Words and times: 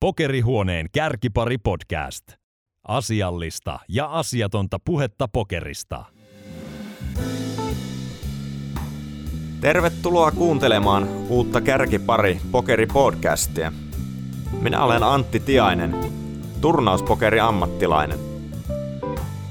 Pokerihuoneen 0.00 0.86
kärkipari 0.92 1.58
podcast. 1.58 2.24
Asiallista 2.88 3.78
ja 3.88 4.06
asiatonta 4.06 4.78
puhetta 4.84 5.28
pokerista. 5.28 6.04
Tervetuloa 9.60 10.30
kuuntelemaan 10.30 11.08
uutta 11.28 11.60
Kärkipari 11.60 12.40
Pokeri-podcastia. 12.52 13.72
Minä 14.60 14.84
olen 14.84 15.02
Antti 15.02 15.40
Tiainen, 15.40 15.96
turnauspokeri 16.60 17.40
ammattilainen. 17.40 18.18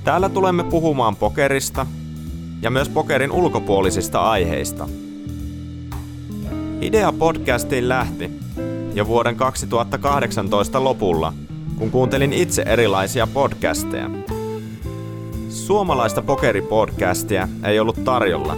Täällä 0.03 0.29
tulemme 0.29 0.63
puhumaan 0.63 1.15
pokerista 1.15 1.85
ja 2.61 2.69
myös 2.69 2.89
pokerin 2.89 3.31
ulkopuolisista 3.31 4.21
aiheista. 4.21 4.89
Idea 6.81 7.13
podcastiin 7.13 7.89
lähti 7.89 8.31
jo 8.97 9.07
vuoden 9.07 9.35
2018 9.35 10.83
lopulla, 10.83 11.33
kun 11.77 11.91
kuuntelin 11.91 12.33
itse 12.33 12.61
erilaisia 12.61 13.27
podcasteja. 13.27 14.09
Suomalaista 15.49 16.21
pokeripodcastia 16.21 17.47
ei 17.63 17.79
ollut 17.79 18.03
tarjolla, 18.03 18.57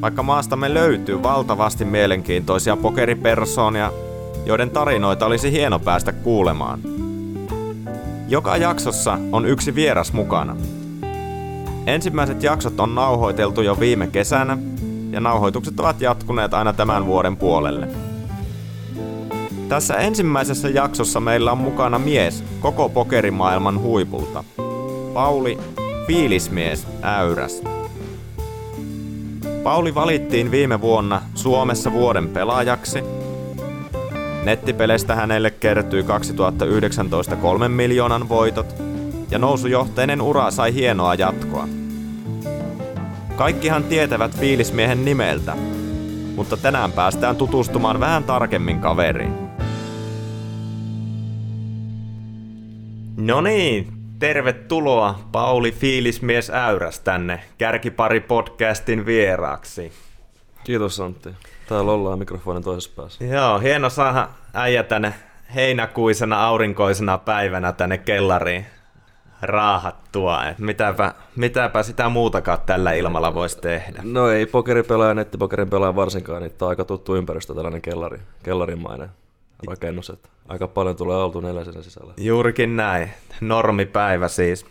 vaikka 0.00 0.22
maastamme 0.22 0.74
löytyy 0.74 1.22
valtavasti 1.22 1.84
mielenkiintoisia 1.84 2.76
pokeripersoonia, 2.76 3.92
joiden 4.46 4.70
tarinoita 4.70 5.26
olisi 5.26 5.52
hieno 5.52 5.78
päästä 5.78 6.12
kuulemaan. 6.12 6.80
Joka 8.28 8.56
jaksossa 8.56 9.18
on 9.32 9.46
yksi 9.46 9.74
vieras 9.74 10.12
mukana. 10.12 10.56
Ensimmäiset 11.86 12.42
jaksot 12.42 12.80
on 12.80 12.94
nauhoiteltu 12.94 13.62
jo 13.62 13.80
viime 13.80 14.06
kesänä, 14.06 14.58
ja 15.10 15.20
nauhoitukset 15.20 15.80
ovat 15.80 16.00
jatkuneet 16.00 16.54
aina 16.54 16.72
tämän 16.72 17.06
vuoden 17.06 17.36
puolelle. 17.36 18.05
Tässä 19.68 19.94
ensimmäisessä 19.94 20.68
jaksossa 20.68 21.20
meillä 21.20 21.52
on 21.52 21.58
mukana 21.58 21.98
mies 21.98 22.44
koko 22.60 22.88
pokerimaailman 22.88 23.80
huipulta. 23.80 24.44
Pauli 25.14 25.58
Fiilismies 26.06 26.86
Äyräs. 27.02 27.62
Pauli 29.62 29.94
valittiin 29.94 30.50
viime 30.50 30.80
vuonna 30.80 31.22
Suomessa 31.34 31.92
vuoden 31.92 32.28
pelaajaksi. 32.28 33.02
Nettipeleistä 34.44 35.14
hänelle 35.14 35.50
kertyi 35.50 36.02
2019 36.02 37.36
kolmen 37.36 37.70
miljoonan 37.70 38.28
voitot 38.28 38.74
ja 39.30 39.38
nousujohteinen 39.38 40.22
ura 40.22 40.50
sai 40.50 40.74
hienoa 40.74 41.14
jatkoa. 41.14 41.68
Kaikkihan 43.36 43.84
tietävät 43.84 44.36
fiilismiehen 44.36 45.04
nimeltä, 45.04 45.56
mutta 46.36 46.56
tänään 46.56 46.92
päästään 46.92 47.36
tutustumaan 47.36 48.00
vähän 48.00 48.24
tarkemmin 48.24 48.80
kaveriin. 48.80 49.45
No 53.16 53.40
niin, 53.40 53.88
tervetuloa 54.18 55.18
Pauli 55.32 55.72
Fiilismies 55.72 56.50
Äyräs 56.50 57.00
tänne 57.00 57.40
Kärkipari 57.58 58.20
podcastin 58.20 59.06
vieraaksi. 59.06 59.92
Kiitos 60.64 61.00
Antti. 61.00 61.28
Täällä 61.68 61.92
ollaan 61.92 62.18
mikrofonin 62.18 62.62
toisessa 62.62 63.02
päässä. 63.02 63.24
Joo, 63.24 63.58
hieno 63.58 63.90
saada 63.90 64.28
äijä 64.54 64.82
tänne 64.82 65.14
heinäkuisena 65.54 66.46
aurinkoisena 66.46 67.18
päivänä 67.18 67.72
tänne 67.72 67.98
kellariin 67.98 68.66
raahattua. 69.42 70.44
Et 70.44 70.58
mitäpä, 70.58 71.14
mitäpä 71.36 71.82
sitä 71.82 72.08
muutakaan 72.08 72.58
tällä 72.66 72.92
ilmalla 72.92 73.34
voisi 73.34 73.58
tehdä. 73.60 74.00
No 74.04 74.28
ei 74.28 74.46
pokeripelaaja, 74.46 75.14
nettipokerin 75.14 75.70
pelaaja 75.70 75.96
varsinkaan, 75.96 76.42
niin 76.42 76.52
tämä 76.52 76.66
on 76.66 76.70
aika 76.70 76.84
tuttu 76.84 77.16
ympäristö, 77.16 77.54
tällainen 77.54 77.82
kellari, 77.82 78.18
kellarimainen 78.42 79.08
rakennus. 79.66 80.10
Että 80.10 80.28
aika 80.48 80.68
paljon 80.68 80.96
tulee 80.96 81.16
oltu 81.16 81.40
neljäsen 81.40 81.82
sisällä. 81.82 82.14
Juurikin 82.16 82.76
näin. 82.76 83.10
Normipäivä 83.40 84.28
siis. 84.28 84.66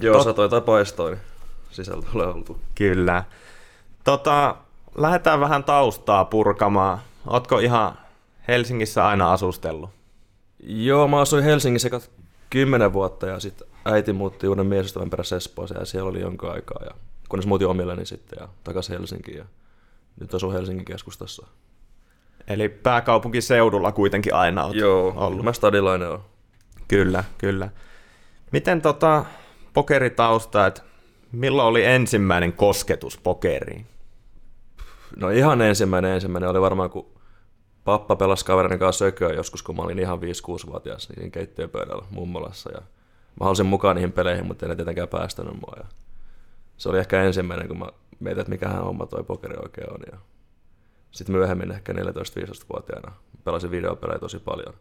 Joo, 0.00 0.14
Tot... 0.14 0.24
satoi 0.24 0.48
tai 0.48 0.60
paistoi, 0.60 1.10
niin 1.10 1.20
sisällä 1.70 2.02
tulee 2.12 2.26
oltu. 2.26 2.58
Kyllä. 2.74 3.24
Tota, 4.04 4.56
lähdetään 4.94 5.40
vähän 5.40 5.64
taustaa 5.64 6.24
purkamaan. 6.24 6.98
Ootko 7.26 7.58
ihan 7.58 7.98
Helsingissä 8.48 9.06
aina 9.06 9.32
asustellut? 9.32 9.90
Joo, 10.60 11.08
mä 11.08 11.20
asuin 11.20 11.44
Helsingissä 11.44 11.90
kymmenen 12.50 12.92
vuotta 12.92 13.26
ja 13.26 13.40
sitten 13.40 13.68
äiti 13.84 14.12
muutti 14.12 14.48
uuden 14.48 14.66
miesystävän 14.66 15.10
perässä 15.10 15.36
Espooseen 15.36 15.80
ja 15.80 15.86
siellä 15.86 16.10
oli 16.10 16.20
jonkun 16.20 16.50
aikaa. 16.52 16.84
Ja 16.84 16.90
kunnes 17.28 17.46
muutin 17.46 17.68
omilleni 17.68 18.06
sitten 18.06 18.36
ja 18.40 18.48
takaisin 18.64 18.98
Helsinkiin 18.98 19.38
ja 19.38 19.44
nyt 20.20 20.34
asun 20.34 20.52
Helsingin 20.52 20.84
keskustassa. 20.84 21.46
Eli 22.52 22.68
pääkaupunkiseudulla 22.68 23.92
kuitenkin 23.92 24.34
aina 24.34 24.64
olet 24.64 24.76
Joo, 24.76 25.12
ollut. 25.16 25.44
mä 25.44 25.52
stadilainen 25.52 26.10
on. 26.10 26.24
Kyllä, 26.88 27.24
kyllä. 27.38 27.68
Miten 28.52 28.82
tota 28.82 29.24
pokeritausta, 29.74 30.66
että 30.66 30.82
milloin 31.32 31.68
oli 31.68 31.84
ensimmäinen 31.84 32.52
kosketus 32.52 33.18
pokeriin? 33.18 33.86
No 35.16 35.30
ihan 35.30 35.62
ensimmäinen 35.62 36.10
ensimmäinen 36.10 36.50
oli 36.50 36.60
varmaan, 36.60 36.90
kun 36.90 37.06
pappa 37.84 38.16
pelasi 38.16 38.44
kaverin 38.44 38.78
kanssa 38.78 39.04
sököä 39.04 39.32
joskus, 39.32 39.62
kun 39.62 39.76
mä 39.76 39.82
olin 39.82 39.98
ihan 39.98 40.18
5-6-vuotias 40.18 41.08
niin 41.16 41.30
keittiöpöydällä 41.30 42.06
mummolassa. 42.10 42.70
Ja 42.70 42.78
mä 43.40 43.44
halusin 43.44 43.66
mukaan 43.66 43.96
niihin 43.96 44.12
peleihin, 44.12 44.46
mutta 44.46 44.66
en 44.66 44.76
tietenkään 44.76 45.08
päästänyt 45.08 45.54
mua. 45.54 45.74
Ja 45.76 45.84
se 46.76 46.88
oli 46.88 46.98
ehkä 46.98 47.22
ensimmäinen, 47.22 47.68
kun 47.68 47.78
mä 47.78 47.86
mietin, 48.20 48.40
että 48.40 48.50
mikähän 48.50 48.84
homma 48.84 49.06
toi 49.06 49.24
pokeri 49.24 49.56
oikein 49.62 49.92
on. 49.92 50.00
Ja 50.12 50.18
sitten 51.12 51.36
myöhemmin 51.36 51.72
ehkä 51.72 51.92
14-15-vuotiaana 51.92 53.12
pelasin 53.44 53.70
videopelejä 53.70 54.18
tosi 54.18 54.38
paljon. 54.38 54.74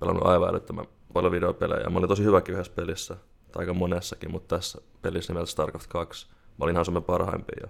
Pelannut 0.00 0.26
aivan 0.26 0.48
älyttömän 0.48 0.86
paljon 1.12 1.32
videopelejä. 1.32 1.90
Mä 1.90 1.98
olin 1.98 2.08
tosi 2.08 2.24
hyväkin 2.24 2.54
yhdessä 2.54 2.72
pelissä, 2.76 3.16
tai 3.52 3.62
aika 3.62 3.74
monessakin, 3.74 4.30
mutta 4.30 4.56
tässä 4.56 4.80
pelissä 5.02 5.32
nimeltä 5.32 5.50
StarCraft 5.50 5.86
2 5.86 6.26
mä 6.30 6.64
olin 6.64 6.74
ihan 6.74 6.84
Suomen 6.84 7.02
parhaimpia. 7.02 7.56
Ja 7.60 7.68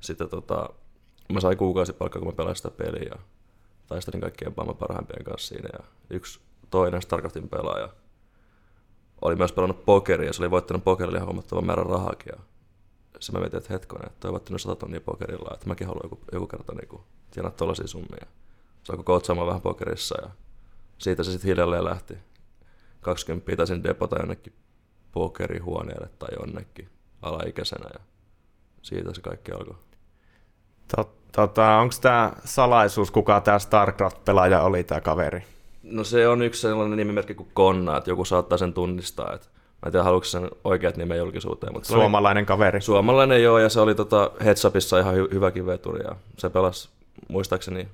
sitten 0.00 0.28
tota, 0.28 0.68
mä 1.32 1.40
sain 1.40 1.58
kuukausipalkkaa, 1.58 2.20
kun 2.20 2.28
mä 2.28 2.36
pelasin 2.36 2.56
sitä 2.56 2.70
peliä 2.70 3.10
ja 3.10 3.18
taistelin 3.86 4.20
kaikkien 4.20 4.52
maailman 4.56 4.76
parhaimpien 4.76 5.24
kanssa 5.24 5.48
siinä. 5.48 5.68
Ja 5.72 5.84
yksi 6.10 6.40
toinen 6.70 7.02
StarCraftin 7.02 7.48
pelaaja 7.48 7.88
oli 9.22 9.36
myös 9.36 9.52
pelannut 9.52 9.84
pokeria 9.84 10.32
se 10.32 10.42
oli 10.42 10.50
voittanut 10.50 10.84
pokerilla 10.84 11.16
ihan 11.16 11.26
huomattavan 11.26 11.66
määrän 11.66 11.86
rahakin. 11.86 12.32
Se 13.20 13.32
mä 13.32 13.38
mietin, 13.38 13.58
että 13.58 13.72
hetkonen, 13.72 14.06
että 14.06 14.20
toi 14.20 14.32
voittanut 14.32 14.60
100 14.60 14.76
tonnia 14.76 15.00
pokerilla, 15.00 15.50
että 15.54 15.66
mäkin 15.66 15.86
haluan 15.86 16.04
joku, 16.04 16.20
joku 16.32 16.46
kerta 16.46 16.74
niinku 16.74 17.04
tienata 17.30 17.56
tollaisia 17.56 17.86
summia. 17.86 18.26
Se 18.82 18.92
alkoi 18.92 19.04
koutsaamaan 19.04 19.46
vähän 19.48 19.60
pokerissa 19.60 20.22
ja 20.22 20.30
siitä 20.98 21.22
se 21.22 21.30
sitten 21.30 21.48
hiljalleen 21.48 21.84
lähti. 21.84 22.18
20 23.00 23.56
taisin 23.56 23.84
depota 23.84 24.18
jonnekin 24.18 24.52
pokerihuoneelle 25.12 26.08
tai 26.18 26.28
jonnekin 26.40 26.88
alaikäisenä 27.22 27.90
ja 27.94 28.00
siitä 28.82 29.14
se 29.14 29.20
kaikki 29.20 29.52
alkoi. 29.52 29.76
Tota, 31.32 31.76
Onko 31.76 31.94
tämä 32.00 32.32
salaisuus, 32.44 33.10
kuka 33.10 33.40
tämä 33.40 33.58
StarCraft-pelaaja 33.58 34.62
oli 34.62 34.84
tämä 34.84 35.00
kaveri? 35.00 35.42
No 35.82 36.04
se 36.04 36.28
on 36.28 36.42
yksi 36.42 36.60
sellainen 36.60 36.96
nimimerkki 36.96 37.34
kuin 37.34 37.50
Konna, 37.54 37.96
että 37.96 38.10
joku 38.10 38.24
saattaa 38.24 38.58
sen 38.58 38.74
tunnistaa. 38.74 39.34
Että 39.34 39.46
mä 39.82 39.86
en 39.86 39.92
tiedä, 39.92 40.04
haluatko 40.04 40.24
sen 40.24 40.50
oikeat 40.64 40.96
nimen 40.96 41.18
julkisuuteen. 41.18 41.72
Mutta 41.72 41.88
Suomalainen 41.88 42.46
kaveri. 42.46 42.80
Suomalainen 42.80 43.42
joo, 43.42 43.58
ja 43.58 43.68
se 43.68 43.80
oli 43.80 43.94
tota 43.94 44.30
Headsupissa 44.44 44.98
ihan 44.98 45.14
hy- 45.14 45.34
hyväkin 45.34 45.66
veturi. 45.66 46.04
Ja 46.04 46.16
se 46.38 46.50
pelasi 46.50 46.88
muistaakseni 47.28 47.88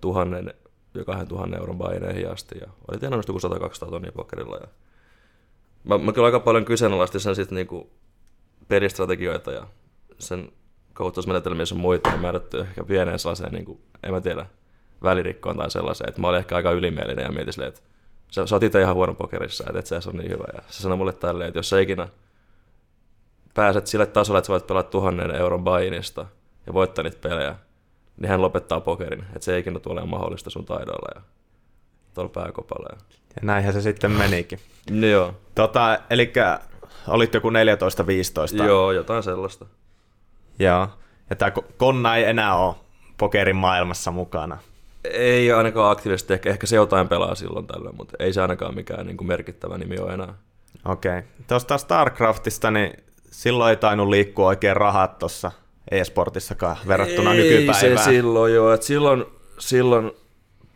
tuhannen, 0.00 0.54
jo 0.94 1.04
kahden 1.04 1.28
tuhannen 1.28 1.60
euron 1.60 1.78
baineihin 1.78 2.30
asti. 2.30 2.58
Ja 2.60 2.66
oli 2.88 2.98
tienannut 2.98 3.28
joku 3.28 3.40
100-200 3.86 3.90
tonnia 3.90 4.12
pokerilla. 4.12 4.56
Ja 4.56 4.66
mä, 5.84 5.98
mä 5.98 6.12
kyllä 6.12 6.26
aika 6.26 6.40
paljon 6.40 6.64
kyseenalaistin 6.64 7.20
sen 7.20 7.34
sitten 7.34 7.56
niinku 7.56 7.90
pelistrategioita 8.68 9.52
ja 9.52 9.66
sen 10.18 10.52
koulutusmenetelmiä 10.92 11.66
sun 11.66 11.78
muita, 11.78 12.10
ja 12.10 12.16
määrätty 12.16 12.60
ehkä 12.60 12.84
pieneen 12.84 13.18
sellaiseen, 13.18 13.52
niin 13.52 13.64
kuin, 13.64 13.78
en 14.02 14.10
mä 14.10 14.20
tiedä, 14.20 14.46
välirikkoon 15.02 15.56
tai 15.56 15.70
sellaiseen, 15.70 16.08
että 16.08 16.20
mä 16.20 16.28
olin 16.28 16.38
ehkä 16.38 16.56
aika 16.56 16.70
ylimielinen 16.70 17.24
ja 17.24 17.32
mietin 17.32 17.52
silleen, 17.52 17.68
että 17.68 17.80
sä, 18.30 18.46
sä 18.46 18.54
oot 18.54 18.62
itse 18.62 18.80
ihan 18.80 18.94
huono 18.94 19.14
pokerissa, 19.14 19.64
että 19.66 19.78
et 19.78 19.86
sä 19.86 20.10
on 20.10 20.16
niin 20.16 20.30
hyvä. 20.30 20.44
Ja 20.54 20.62
se 20.68 20.82
sanoi 20.82 20.98
mulle 20.98 21.12
tälleen, 21.12 21.48
että 21.48 21.58
jos 21.58 21.70
sä 21.70 21.80
ikinä 21.80 22.08
pääset 23.54 23.86
sille 23.86 24.06
tasolle, 24.06 24.38
että 24.38 24.46
sä 24.46 24.52
voit 24.52 24.66
pelata 24.66 24.90
tuhannen 24.90 25.30
euron 25.30 25.64
bainista 25.64 26.26
ja 26.66 26.72
voittaa 26.74 27.02
niitä 27.02 27.28
pelejä, 27.28 27.54
niin 28.16 28.30
hän 28.30 28.42
lopettaa 28.42 28.80
pokerin. 28.80 29.24
Että 29.28 29.44
se 29.44 29.54
ei 29.54 29.60
ikinä 29.60 29.80
tule 29.80 30.06
mahdollista 30.06 30.50
sun 30.50 30.64
taidoilla 30.64 31.08
ja 31.14 31.20
tuolla 32.14 32.30
pääkopalla. 32.34 32.88
Ja... 32.92 32.98
ja 33.36 33.40
näinhän 33.42 33.72
se 33.72 33.80
sitten 33.80 34.10
menikin. 34.10 34.58
No 34.90 35.06
joo. 35.06 35.34
Tota, 35.54 35.98
eli 36.10 36.32
olit 37.08 37.34
joku 37.34 37.50
14-15. 37.50 38.64
Joo, 38.64 38.92
jotain 38.92 39.22
sellaista. 39.22 39.66
Joo. 40.58 40.88
Ja 41.30 41.36
tämä 41.36 41.50
Konna 41.76 42.16
ei 42.16 42.24
enää 42.24 42.56
ole 42.56 42.74
pokerin 43.18 43.56
maailmassa 43.56 44.10
mukana. 44.10 44.58
Ei 45.10 45.52
ainakaan 45.52 45.90
aktiivisesti, 45.90 46.32
ehkä, 46.32 46.50
ehkä 46.50 46.66
se 46.66 46.76
jotain 46.76 47.08
pelaa 47.08 47.34
silloin 47.34 47.66
tällöin, 47.66 47.96
mutta 47.96 48.16
ei 48.18 48.32
se 48.32 48.42
ainakaan 48.42 48.74
mikään 48.74 49.06
niin 49.06 49.16
kuin 49.16 49.28
merkittävä 49.28 49.78
nimi 49.78 49.98
ole 49.98 50.12
enää. 50.12 50.34
Okei. 50.84 51.18
Okay. 51.18 51.22
Tuosta 51.48 51.78
StarCraftista, 51.78 52.70
niin 52.70 52.92
silloin 53.30 53.70
ei 53.70 53.76
tainnut 53.76 54.08
liikkua 54.08 54.46
oikein 54.46 54.76
rahat 54.76 55.18
tuossa 55.18 55.52
e-sportissakaan 55.90 56.76
verrattuna 56.88 57.34
ei 57.34 57.36
nykypäivään. 57.36 57.98
se 57.98 58.10
silloin 58.10 58.54
joo, 58.54 58.72
että 58.72 58.86
silloin, 58.86 59.24
silloin 59.58 60.12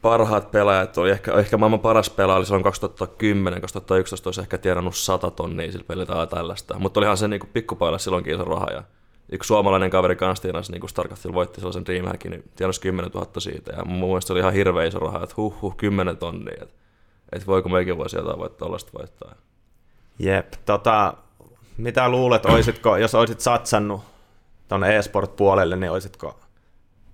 parhaat 0.02 0.50
pelaajat 0.50 0.98
oli 0.98 1.10
ehkä, 1.10 1.32
ehkä 1.32 1.56
maailman 1.56 1.80
paras 1.80 2.10
pelaaja 2.10 2.36
oli 2.36 2.46
silloin 2.46 2.64
2010, 2.64 3.60
2011 3.60 4.28
olisi 4.28 4.40
ehkä 4.40 4.58
tienannut 4.58 4.96
100 4.96 5.30
tonnia 5.30 5.72
sillä 5.72 5.84
pelillä 5.88 6.06
tai 6.06 6.26
tällaista. 6.26 6.78
Mutta 6.78 7.00
olihan 7.00 7.16
se 7.16 7.28
niin 7.28 7.40
pikkupailla 7.52 7.98
silloinkin 7.98 8.34
iso 8.34 8.44
raha. 8.44 8.66
Ja 8.72 8.82
yksi 9.32 9.46
suomalainen 9.48 9.90
kaveri 9.90 10.16
kanssa 10.16 10.42
tienasi, 10.42 10.72
niin 10.72 10.80
kuin 10.80 10.90
Starcraftilla 10.90 11.34
voitti 11.34 11.60
sellaisen 11.60 11.86
Dreamhackin, 11.86 12.30
niin 12.30 12.44
tienasi 12.56 12.80
10 12.80 13.10
000 13.10 13.30
siitä. 13.38 13.72
Ja 13.72 13.84
mun 13.84 14.08
mielestä 14.08 14.26
se 14.26 14.32
oli 14.32 14.40
ihan 14.40 14.52
hirveä 14.52 14.84
iso 14.84 14.98
raha, 14.98 15.22
että 15.22 15.34
huh, 15.36 15.62
huh 15.62 15.76
10 15.76 16.16
tonnia. 16.16 16.62
Että, 16.62 16.74
että 17.32 17.46
voiko 17.46 17.68
meikin 17.68 17.98
voisi 17.98 18.16
jotain 18.16 18.38
voittaa, 18.38 18.66
tällaista 18.66 18.98
voittaa. 18.98 19.34
Jep, 20.18 20.52
tota, 20.66 21.14
mitä 21.76 22.08
luulet, 22.08 22.46
olisitko, 22.46 22.96
jos 22.96 23.14
olisit 23.14 23.40
satsannut 23.40 24.00
tuon 24.68 24.84
e-sport-puolelle, 24.84 25.76
niin 25.76 25.92
olisitko 25.92 26.40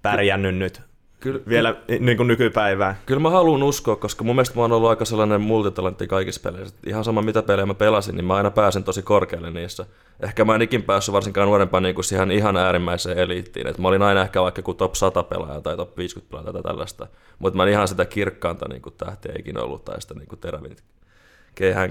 pärjännyt 0.02 0.56
nyt 0.56 0.82
Kyllä, 1.24 1.40
vielä 1.48 1.76
niin 2.00 2.16
kuin 2.16 2.26
nykypäivään. 2.26 2.96
Kyllä 3.06 3.20
mä 3.20 3.30
haluan 3.30 3.62
uskoa, 3.62 3.96
koska 3.96 4.24
mun 4.24 4.36
mielestä 4.36 4.56
mä 4.56 4.62
oon 4.62 4.72
ollut 4.72 4.90
aika 4.90 5.04
sellainen 5.04 5.40
multitalentti 5.40 6.06
kaikissa 6.06 6.40
peleissä. 6.40 6.76
Ihan 6.86 7.04
sama 7.04 7.22
mitä 7.22 7.42
pelejä 7.42 7.66
mä 7.66 7.74
pelasin, 7.74 8.16
niin 8.16 8.24
mä 8.24 8.34
aina 8.34 8.50
pääsen 8.50 8.84
tosi 8.84 9.02
korkealle 9.02 9.50
niissä. 9.50 9.86
Ehkä 10.20 10.44
mä 10.44 10.54
en 10.54 10.62
ikin 10.62 10.82
päässyt 10.82 11.12
varsinkaan 11.12 11.48
nuorempaan 11.48 11.82
niin 11.82 11.94
kuin 11.94 12.04
siihen 12.04 12.30
ihan 12.30 12.56
äärimmäiseen 12.56 13.18
eliittiin. 13.18 13.66
Et 13.66 13.78
mä 13.78 13.88
olin 13.88 14.02
aina 14.02 14.22
ehkä 14.22 14.42
vaikka 14.42 14.58
joku 14.58 14.74
top 14.74 14.94
100 14.94 15.22
pelaaja 15.22 15.60
tai 15.60 15.76
top 15.76 15.96
50 15.96 16.30
pelaaja 16.30 16.52
tai 16.52 16.62
tällaista. 16.62 17.06
Mutta 17.38 17.56
mä 17.56 17.62
en 17.62 17.68
ihan 17.68 17.88
sitä 17.88 18.04
kirkkaanta 18.04 18.68
niin 18.68 18.82
kuin 18.82 18.94
tähtiä 18.98 19.32
ikinä 19.38 19.60
ollut 19.60 19.84
tai 19.84 20.00
sitä 20.00 20.14
niin 20.14 20.28
kuin 20.28 20.38
terävin 20.38 20.76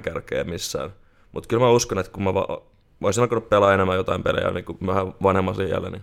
kärkeä 0.04 0.44
missään. 0.44 0.90
Mutta 1.32 1.48
kyllä 1.48 1.64
mä 1.64 1.70
uskon, 1.70 2.00
että 2.00 2.12
kun 2.12 2.24
mä 2.24 2.34
va- 2.34 2.62
olisin 3.04 3.22
alkanut 3.22 3.50
pelaa 3.50 3.74
enemmän 3.74 3.98
jotain 3.98 4.24
pelejä 4.24 4.52
niin 4.52 4.66
kuin 4.66 4.78
vähän 4.88 5.14
vanhemman 5.24 5.56
jäljellä, 5.60 5.90
niin 5.90 6.02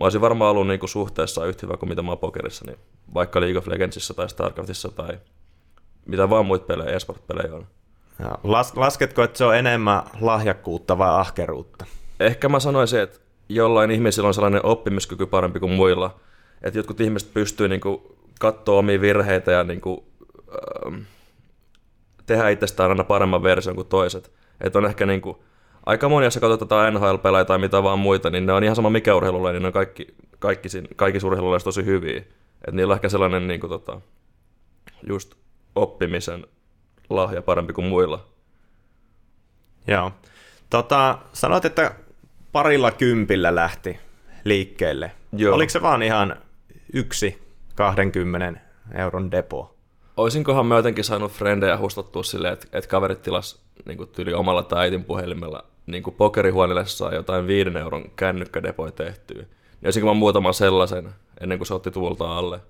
mä 0.00 0.04
olisin 0.04 0.20
varmaan 0.20 0.50
ollut 0.50 0.66
niinku 0.66 0.86
suhteessa 0.86 1.46
yhtä 1.46 1.66
hyvä 1.66 1.76
kuin 1.76 1.88
mitä 1.88 2.02
mä 2.02 2.10
oon 2.10 2.18
pokerissa, 2.18 2.64
niin 2.66 2.78
vaikka 3.14 3.40
League 3.40 3.58
of 3.58 3.66
Legendsissa 3.66 4.14
tai 4.14 4.28
Starcraftissa 4.28 4.88
tai 4.88 5.18
mitä 6.06 6.30
vaan 6.30 6.46
muita 6.46 6.66
pelejä, 6.66 6.96
esport-pelejä 6.96 7.54
on. 7.54 7.66
Ja 8.18 8.38
las, 8.44 8.76
lasketko, 8.76 9.22
että 9.22 9.38
se 9.38 9.44
on 9.44 9.56
enemmän 9.56 10.02
lahjakkuutta 10.20 10.98
vai 10.98 11.20
ahkeruutta? 11.20 11.86
Ehkä 12.20 12.48
mä 12.48 12.60
sanoisin, 12.60 13.00
että 13.00 13.18
jollain 13.48 13.90
ihmisillä 13.90 14.26
on 14.26 14.34
sellainen 14.34 14.66
oppimiskyky 14.66 15.26
parempi 15.26 15.60
kuin 15.60 15.72
muilla. 15.72 16.20
Että 16.62 16.78
jotkut 16.78 17.00
ihmiset 17.00 17.34
pystyy 17.34 17.68
niinku 17.68 18.16
katsoa 18.40 18.78
omia 18.78 19.00
virheitä 19.00 19.52
ja 19.52 19.64
niinku, 19.64 20.04
ähm, 20.86 21.00
tehdä 22.26 22.48
itsestään 22.48 22.90
aina 22.90 23.04
paremman 23.04 23.42
version 23.42 23.74
kuin 23.76 23.88
toiset. 23.88 24.32
Että 24.60 24.78
on 24.78 24.86
ehkä 24.86 25.06
niinku, 25.06 25.44
aika 25.90 26.08
moni, 26.08 26.26
jos 26.26 26.38
katsotaan 26.40 26.94
NHL-pelejä 26.94 27.44
tai 27.44 27.58
mitä 27.58 27.82
vaan 27.82 27.98
muita, 27.98 28.30
niin 28.30 28.46
ne 28.46 28.52
on 28.52 28.64
ihan 28.64 28.76
sama 28.76 28.90
mikä 28.90 29.14
urheilulle, 29.14 29.52
niin 29.52 29.62
ne 29.62 29.66
on 29.66 29.72
kaikki, 29.72 30.14
kaikki, 30.38 30.68
kaikki 30.96 31.26
urheilulajissa 31.26 31.64
tosi 31.64 31.84
hyviä. 31.84 32.18
Että 32.18 32.72
niillä 32.72 32.92
on 32.92 32.96
ehkä 32.96 33.08
sellainen 33.08 33.48
niin 33.48 33.60
kuin, 33.60 33.70
tota, 33.70 34.00
just 35.06 35.34
oppimisen 35.74 36.46
lahja 37.10 37.42
parempi 37.42 37.72
kuin 37.72 37.86
muilla. 37.86 38.26
Joo. 39.86 40.12
Tota, 40.70 41.18
sanoit, 41.32 41.64
että 41.64 41.94
parilla 42.52 42.90
kympillä 42.90 43.54
lähti 43.54 43.98
liikkeelle. 44.44 45.12
Joo. 45.32 45.54
Oliko 45.54 45.70
se 45.70 45.82
vaan 45.82 46.02
ihan 46.02 46.36
yksi 46.92 47.42
20 47.74 48.60
euron 48.94 49.30
depo? 49.30 49.74
Oisinkohan 50.16 50.66
mä 50.66 50.76
jotenkin 50.76 51.04
saanut 51.04 51.32
frendejä 51.32 51.78
hustattua 51.78 52.22
silleen, 52.22 52.52
että, 52.52 52.66
että 52.72 52.90
kaverit 52.90 53.22
tilas 53.22 53.62
niin 53.84 54.08
tyli 54.08 54.34
omalla 54.34 54.62
tai 54.62 54.80
äitin 54.80 55.04
puhelimella 55.04 55.64
niin 55.90 56.02
kuin 56.02 56.16
pokerihuoneelle 56.16 56.86
saa 56.86 57.14
jotain 57.14 57.46
viiden 57.46 57.76
euron 57.76 58.10
kännykkädepoi 58.16 58.92
tehtyä, 58.92 59.42
niin 59.42 59.48
olisinko 59.84 60.08
mä 60.08 60.14
muutaman 60.14 60.54
sellaisen 60.54 61.08
ennen 61.40 61.58
kuin 61.58 61.66
se 61.66 61.74
otti 61.74 61.90
tuulta 61.90 62.38
alle. 62.38 62.60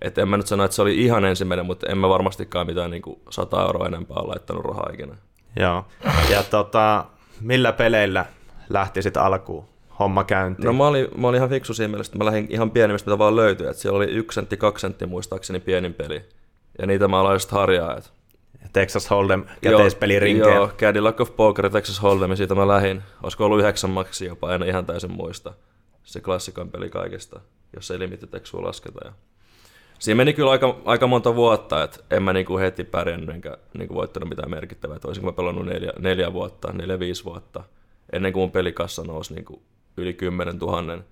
Että 0.00 0.22
en 0.22 0.28
mä 0.28 0.36
nyt 0.36 0.46
sano, 0.46 0.64
että 0.64 0.74
se 0.74 0.82
oli 0.82 1.04
ihan 1.04 1.24
ensimmäinen, 1.24 1.66
mutta 1.66 1.86
en 1.86 1.98
mä 1.98 2.08
varmastikaan 2.08 2.66
mitään 2.66 2.90
niin 2.90 3.02
kuin 3.02 3.20
100 3.30 3.62
euroa 3.62 3.86
enempää 3.86 4.28
laittanut 4.28 4.64
rahaa 4.64 4.90
ikinä. 4.92 5.16
Joo. 5.56 5.84
Ja 6.30 6.42
tota, 6.42 7.04
millä 7.40 7.72
peleillä 7.72 8.26
lähti 8.68 9.02
sitten 9.02 9.22
alkuun 9.22 9.64
homma 9.98 10.24
käyntiin? 10.24 10.66
No 10.66 10.72
mä 10.72 10.86
olin, 10.86 11.08
mä 11.16 11.28
olin 11.28 11.38
ihan 11.38 11.48
fiksu 11.48 11.74
siinä 11.74 11.88
mielessä, 11.88 12.10
että 12.10 12.18
mä 12.18 12.24
lähdin 12.24 12.46
ihan 12.50 12.70
pienimmistä, 12.70 13.10
mitä 13.10 13.18
vaan 13.18 13.36
löytyi. 13.36 13.66
Että 13.66 13.82
siellä 13.82 13.96
oli 13.96 14.06
yksi 14.06 14.34
sentti, 14.34 14.56
kaksi 14.56 14.80
sentti 14.80 15.06
muistaakseni 15.06 15.60
pienin 15.60 15.94
peli. 15.94 16.24
Ja 16.78 16.86
niitä 16.86 17.08
mä 17.08 17.20
aloin 17.20 17.40
sitten 17.40 17.58
harjaa. 17.58 17.96
Että 17.96 18.10
Texas 18.72 19.10
Hold'em 19.10 19.48
käteispelirinkeä. 19.60 20.54
Joo, 20.54 20.68
Cadillac 20.68 21.20
of 21.20 21.36
Poker 21.36 21.66
ja 21.66 21.70
Texas 21.70 22.02
Hold'em, 22.02 22.30
ja 22.30 22.36
siitä 22.36 22.54
mä 22.54 22.68
lähdin. 22.68 23.02
Olisiko 23.22 23.44
ollut 23.44 23.60
yhdeksän 23.60 23.90
maksia 23.90 24.28
jopa, 24.28 24.54
en 24.54 24.62
ihan 24.62 24.86
täysin 24.86 25.12
muista. 25.12 25.52
Se 26.02 26.20
klassikon 26.20 26.70
peli 26.70 26.90
kaikesta, 26.90 27.40
jos 27.74 27.90
ei 27.90 27.98
limitetexua 27.98 28.62
lasketa. 28.62 29.00
Ja 29.04 29.12
siinä 29.98 30.16
meni 30.16 30.32
kyllä 30.32 30.50
aika, 30.50 30.80
aika 30.84 31.06
monta 31.06 31.34
vuotta, 31.34 31.82
että 31.82 31.98
en 32.10 32.22
mä 32.22 32.32
niinku 32.32 32.58
heti 32.58 32.84
pärjännyt 32.84 33.34
enkä 33.34 33.58
niinku 33.78 33.94
voittanut 33.94 34.28
mitään 34.28 34.50
merkittävää. 34.50 34.96
Että 34.96 35.08
olisinko 35.08 35.30
mä 35.30 35.36
pelannut 35.36 35.66
neljä, 35.66 35.92
neljä 35.98 36.32
vuotta, 36.32 36.72
neljä 36.72 36.98
viisi 36.98 37.24
vuotta, 37.24 37.64
ennen 38.12 38.32
kuin 38.32 38.42
mun 38.42 38.50
pelikassa 38.50 39.02
nousi 39.02 39.34
niinku 39.34 39.62
yli 39.96 40.14
kymmenen 40.14 40.58
tuhannen. 40.58 41.04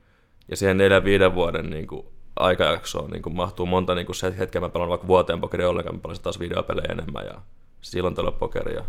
Ja 0.49 0.57
siihen 0.57 0.77
neljä 0.77 1.05
viiden 1.05 1.35
vuoden 1.35 1.71
niinku 1.71 2.13
aikajaksoon 2.37 3.11
niin 3.11 3.23
kuin 3.23 3.37
mahtuu 3.37 3.67
monta 3.67 3.95
niin 3.95 4.07
kuin 4.07 4.17
se 4.17 4.35
hetkeä 4.39 4.61
mä 4.61 4.69
pelaan 4.69 4.91
vaikka 4.91 5.07
vuoteen 5.07 5.41
pokeria 5.41 5.69
ollenkaan, 5.69 5.97
mä 5.97 6.01
pelasin 6.03 6.23
taas 6.23 6.41
videopelejä 6.41 6.93
enemmän 6.93 7.27
ja 7.27 7.41
silloin 7.81 8.15
tällä 8.15 8.33
pokeria. 8.33 8.85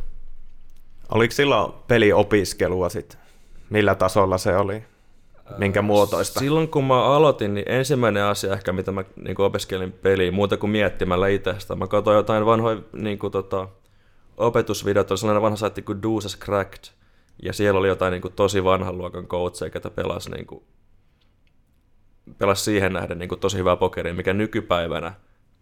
Oliko 1.10 1.32
silloin 1.32 1.74
peliopiskelua 1.88 2.90
sitten? 2.90 3.20
Millä 3.70 3.96
tasolla 3.96 4.38
se 4.38 4.58
oli? 4.58 4.84
Minkä 5.58 5.82
muotoista? 5.82 6.40
Silloin 6.40 6.68
kun 6.68 6.84
mä 6.84 7.04
aloitin, 7.04 7.54
niin 7.54 7.66
ensimmäinen 7.70 8.24
asia 8.24 8.54
ehkä, 8.54 8.74
mitä 8.74 8.92
mä 8.92 9.04
niin 9.24 9.36
kuin 9.36 9.46
opiskelin 9.46 9.92
peliä, 9.92 10.32
muuta 10.32 10.58
kuin 10.58 10.70
miettimällä 10.70 11.28
itsestä. 11.28 11.76
Mä 11.76 11.88
katsoin 11.88 12.16
jotain 12.16 12.46
vanhoja 12.46 12.82
niin 12.94 13.20
kuin, 13.20 13.32
tota, 13.32 13.68
opetusvideoita, 14.38 15.14
oli 15.14 15.18
sellainen 15.18 15.42
vanha 15.42 15.56
saitti 15.56 15.82
kuin 15.82 15.98
Do's 15.98 16.38
Cracked, 16.38 16.84
ja 17.44 17.54
siellä 17.54 17.80
oli 17.80 17.88
jotain 17.88 18.12
niin 18.12 18.22
kuin, 18.22 18.34
tosi 18.34 18.64
vanhan 18.64 18.98
luokan 18.98 19.28
coacheja, 19.28 19.70
ketä 19.70 19.90
pelasi 19.90 20.32
niin 20.32 20.46
kuin, 20.46 20.64
pelasi 22.38 22.64
siihen 22.64 22.94
nähden 22.94 23.20
niin 23.20 23.30
kuin 23.30 23.40
tosi 23.40 23.58
hyvää 23.58 23.76
pokeria, 23.76 24.14
mikä 24.14 24.34
nykypäivänä, 24.34 25.14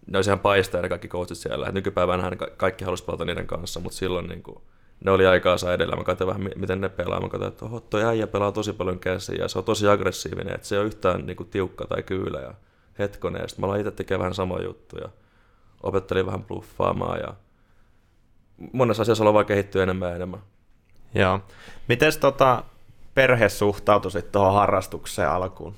ne 0.07 0.17
olisi 0.17 0.29
ihan 0.29 0.39
paistajia 0.39 0.89
kaikki 0.89 1.07
coachit 1.07 1.37
siellä. 1.37 1.71
nykypäivänä 1.71 2.31
kaikki 2.57 2.85
halusi 2.85 3.05
pelata 3.05 3.25
niiden 3.25 3.47
kanssa, 3.47 3.79
mutta 3.79 3.97
silloin 3.97 4.27
niin 4.27 4.43
kuin, 4.43 4.57
ne 5.05 5.11
oli 5.11 5.25
aikaansa 5.25 5.73
edellä. 5.73 5.95
Mä 5.95 6.03
katsoin 6.03 6.27
vähän, 6.27 6.49
miten 6.55 6.81
ne 6.81 6.89
pelaa. 6.89 7.21
Mä 7.21 7.29
katsoin, 7.29 7.51
että 7.51 7.65
oho, 7.65 7.79
toi 7.79 8.03
äijä 8.03 8.27
pelaa 8.27 8.51
tosi 8.51 8.73
paljon 8.73 8.99
käsiä 8.99 9.35
ja 9.35 9.47
se 9.47 9.57
on 9.57 9.63
tosi 9.63 9.87
aggressiivinen, 9.87 10.55
että 10.55 10.67
se 10.67 10.79
on 10.79 10.85
yhtään 10.85 11.25
niin 11.25 11.37
kuin, 11.37 11.49
tiukka 11.49 11.85
tai 11.85 12.03
kyylä 12.03 12.39
ja 12.39 12.53
hetkonen. 12.99 13.49
Sitten 13.49 13.61
mä 13.61 13.65
aloin 13.65 13.81
itse 13.81 13.91
tekemään 13.91 14.19
vähän 14.19 14.33
samoja 14.33 14.63
juttuja. 14.63 15.09
Opettelin 15.83 16.25
vähän 16.25 16.43
bluffaamaan 16.43 17.19
ja 17.19 17.33
monessa 18.73 19.01
asiassa 19.01 19.23
ollaan 19.23 19.33
vaan 19.33 19.45
kehittyä 19.45 19.83
enemmän 19.83 20.09
ja 20.09 20.15
enemmän. 20.15 20.39
Joo. 21.15 21.39
Miten 21.87 22.11
tota, 22.19 22.63
perhe 23.13 23.49
suhtautui 23.49 24.21
tuohon 24.31 24.53
harrastukseen 24.53 25.29
alkuun? 25.29 25.75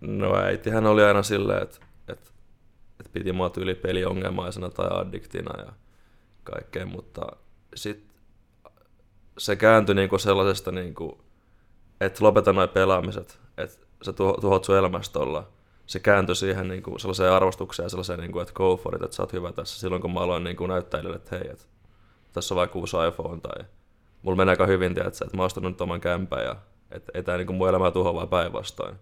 No 0.00 0.36
äitihän 0.36 0.86
oli 0.86 1.04
aina 1.04 1.22
silleen, 1.22 1.62
että, 1.62 1.76
että, 2.08 2.30
että 3.00 3.12
piti 3.12 3.32
mua 3.32 3.50
tyyli 3.50 3.74
peliongelmaisena 3.74 4.70
tai 4.70 4.88
addiktina 4.90 5.60
ja 5.60 5.72
kaikkea, 6.44 6.86
mutta 6.86 7.22
sitten 7.74 8.10
se 9.38 9.56
kääntyi 9.56 9.94
niinku 9.94 10.18
sellaisesta, 10.18 10.72
niinku, 10.72 11.20
että 12.00 12.24
lopeta 12.24 12.52
noin 12.52 12.68
pelaamiset, 12.68 13.40
että 13.58 13.86
sä 14.02 14.12
tuhot 14.12 14.64
sun 14.64 14.76
elämästä 14.76 15.18
olla. 15.18 15.48
Se 15.86 16.00
kääntyi 16.00 16.36
siihen 16.36 16.68
niinku 16.68 16.98
sellaiseen 16.98 17.32
arvostukseen 17.32 17.84
ja 17.84 17.88
sellaiseen, 17.88 18.20
niinku, 18.20 18.40
että 18.40 18.54
go 18.54 18.76
for 18.76 18.96
it, 18.96 19.02
että 19.02 19.16
sä 19.16 19.22
oot 19.22 19.32
hyvä 19.32 19.52
tässä. 19.52 19.80
Silloin 19.80 20.02
kun 20.02 20.12
mä 20.12 20.20
aloin 20.20 20.44
niinku 20.44 20.66
näyttää 20.66 21.02
että 21.14 21.36
hei, 21.36 21.50
että 21.50 21.64
tässä 22.32 22.54
on 22.54 22.56
vaikka 22.56 22.78
uusi 22.78 22.96
iPhone 23.08 23.40
tai 23.40 23.64
mulla 24.22 24.36
menee 24.36 24.52
aika 24.52 24.66
hyvin, 24.66 24.94
tiedätkö, 24.94 25.24
että 25.24 25.36
mä 25.36 25.42
oon 25.42 25.50
nyt 25.62 25.80
oman 25.80 26.00
kämpän 26.00 26.44
ja 26.44 26.56
että 26.90 27.12
ei 27.14 27.22
tämä 27.22 27.38
niinku 27.38 27.52
mun 27.52 27.68
elämää 27.68 27.90
tuhoa 27.90 28.14
vaan 28.14 28.28
päinvastoin 28.28 28.96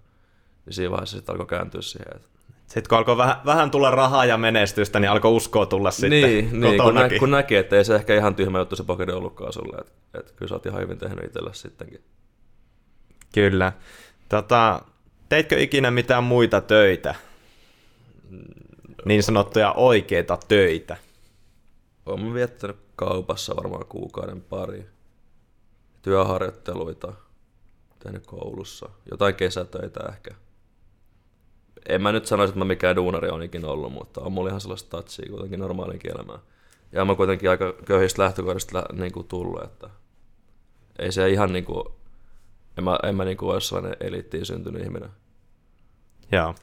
niin 0.69 0.75
siinä 0.75 0.91
vaiheessa 0.91 1.17
sitten 1.17 1.33
alkoi 1.33 1.47
kääntyä 1.47 1.83
siihen. 1.83 2.17
Että... 2.17 2.29
Sitten 2.67 2.89
kun 2.89 2.99
alkoi 2.99 3.17
vähän, 3.17 3.37
vähän 3.47 3.71
tulla 3.71 3.91
rahaa 3.91 4.25
ja 4.25 4.37
menestystä, 4.37 5.01
niin 5.01 5.11
alkoi 5.11 5.33
uskoa 5.33 5.67
tulla 5.67 5.91
sitten 5.91 6.11
niin, 6.11 6.61
niin 6.61 6.83
kun, 6.83 6.95
nä, 6.95 7.09
kun 7.19 7.31
näki, 7.31 7.57
että 7.57 7.77
ei 7.77 7.85
se 7.85 7.95
ehkä 7.95 8.15
ihan 8.15 8.35
tyhmä 8.35 8.59
juttu 8.59 8.77
se 8.77 8.85
pokeri 8.85 9.13
ollutkaan 9.13 9.53
sulle, 9.53 9.77
että, 9.81 9.93
että 10.19 10.33
kyllä 10.37 10.49
sä 10.49 10.55
oot 10.55 10.67
ihan 10.67 10.81
hyvin 10.81 10.99
tehnyt 10.99 11.25
itselle 11.25 11.55
sittenkin. 11.55 12.01
Kyllä. 13.35 13.73
Tota, 14.29 14.83
teitkö 15.29 15.61
ikinä 15.61 15.91
mitään 15.91 16.25
muita 16.25 16.61
töitä? 16.61 17.15
Niin 19.05 19.23
sanottuja 19.23 19.73
oikeita 19.73 20.39
töitä? 20.49 20.97
Olen 22.07 22.35
viettänyt 22.35 22.77
kaupassa 22.97 23.57
varmaan 23.57 23.87
kuukauden 23.87 24.41
pari. 24.41 24.87
Työharjoitteluita, 26.03 27.13
tehnyt 27.99 28.27
koulussa. 28.27 28.89
Jotain 29.11 29.35
kesätöitä 29.35 30.01
ehkä 30.09 30.31
en 31.89 32.03
mä 32.03 32.13
nyt 32.13 32.27
sanoisi, 32.27 32.51
että 32.51 32.59
mä 32.59 32.65
mikään 32.65 32.97
duunari 32.97 33.29
on 33.29 33.43
ikinä 33.43 33.69
ollut, 33.69 33.93
mutta 33.93 34.21
on 34.21 34.33
mulla 34.33 34.49
ihan 34.49 34.61
sellaista 34.61 34.97
tatsia 34.97 35.31
kuitenkin 35.31 35.61
normaalin 35.61 36.01
elämään. 36.15 36.39
Ja 36.93 37.05
mä 37.05 37.15
kuitenkin 37.15 37.51
aika 37.51 37.75
köyhistä 37.85 38.23
lähtökohdista 38.23 38.85
niin 38.93 39.13
kuin 39.13 39.29
tullut, 39.29 39.63
että 39.63 39.91
ei 40.99 41.13
se 41.13 41.31
ihan 41.31 41.53
niin 41.53 41.65
kuin, 41.65 41.85
en 42.79 42.85
mä, 42.85 42.99
en 43.03 43.17
mä 43.17 43.25
niin 43.25 43.37
kuin 43.37 43.53
ole 43.53 43.61
sellainen 43.61 43.97
eliittiin 44.01 44.47
syntynyt 44.47 44.83
ihminen. 44.83 45.11
Joo. 46.33 46.55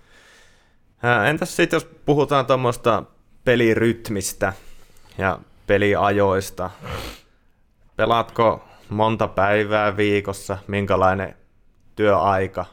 Entäs 1.30 1.56
sitten 1.56 1.78
jos 1.78 1.88
puhutaan 2.06 2.46
tuommoista 2.46 3.04
pelirytmistä 3.44 4.54
ja 5.18 5.40
peliajoista? 5.68 6.70
Pelaatko 7.96 8.68
monta 8.90 9.28
päivää 9.28 9.98
viikossa? 9.98 10.58
Minkälainen 10.68 11.36
työaika 11.96 12.66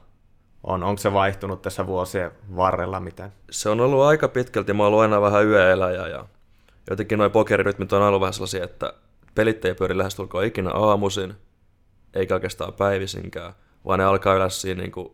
on? 0.65 0.83
Onko 0.83 0.99
se 0.99 1.13
vaihtunut 1.13 1.63
tässä 1.63 1.87
vuosien 1.87 2.31
varrella 2.57 3.01
miten? 3.01 3.33
Se 3.51 3.69
on 3.69 3.81
ollut 3.81 4.03
aika 4.03 4.29
pitkälti. 4.29 4.73
Mä 4.73 4.85
oon 4.87 5.03
aina 5.03 5.21
vähän 5.21 5.47
yöeläjä 5.47 6.09
ja 6.09 6.25
jotenkin 6.91 7.19
noin 7.19 7.31
pokerirytmit 7.31 7.93
on 7.93 8.03
ollut 8.03 8.21
vähän 8.21 8.33
sellaisia, 8.33 8.65
että 8.65 8.95
pelit 9.35 9.65
ei 9.65 9.75
pyöri 9.75 9.99
lähestulkoon 9.99 10.45
ikinä 10.45 10.71
aamuisin, 10.71 11.35
eikä 12.15 12.35
oikeastaan 12.35 12.73
päivisinkään, 12.73 13.53
vaan 13.87 13.99
ne 13.99 14.05
alkaa 14.05 14.35
yleensä 14.35 14.61
siinä 14.61 14.83
niin 14.83 14.93
kuin 14.93 15.13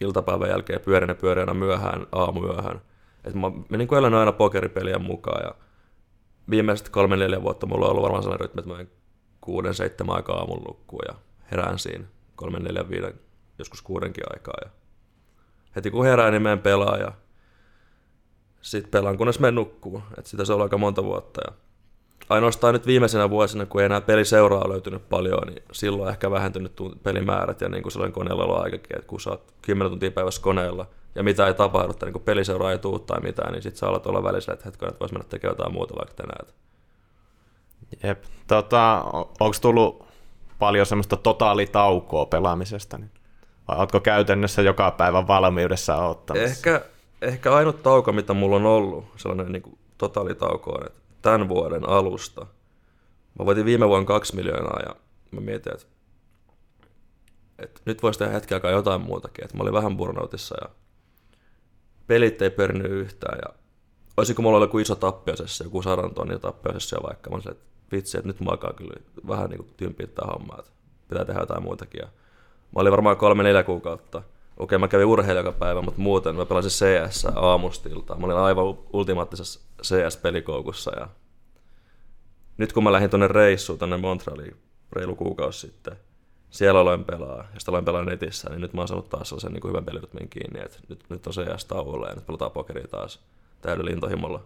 iltapäivän 0.00 0.48
jälkeen 0.48 0.80
pyörinä 0.80 1.14
pyörinä 1.14 1.54
myöhään, 1.54 2.06
aamuyöhön. 2.12 2.80
Et 3.24 3.34
mä 3.34 3.50
menin 3.68 3.88
kuin 3.88 3.98
elän 3.98 4.14
aina 4.14 4.32
pokeripelien 4.32 5.02
mukaan 5.02 5.42
ja 5.44 5.54
viimeiset 6.50 6.88
kolme 6.88 7.16
neljä 7.16 7.42
vuotta 7.42 7.66
mulla 7.66 7.84
on 7.84 7.90
ollut 7.90 8.02
varmaan 8.02 8.22
sellainen 8.22 8.40
rytmi, 8.40 8.60
että 8.60 8.74
mä 8.74 8.84
kuuden, 9.40 9.74
seitsemän 9.74 10.16
aikaa 10.16 10.38
aamun 10.38 10.64
lukkuun 10.68 11.02
ja 11.08 11.14
herään 11.50 11.78
siinä 11.78 12.04
kolmen, 12.36 12.64
neljän, 12.64 12.90
viiden, 12.90 13.14
joskus 13.58 13.82
kuudenkin 13.82 14.24
aikaa. 14.32 14.54
Ja 14.64 14.70
heti 15.76 15.90
kun 15.90 16.04
herään, 16.04 16.32
niin 16.32 16.42
menen 16.42 16.58
pelaa 16.58 16.96
ja 16.96 17.12
sitten 18.60 18.90
pelaan, 18.90 19.18
kunnes 19.18 19.40
menen 19.40 19.54
nukkuu. 19.54 20.02
Et 20.18 20.26
sitä 20.26 20.44
se 20.44 20.52
on 20.52 20.62
aika 20.62 20.78
monta 20.78 21.04
vuotta. 21.04 21.40
Ja 21.46 21.56
ainoastaan 22.28 22.74
nyt 22.74 22.86
viimeisenä 22.86 23.30
vuosina, 23.30 23.66
kun 23.66 23.80
ei 23.80 23.84
enää 23.84 24.00
peliseuraa 24.00 24.68
löytynyt 24.68 25.08
paljon, 25.08 25.46
niin 25.46 25.62
silloin 25.72 26.10
ehkä 26.10 26.30
vähentynyt 26.30 26.72
pelimäärät 27.02 27.60
ja 27.60 27.68
niin 27.68 27.82
kuin 27.82 27.92
silloin 27.92 28.12
koneella 28.12 28.44
ollut 28.44 28.62
aikakin, 28.62 28.96
että 28.96 29.08
kun 29.08 29.20
sä 29.20 29.30
oot 29.30 29.54
10 29.62 29.90
tuntia 29.90 30.10
päivässä 30.10 30.42
koneella 30.42 30.86
ja 31.14 31.22
mitä 31.22 31.46
ei 31.46 31.54
tapahdu, 31.54 31.92
tai 31.92 32.10
niin 32.10 32.22
peliseuraa 32.22 32.72
ei 32.72 32.78
tuu 32.78 32.98
tai 32.98 33.20
mitään, 33.20 33.52
niin 33.52 33.62
sit 33.62 33.76
saa 33.76 33.88
olla 33.88 34.00
tuolla 34.00 34.22
välissä, 34.22 34.52
että 34.52 34.64
hetken, 34.64 34.88
että 34.88 35.00
voisi 35.00 35.14
mennä 35.14 35.28
tekemään 35.28 35.52
jotain 35.52 35.72
muuta 35.72 35.94
vaikka 35.98 36.14
tänään. 36.14 36.46
Jep. 38.02 38.24
Tota, 38.46 39.04
onko 39.40 39.56
tullut 39.60 40.04
paljon 40.58 40.86
semmoista 40.86 41.16
totaalitaukoa 41.16 42.26
pelaamisesta? 42.26 42.98
Niin? 42.98 43.10
Vai 43.68 43.76
ootko 43.76 44.00
käytännössä 44.00 44.62
joka 44.62 44.90
päivä 44.90 45.26
valmiudessa 45.26 45.96
ottamassa? 45.96 46.46
Ehkä, 46.46 46.84
ehkä 47.22 47.54
ainut 47.54 47.82
tauko, 47.82 48.12
mitä 48.12 48.34
mulla 48.34 48.56
on 48.56 48.66
ollut, 48.66 49.04
sellainen 49.16 49.52
niin 49.52 49.62
kuin 49.62 49.78
totaalitauko 49.98 50.70
on, 50.70 50.86
että 50.86 50.98
tämän 51.22 51.48
vuoden 51.48 51.88
alusta. 51.88 52.46
Mä 53.38 53.46
voitin 53.46 53.64
viime 53.64 53.88
vuonna 53.88 54.06
kaksi 54.06 54.36
miljoonaa 54.36 54.80
ja 54.86 54.96
mä 55.30 55.40
mietin, 55.40 55.72
että, 55.72 55.86
että 57.58 57.80
nyt 57.84 58.02
voisi 58.02 58.18
tehdä 58.18 58.32
hetken 58.32 58.56
aikaa 58.56 58.70
jotain 58.70 59.00
muutakin. 59.00 59.44
Että 59.44 59.56
mä 59.56 59.62
olin 59.62 59.72
vähän 59.72 59.96
burnoutissa 59.96 60.56
ja 60.60 60.70
pelit 62.06 62.42
ei 62.42 62.50
pyörinyt 62.50 62.90
yhtään. 62.90 63.38
Ja 63.42 63.54
olisiko 64.16 64.42
mulla 64.42 64.56
ollut 64.56 64.68
joku 64.68 64.78
iso 64.78 64.94
tappiosessa, 64.94 65.64
joku 65.64 65.82
sadan 65.82 66.14
tonnin 66.14 66.40
tappiosessa 66.40 67.02
vaikka. 67.02 67.30
Mä 67.30 67.34
olisin, 67.34 67.52
että 67.52 67.64
vitsi, 67.92 68.18
että 68.18 68.28
nyt 68.28 68.40
mä 68.40 68.50
alkaa 68.50 68.72
kyllä 68.72 68.94
vähän 69.28 69.50
niin 69.50 69.74
tympiä 69.76 70.06
tämä 70.06 70.32
homma, 70.32 70.56
että 70.58 70.70
pitää 71.08 71.24
tehdä 71.24 71.40
jotain 71.40 71.62
muutakin. 71.62 72.00
Ja 72.02 72.08
mä 72.74 72.80
olin 72.80 72.92
varmaan 72.92 73.16
kolme 73.16 73.42
neljä 73.42 73.62
kuukautta. 73.62 74.22
Okei, 74.56 74.78
mä 74.78 74.88
kävin 74.88 75.06
urheilla 75.06 75.40
joka 75.40 75.52
päivä, 75.52 75.82
mutta 75.82 76.00
muuten 76.00 76.36
mä 76.36 76.46
pelasin 76.46 76.70
CS 76.70 77.26
aamustilta. 77.34 78.14
Mä 78.14 78.26
olin 78.26 78.36
aivan 78.36 78.64
ultimaattisessa 78.92 79.60
CS-pelikoukussa 79.82 80.98
ja 81.00 81.08
nyt 82.56 82.72
kun 82.72 82.84
mä 82.84 82.92
lähdin 82.92 83.10
tuonne 83.10 83.28
reissuun 83.28 83.78
tuonne 83.78 83.96
Montrealiin 83.96 84.56
reilu 84.92 85.16
kuukausi 85.16 85.60
sitten, 85.60 85.96
siellä 86.50 86.80
aloin 86.80 87.04
pelaa, 87.04 87.36
ja 87.36 87.44
sitten 87.44 87.72
aloin 87.72 87.84
pelaa 87.84 88.04
netissä, 88.04 88.50
niin 88.50 88.60
nyt 88.60 88.72
mä 88.72 88.80
oon 88.80 88.88
saanut 88.88 89.08
taas 89.08 89.28
sellaisen 89.28 89.52
niin 89.52 89.68
hyvän 89.68 89.84
pelirytmin 89.84 90.28
kiinni, 90.28 90.60
että 90.60 90.78
nyt, 90.88 91.04
nyt 91.08 91.26
on 91.26 91.32
CS 91.32 91.64
tauolla 91.64 92.08
ja 92.08 92.14
nyt 92.14 92.26
pelataan 92.26 92.50
pokeria 92.50 92.88
taas 92.88 93.20
täydellä 93.60 93.90
intohimolla. 93.90 94.44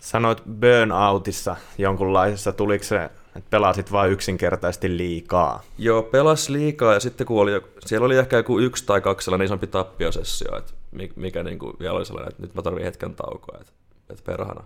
Sanoit 0.00 0.42
burnoutissa 0.60 1.56
jonkunlaisessa, 1.78 2.52
tuliko 2.52 2.84
se, 2.84 3.04
että 3.36 3.50
pelasit 3.50 3.92
vain 3.92 4.12
yksinkertaisesti 4.12 4.96
liikaa? 4.96 5.62
Joo, 5.78 6.02
pelas 6.02 6.48
liikaa 6.48 6.94
ja 6.94 7.00
sitten 7.00 7.26
kun 7.26 7.42
oli, 7.42 7.50
siellä 7.86 8.04
oli 8.04 8.16
ehkä 8.16 8.36
joku 8.36 8.58
yksi 8.58 8.86
tai 8.86 9.00
kaksi 9.00 9.24
sellainen 9.24 9.44
isompi 9.44 9.66
tappiosessio, 9.66 10.56
että 10.58 10.72
mikä 11.16 11.42
niin 11.42 11.58
kuin 11.58 11.76
vielä 11.80 11.94
oli 11.94 12.06
sellainen, 12.06 12.30
että 12.30 12.42
nyt 12.42 12.54
mä 12.54 12.62
tarvitsen 12.62 12.84
hetken 12.84 13.14
taukoa, 13.14 13.58
että, 13.60 13.72
että 14.10 14.22
perhana. 14.26 14.64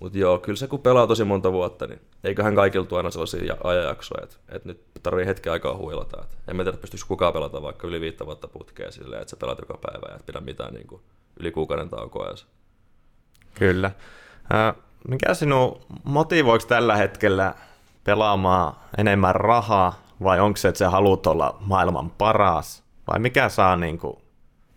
Mutta 0.00 0.18
joo, 0.18 0.38
kyllä 0.38 0.56
se 0.56 0.66
kun 0.66 0.80
pelaa 0.80 1.06
tosi 1.06 1.24
monta 1.24 1.52
vuotta, 1.52 1.86
niin 1.86 2.00
eiköhän 2.24 2.54
kaikilla 2.54 2.86
tule 2.86 2.98
aina 2.98 3.10
sellaisia 3.10 3.56
ajanjaksoja, 3.64 4.24
että, 4.24 4.36
että 4.48 4.68
nyt 4.68 4.80
tarvii 5.02 5.26
hetken 5.26 5.52
aikaa 5.52 5.76
huilata. 5.76 6.22
Että 6.22 6.36
en 6.48 6.56
mä 6.56 6.62
tiedä, 6.62 6.78
pystyykö 6.78 7.04
kukaan 7.08 7.32
pelata 7.32 7.62
vaikka 7.62 7.86
yli 7.86 8.00
viittä 8.00 8.26
vuotta 8.26 8.48
putkea 8.48 8.90
silleen, 8.90 9.22
että 9.22 9.30
sä 9.30 9.36
pelaat 9.36 9.58
joka 9.58 9.78
päivä 9.90 10.06
ja 10.08 10.16
et 10.16 10.26
pidä 10.26 10.40
mitään 10.40 10.74
niin 10.74 10.86
kuin, 10.86 11.02
yli 11.40 11.50
kuukauden 11.50 11.88
taukoa 11.88 12.28
edes. 12.28 12.46
Kyllä. 13.54 13.90
Mikä 15.08 15.34
sinun 15.34 15.80
motivoiko 16.04 16.66
tällä 16.66 16.96
hetkellä 16.96 17.54
pelaamaan 18.04 18.74
enemmän 18.98 19.34
rahaa 19.34 20.02
vai 20.22 20.40
onko 20.40 20.56
se, 20.56 20.68
että 20.68 20.78
sä 20.78 20.90
haluat 20.90 21.26
olla 21.26 21.56
maailman 21.60 22.10
paras? 22.10 22.82
Vai 23.06 23.18
mikä 23.18 23.48
saa 23.48 23.76
niin 23.76 23.98
kuin, 23.98 24.16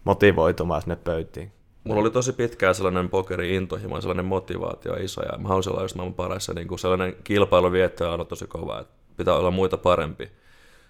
motivoitumaan 0.04 0.82
sinne 0.82 0.96
pöytiin? 0.96 1.52
Mulla 1.84 2.02
oli 2.02 2.12
tosi 2.12 2.34
pitkään 2.34 2.76
sellainen 2.76 3.10
pokeri-intohimo, 3.10 4.02
sellainen 4.02 4.26
motivaatio 4.26 4.94
iso, 4.94 5.22
ja 5.22 5.38
mä 5.38 5.48
halusin 5.48 5.72
olla 5.72 5.82
just 5.82 5.96
maailman 5.96 6.16
paras, 6.16 6.52
niin 6.56 6.68
kuin 6.68 6.80
sellainen 6.80 7.16
kilpailuviettö 7.24 8.10
on 8.10 8.28
tosi 8.28 8.48
kova, 8.48 8.80
että 8.80 8.94
pitää 9.18 9.34
olla 9.34 9.52
muita 9.52 9.78
parempi. 9.78 10.32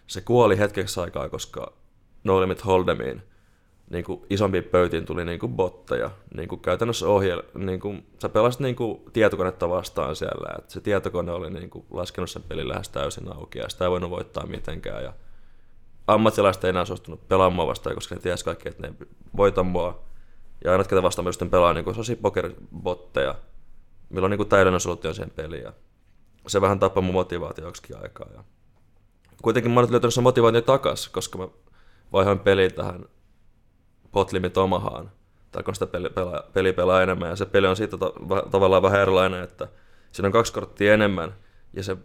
Se 0.08 0.22
kuoli 0.22 0.58
hetkeksi 0.58 1.00
aikaa, 1.00 1.30
koska 1.30 1.74
No 2.24 2.42
Limit 2.42 2.62
Hold'emiin 2.62 3.22
niin 3.90 4.06
kuin 4.06 4.22
isompiin 4.30 4.64
pöytiin 4.64 5.06
tuli 5.06 5.26
niin 5.26 5.40
kuin 5.40 5.54
botteja. 5.54 6.12
Niin 6.36 6.50
kuin 6.50 6.62
käytännössä 6.62 7.08
ohjel, 7.08 7.44
niin 7.56 7.80
kuin, 7.80 8.06
sä 8.22 8.30
pelasit 8.30 8.62
niin 8.62 8.76
kuin 8.76 9.02
tietokonetta 9.14 9.70
vastaan 9.70 10.16
siellä. 10.16 10.56
että 10.58 10.74
se 10.74 10.82
tietokone 10.82 11.32
oli 11.32 11.50
niin 11.50 11.70
kuin 11.70 11.86
laskenut 11.92 12.30
sen 12.30 12.44
pelin 12.44 12.68
lähes 12.68 12.90
täysin 12.90 13.34
auki 13.36 13.60
ja 13.60 13.70
sitä 13.70 13.86
ei 13.86 13.92
voinut 13.92 14.10
voittaa 14.10 14.46
mitenkään. 14.46 15.04
Ja 15.04 15.14
ammattilaiset 16.08 16.64
ei 16.64 16.70
enää 16.70 16.86
suostunut 16.86 17.28
pelaamaan 17.28 17.68
vastaan, 17.68 17.96
koska 17.96 18.16
ne 18.16 18.22
tiesi 18.22 18.46
kaikki, 18.46 18.70
että 18.70 18.88
ne 18.88 18.94
voita 19.38 19.64
mua. 19.64 20.04
Ja 20.64 20.72
aina 20.72 20.84
ketä 20.84 21.04
vastaan 21.04 21.26
myös 21.26 21.40
pelaa 21.52 21.74
niin 21.74 21.86
sellaisia 21.86 22.16
pokerbotteja, 22.16 23.36
millä 24.10 24.26
on 24.26 24.32
niin 24.32 24.48
täydellinen 24.48 24.80
solution 24.80 25.16
siihen 25.16 25.32
peliin. 25.32 25.64
Ja 25.64 25.74
se 26.48 26.62
vähän 26.62 26.80
tappaa 26.80 27.04
mun 27.04 27.14
motivaatioksikin 27.14 27.98
aikaa. 28.02 28.28
Ja 28.34 28.44
kuitenkin 29.42 29.72
mä 29.72 29.82
nyt 29.82 29.90
löytänyt 29.90 30.14
sen 30.14 30.24
motivaatio 30.24 30.62
takas, 30.62 31.10
koska 31.10 31.38
mä 31.38 31.48
vaihoin 32.14 32.40
peliin 32.40 32.74
tähän 32.74 33.06
Potlimit 34.14 34.58
Omahaan. 34.58 35.12
Tai 35.52 35.64
kun 35.64 35.74
sitä 35.74 35.88
peli 35.88 36.10
pelaa, 36.10 36.44
peli 36.54 36.74
pelaa 36.74 37.02
enemmän. 37.02 37.30
Ja 37.30 37.36
se 37.36 37.46
peli 37.46 37.68
on 37.68 37.76
siitä 37.76 37.98
ta- 37.98 38.14
tavallaan 38.52 38.84
vähän 38.84 39.02
erilainen, 39.02 39.44
että 39.44 39.68
siinä 40.12 40.28
on 40.28 40.32
kaksi 40.32 40.54
korttia 40.54 40.94
enemmän. 40.94 41.34
Ja 41.74 41.84
se 41.84 41.98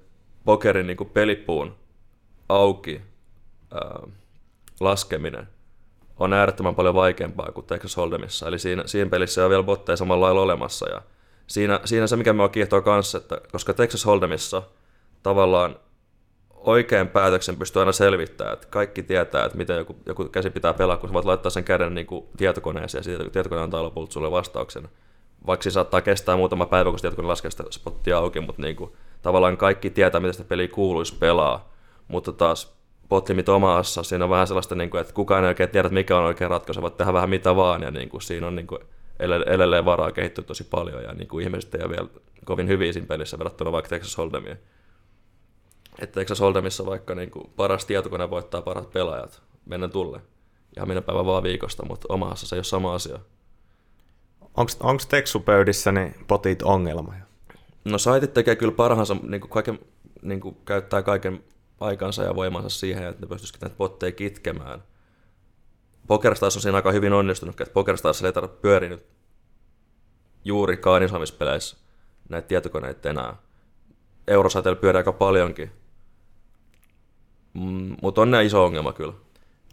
pokerin 0.44 0.86
niin 0.86 0.96
kuin 0.96 1.10
pelipuun 1.10 1.76
auki 2.48 3.00
ää, 3.74 4.00
laskeminen 4.80 5.48
on 6.18 6.32
äärettömän 6.32 6.74
paljon 6.74 6.94
vaikeampaa 6.94 7.52
kuin 7.52 7.66
Texas 7.66 7.96
Hold'emissa. 7.96 8.48
Eli 8.48 8.58
siinä, 8.58 8.82
siinä 8.86 9.10
pelissä 9.10 9.44
on 9.44 9.50
vielä 9.50 9.62
botteja 9.62 9.96
samalla 9.96 10.26
lailla 10.26 10.40
olemassa. 10.40 10.88
Ja 10.88 11.02
siinä, 11.46 11.80
siinä 11.84 12.06
se, 12.06 12.16
mikä 12.16 12.32
me 12.32 12.48
kiehtoo 12.48 12.82
kanssa, 12.82 13.18
että 13.18 13.40
koska 13.52 13.74
Texas 13.74 14.06
Hold'emissa 14.06 14.62
tavallaan 15.22 15.76
oikean 16.60 17.08
päätöksen 17.08 17.56
pystyy 17.56 17.80
aina 17.80 17.92
selvittämään, 17.92 18.54
että 18.54 18.66
kaikki 18.70 19.02
tietää, 19.02 19.44
että 19.44 19.58
miten 19.58 19.76
joku, 19.76 19.96
joku 20.06 20.24
käsi 20.24 20.50
pitää 20.50 20.74
pelaa, 20.74 20.96
kun 20.96 21.08
sä 21.08 21.12
voit 21.12 21.24
laittaa 21.24 21.50
sen 21.50 21.64
käden 21.64 21.94
niin 21.94 22.06
kuin 22.06 22.26
tietokoneeseen 22.36 23.00
ja 23.00 23.04
siitä 23.04 23.30
tietokone 23.30 23.60
antaa 23.60 23.82
lopulta 23.82 24.12
sulle 24.12 24.30
vastauksen. 24.30 24.88
Vaikka 25.46 25.64
se 25.64 25.70
saattaa 25.70 26.00
kestää 26.00 26.36
muutama 26.36 26.66
päivä, 26.66 26.90
kun 26.90 26.98
tietokone 27.00 27.28
laskee 27.28 27.50
sitä 27.50 27.64
spottia 27.70 28.18
auki, 28.18 28.40
mutta 28.40 28.62
niin 28.62 28.76
kuin, 28.76 28.92
tavallaan 29.22 29.56
kaikki 29.56 29.90
tietää, 29.90 30.20
miten 30.20 30.34
sitä 30.34 30.48
peliä 30.48 30.68
kuuluisi 30.68 31.16
pelaa. 31.18 31.72
Mutta 32.08 32.32
taas 32.32 32.78
Potlimit 33.08 33.48
omassa, 33.48 34.02
siinä 34.02 34.24
on 34.24 34.30
vähän 34.30 34.46
sellaista, 34.46 34.74
niin 34.74 34.90
kuin, 34.90 35.00
että 35.00 35.12
kukaan 35.12 35.44
ei 35.44 35.48
oikein 35.48 35.68
tiedä, 35.68 35.88
mikä 35.88 36.18
on 36.18 36.24
oikea 36.24 36.48
ratkaisu, 36.48 36.82
voit 36.82 36.96
tehdä 36.96 37.12
vähän 37.12 37.30
mitä 37.30 37.56
vaan, 37.56 37.82
ja 37.82 37.90
niin 37.90 38.08
kuin, 38.08 38.22
siinä 38.22 38.46
on 38.46 38.56
niin 38.56 38.66
kuin, 38.66 38.80
edelleen 39.46 39.84
varaa 39.84 40.12
kehittyä 40.12 40.44
tosi 40.44 40.64
paljon, 40.64 41.02
ja 41.02 41.12
niin 41.12 41.28
kuin, 41.28 41.44
ihmiset 41.44 41.74
ei 41.74 41.80
ole 41.84 41.90
vielä 41.90 42.08
kovin 42.44 42.68
hyviä 42.68 42.92
siinä 42.92 43.06
pelissä 43.06 43.38
verrattuna 43.38 43.72
vaikka 43.72 43.88
Texas 43.88 44.18
Hold'emiin. 44.18 44.56
Että 45.98 46.20
Texas 46.20 46.40
Hold'emissa 46.40 46.86
vaikka 46.86 47.14
niin 47.14 47.30
kuin, 47.30 47.50
paras 47.56 47.84
tietokone 47.86 48.30
voittaa 48.30 48.62
parat 48.62 48.90
pelaajat, 48.90 49.42
mennä 49.66 49.88
tulle. 49.88 50.20
Ihan 50.76 50.88
minä 50.88 51.02
päivä 51.02 51.24
vaan 51.24 51.42
viikosta, 51.42 51.84
mutta 51.86 52.06
omassa 52.08 52.46
se 52.46 52.56
ei 52.56 52.58
ole 52.58 52.64
sama 52.64 52.94
asia. 52.94 53.18
Onko 54.80 55.02
Texupöydissä 55.08 55.92
niin 55.92 56.14
potit 56.28 56.62
ongelma? 56.62 57.14
No 57.84 57.98
saitit 57.98 58.34
tekee 58.34 58.56
kyllä 58.56 58.72
parhaansa, 58.72 59.16
niin 59.22 59.40
kuin 59.40 59.50
kaiken, 59.50 59.78
niin 60.22 60.40
kuin 60.40 60.56
käyttää 60.64 61.02
kaiken 61.02 61.44
aikansa 61.80 62.22
ja 62.22 62.36
voimansa 62.36 62.68
siihen, 62.68 63.06
että 63.06 63.20
ne 63.20 63.28
pystyisikin 63.28 63.60
näitä 63.60 63.76
botteja 63.76 64.12
kitkemään. 64.12 64.82
Pokerstars 66.06 66.56
on 66.56 66.62
siinä 66.62 66.76
aika 66.76 66.92
hyvin 66.92 67.12
onnistunut, 67.12 67.60
että 67.60 67.74
Pokerstars 67.74 68.22
ei 68.22 68.32
tarvitse 68.32 68.60
pyöriä 68.60 68.88
nyt 68.88 69.06
juurikaan 70.44 71.02
isommissa 71.02 71.44
näitä 72.28 72.48
tietokoneita 72.48 73.10
enää. 73.10 73.36
Eurosateella 74.28 74.80
pyörii 74.80 74.98
aika 74.98 75.12
paljonkin, 75.12 75.70
mm, 77.60 77.96
mutta 78.02 78.20
on 78.20 78.30
ne 78.30 78.44
iso 78.44 78.64
ongelma 78.64 78.92
kyllä. 78.92 79.12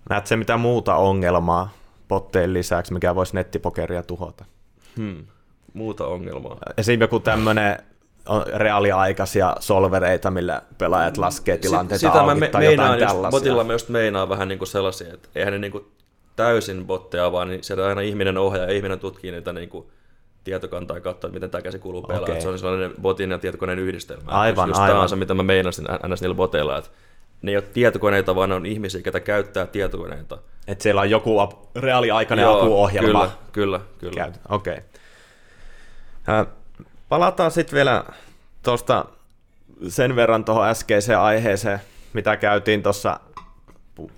Näet 0.10 0.28
se 0.28 0.36
mitä 0.36 0.58
muuta 0.58 0.96
ongelmaa 0.96 1.74
potteen 2.08 2.54
lisäksi, 2.54 2.94
mikä 2.94 3.16
voisi 3.16 3.36
nettipokeria 3.36 4.04
tuhota? 4.04 4.46
Hmm. 4.98 5.26
Muuta 5.74 6.08
ongelmaa. 6.08 6.58
Esimerkiksi 6.78 7.04
joku 7.04 7.20
tämmöinen 7.20 7.78
reaaliaikaisia 8.56 9.56
solvereita, 9.60 10.32
millä 10.32 10.62
pelaajat 10.78 11.18
laskee 11.18 11.58
tilanteita 11.58 12.00
Sitä 12.00 12.12
auki 12.12 12.26
mä 12.26 12.36
me, 12.36 12.48
tai 12.48 12.66
jotain 12.66 13.00
just, 13.00 13.08
tällaisia. 13.08 13.40
botilla 13.40 13.64
mä 13.64 13.74
just 13.74 13.90
meinaan 13.90 14.30
vähän 14.30 14.48
niin 14.48 14.58
kuin 14.58 14.68
sellaisia, 14.68 15.14
että 15.14 15.30
eihän 15.36 15.54
ne 15.54 15.60
niin 15.60 15.72
kuin 15.72 15.86
täysin 16.36 16.86
botteja 16.88 17.32
vaan, 17.32 17.48
niin 17.48 17.64
sieltä 17.64 17.88
aina 17.88 18.02
ihminen 18.02 18.38
ohjaa 18.38 18.66
ja 18.66 18.72
ihminen 18.72 19.00
tutkii 19.00 19.32
niitä 19.32 19.54
niin 19.54 19.70
kuin 19.70 19.88
tietokantaa 20.44 20.98
ja 20.98 21.02
katsoo, 21.02 21.28
että 21.28 21.36
miten 21.36 21.50
tämä 21.50 21.62
käsi 21.62 21.80
kuluu 21.80 22.02
pelaa. 22.02 22.22
Okei. 22.22 22.42
Se 22.42 22.48
on 22.48 22.60
sellainen 22.60 22.94
botin 23.02 23.32
ja 23.32 23.38
tietokoneen 23.38 23.80
yhdistelmä. 23.80 24.32
Aivan, 24.32 24.70
just 24.70 24.80
aivan. 24.80 24.92
Tämä 24.92 25.02
on 25.02 25.10
se, 25.10 25.16
mitä 25.16 25.34
mä 25.34 25.44
meinasin 25.44 25.86
ns. 26.08 26.22
niillä 26.22 26.36
boteilla, 26.36 26.78
että 26.78 26.90
ne 27.46 27.52
ei 27.52 27.58
ole 27.58 27.64
tietokoneita, 27.74 28.36
vaan 28.36 28.50
ne 28.50 28.56
on 28.56 28.66
ihmisiä, 28.66 29.02
ketä 29.02 29.20
käyttää 29.20 29.68
tietokoneita. 29.68 30.38
Että 30.68 30.84
siellä 30.84 31.02
on 31.02 31.10
joku 31.10 31.40
ap- 31.40 31.76
reaaliaikainen 31.76 32.48
apuohjelma. 32.48 33.30
Kyllä, 33.52 33.80
kyllä, 34.00 34.12
kyllä. 34.12 34.32
Okei. 34.50 34.78
Okay. 36.28 36.46
Palataan 37.10 37.52
sitten 37.52 37.76
vielä 37.76 38.04
tuosta 38.64 39.06
sen 39.88 40.16
verran 40.16 40.46
tuohon 40.46 40.68
äskeiseen 40.68 41.20
aiheeseen, 41.20 41.80
mitä 42.14 42.38
käytiin 42.38 42.84
tuossa, 42.84 43.20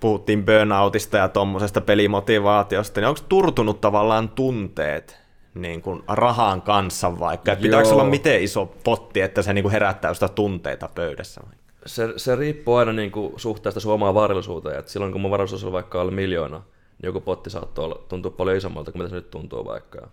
puhuttiin 0.00 0.44
burnoutista 0.44 1.16
ja 1.16 1.28
tuommoisesta 1.28 1.80
pelimotivaatiosta, 1.80 3.00
niin 3.00 3.08
onko 3.08 3.20
turtunut 3.28 3.80
tavallaan 3.80 4.28
tunteet 4.28 5.18
niin 5.54 5.82
kuin 5.82 6.02
rahan 6.08 6.62
kanssa 6.62 7.18
vaikka? 7.18 7.56
Pitääkö 7.56 7.88
Joo. 7.88 7.94
olla 7.94 8.04
miten 8.04 8.42
iso 8.42 8.74
potti, 8.84 9.20
että 9.20 9.42
se 9.42 9.52
niin 9.52 9.62
kuin 9.62 9.72
herättää 9.72 10.14
sitä 10.14 10.28
tunteita 10.28 10.88
pöydässä? 10.94 11.40
Se, 11.88 12.12
se 12.16 12.36
riippuu 12.36 12.74
aina 12.74 12.92
niin 12.92 13.10
kuin 13.10 13.32
suhteesta 13.36 13.80
sun 13.80 14.00
varallisuuteen. 14.00 14.82
Silloin 14.86 15.12
kun 15.12 15.20
mun 15.20 15.30
varallisuus 15.30 15.64
on 15.64 15.72
vaikka 15.72 16.00
alle 16.00 16.12
miljoona, 16.12 16.58
niin 16.58 17.06
joku 17.06 17.20
potti 17.20 17.50
saattoi 17.50 17.84
olla, 17.84 18.04
tuntua 18.08 18.30
paljon 18.30 18.56
isommalta 18.56 18.92
kuin 18.92 19.02
mitä 19.02 19.08
se 19.08 19.14
nyt 19.14 19.30
tuntuu 19.30 19.64
vaikka. 19.64 20.08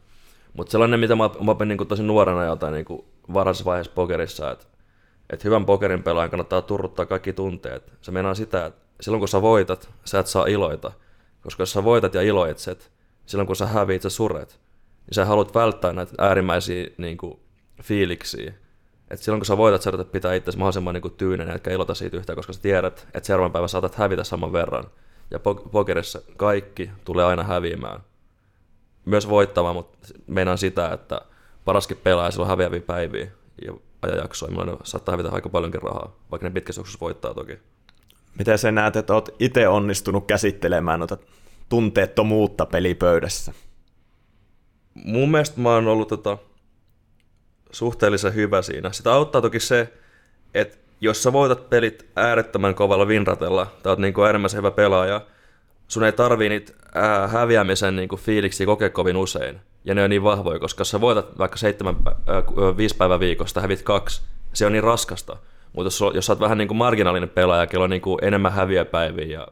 Mutta 0.54 0.72
sellainen, 0.72 1.00
mitä 1.00 1.16
mä, 1.16 1.30
mä 1.44 1.52
opin 1.52 1.68
niin 1.68 1.88
tosi 1.88 2.04
nuorena 2.04 2.46
jotain 2.46 2.74
niin 2.74 3.06
varhaisessa 3.34 3.66
vaiheessa 3.66 3.92
pokerissa, 3.96 4.52
että 4.52 4.66
et 5.30 5.44
hyvän 5.44 5.66
pokerin 5.66 6.04
pelaajan 6.04 6.30
kannattaa 6.30 6.62
turruttaa 6.62 7.06
kaikki 7.06 7.34
tunteet. 7.34 7.94
Se 8.02 8.12
meinaa 8.12 8.34
sitä, 8.34 8.66
että 8.66 8.86
silloin 9.02 9.20
kun 9.20 9.28
sä 9.28 9.42
voitat, 9.42 9.90
sä 10.06 10.20
et 10.20 10.28
saa 10.28 10.46
iloita. 10.46 10.92
Koska 11.42 11.62
jos 11.62 11.72
sä 11.72 11.84
voitat 11.84 12.14
ja 12.14 12.22
iloitset, 12.22 12.92
silloin 13.26 13.48
kun 13.48 13.56
sä 13.56 13.66
häviit, 13.66 14.02
sä 14.02 14.10
suret, 14.10 14.60
niin 15.08 15.16
sä 15.16 15.26
haluat 15.26 15.56
välttää 15.56 15.94
näitä 15.94 16.14
äärimmäisiä 16.18 16.88
niin 16.98 17.18
kuin, 17.18 17.40
fiiliksiä. 17.84 18.54
Et 19.12 19.20
silloin 19.20 19.40
kun 19.40 19.46
sä 19.46 19.58
voitat, 19.58 19.82
sä 19.82 19.90
yrität 19.90 20.12
pitää 20.12 20.34
itsesi 20.34 20.58
mahdollisimman 20.58 20.94
niin 20.94 21.16
tyynenä, 21.18 21.54
etkä 21.54 21.72
ilota 21.72 21.94
siitä 21.94 22.18
yhtään, 22.18 22.36
koska 22.36 22.54
sä 22.54 22.62
tiedät, 22.62 23.08
että 23.14 23.28
seuraavan 23.28 23.52
päivän 23.52 23.70
saatat 23.70 23.96
hävitä 23.96 24.24
saman 24.24 24.54
verran. 24.54 24.84
Ja 25.32 25.38
po- 25.38 25.70
pokerissa 25.70 26.22
kaikki 26.38 26.90
tulee 27.06 27.26
aina 27.26 27.44
häviämään. 27.44 28.00
Myös 29.06 29.30
voittava, 29.30 29.74
mutta 29.74 29.98
meinaan 30.28 30.58
sitä, 30.58 30.94
että 30.94 31.22
paraskin 31.66 31.98
pelaaja 32.04 32.32
silloin 32.32 32.50
häviäviä 32.50 32.82
päiviä 32.82 33.28
ja 33.66 33.74
ajanjaksoja, 34.02 34.50
milloin 34.50 34.70
ne 34.70 34.78
saattaa 34.84 35.14
hävitä 35.14 35.30
aika 35.30 35.50
paljonkin 35.50 35.82
rahaa, 35.82 36.16
vaikka 36.32 36.48
ne 36.48 36.54
pitkässä 36.54 36.82
voittaa 37.02 37.34
toki. 37.34 37.60
Miten 38.38 38.58
sä 38.58 38.72
näet, 38.72 38.96
että 38.96 39.14
oot 39.14 39.30
itse 39.40 39.68
onnistunut 39.68 40.28
käsittelemään 40.28 41.00
noita 41.00 41.18
tunteettomuutta 41.70 42.66
pelipöydässä? 42.66 43.54
mun 44.96 45.32
mielestä 45.32 45.62
mä 45.62 45.70
oon 45.70 45.88
ollut 45.88 46.08
tota, 46.08 46.38
suhteellisen 47.76 48.36
hyvä 48.36 48.62
siinä. 48.62 48.92
Sitä 48.92 49.14
auttaa 49.14 49.42
toki 49.42 49.60
se, 49.60 49.94
että 50.54 50.78
jos 51.02 51.24
sä 51.24 51.34
voitat 51.34 51.70
pelit 51.70 52.06
äärettömän 52.16 52.76
kovalla 52.76 53.06
winratella, 53.06 53.68
tai 53.84 53.92
oot 53.92 54.00
niinku 54.00 54.24
äärimmäisen 54.24 54.58
hyvä 54.58 54.72
pelaaja, 54.72 55.22
sun 55.88 56.04
ei 56.04 56.12
tarvii 56.12 56.50
niitä 56.50 56.74
ää, 56.94 57.28
häviämisen 57.28 57.96
niinku 57.96 58.18
fiiliksi 58.18 58.66
kokea 58.66 58.90
kovin 58.90 59.18
usein. 59.18 59.60
Ja 59.86 59.96
ne 59.96 60.04
on 60.04 60.10
niin 60.10 60.24
vahvoja, 60.24 60.60
koska 60.60 60.82
jos 60.82 60.90
sä 60.90 61.02
voitat 61.02 61.38
vaikka 61.38 61.58
seitsemän, 61.58 61.96
ää, 62.06 62.44
viisi 62.78 62.98
päivää 62.98 63.20
viikosta, 63.20 63.62
hävit 63.62 63.82
kaksi, 63.82 64.22
se 64.54 64.66
on 64.66 64.72
niin 64.72 64.84
raskasta. 64.84 65.38
Mutta 65.74 65.88
jos, 65.88 66.04
jos 66.14 66.26
sä 66.26 66.32
oot 66.32 66.40
vähän 66.40 66.58
niinku 66.58 66.74
marginaalinen 66.74 67.30
pelaaja, 67.30 67.68
kello 67.68 67.84
on 67.84 67.90
niinku 67.90 68.18
enemmän 68.22 68.54
häviöpäiviä 68.54 69.40
ja 69.40 69.48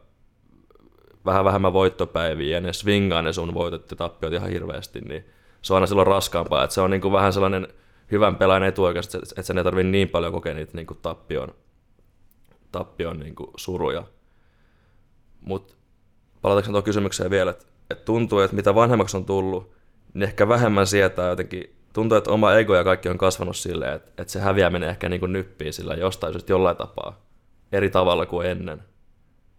vähän 1.26 1.46
vähemmän 1.46 1.74
voittopäiviä 1.74 2.58
ja 2.58 2.62
ne 2.62 2.74
swingaa 2.74 3.22
ne 3.22 3.34
sun 3.34 3.54
voitot 3.54 3.92
ja 3.92 3.98
tappiot 3.98 4.34
ihan 4.34 4.50
hirveästi, 4.50 5.02
niin 5.02 5.26
se 5.62 5.74
on 5.74 5.76
aina 5.76 5.88
silloin 5.88 6.08
raskaampaa. 6.08 6.64
Että 6.64 6.74
se 6.74 6.82
on 6.82 6.90
niinku 6.90 7.12
vähän 7.12 7.34
sellainen 7.34 7.68
hyvän 8.14 8.36
pelaajan 8.36 8.64
etu 8.64 8.84
oikeasti, 8.84 9.18
että 9.18 9.42
sen 9.42 9.58
ei 9.58 9.64
tarvitse 9.64 9.90
niin 9.90 10.10
paljon 10.10 10.34
kokea 10.34 10.54
niitä 10.54 10.72
niinku 10.74 10.94
tappion, 10.94 11.56
tappion 12.72 13.20
niinku 13.20 13.52
suruja. 13.58 14.04
Mutta 15.42 15.74
palataanko 16.42 16.68
tuohon 16.68 16.84
kysymykseen 16.84 17.30
vielä, 17.30 17.52
että, 17.52 17.66
että 17.90 18.06
tuntuu, 18.06 18.40
että 18.40 18.56
mitä 18.56 18.76
vanhemmaksi 18.76 19.18
on 19.18 19.26
tullut, 19.26 19.74
niin 20.14 20.24
ehkä 20.24 20.48
vähemmän 20.48 20.88
sietää 20.88 21.30
jotenkin, 21.30 21.76
tuntuu, 21.94 22.18
että 22.18 22.32
oma 22.32 22.54
ego 22.54 22.76
ja 22.76 22.84
kaikki 22.84 23.10
on 23.10 23.18
kasvanut 23.18 23.58
silleen, 23.58 23.94
että, 23.94 24.12
että 24.22 24.34
se 24.34 24.40
häviäminen 24.40 24.90
ehkä 24.90 25.10
niinku 25.10 25.26
nyppii 25.26 25.74
sillä 25.74 25.94
jostain 25.94 26.34
syystä 26.34 26.54
jollain 26.54 26.78
tapaa, 26.78 27.22
eri 27.72 27.90
tavalla 27.90 28.26
kuin 28.26 28.48
ennen. 28.48 28.84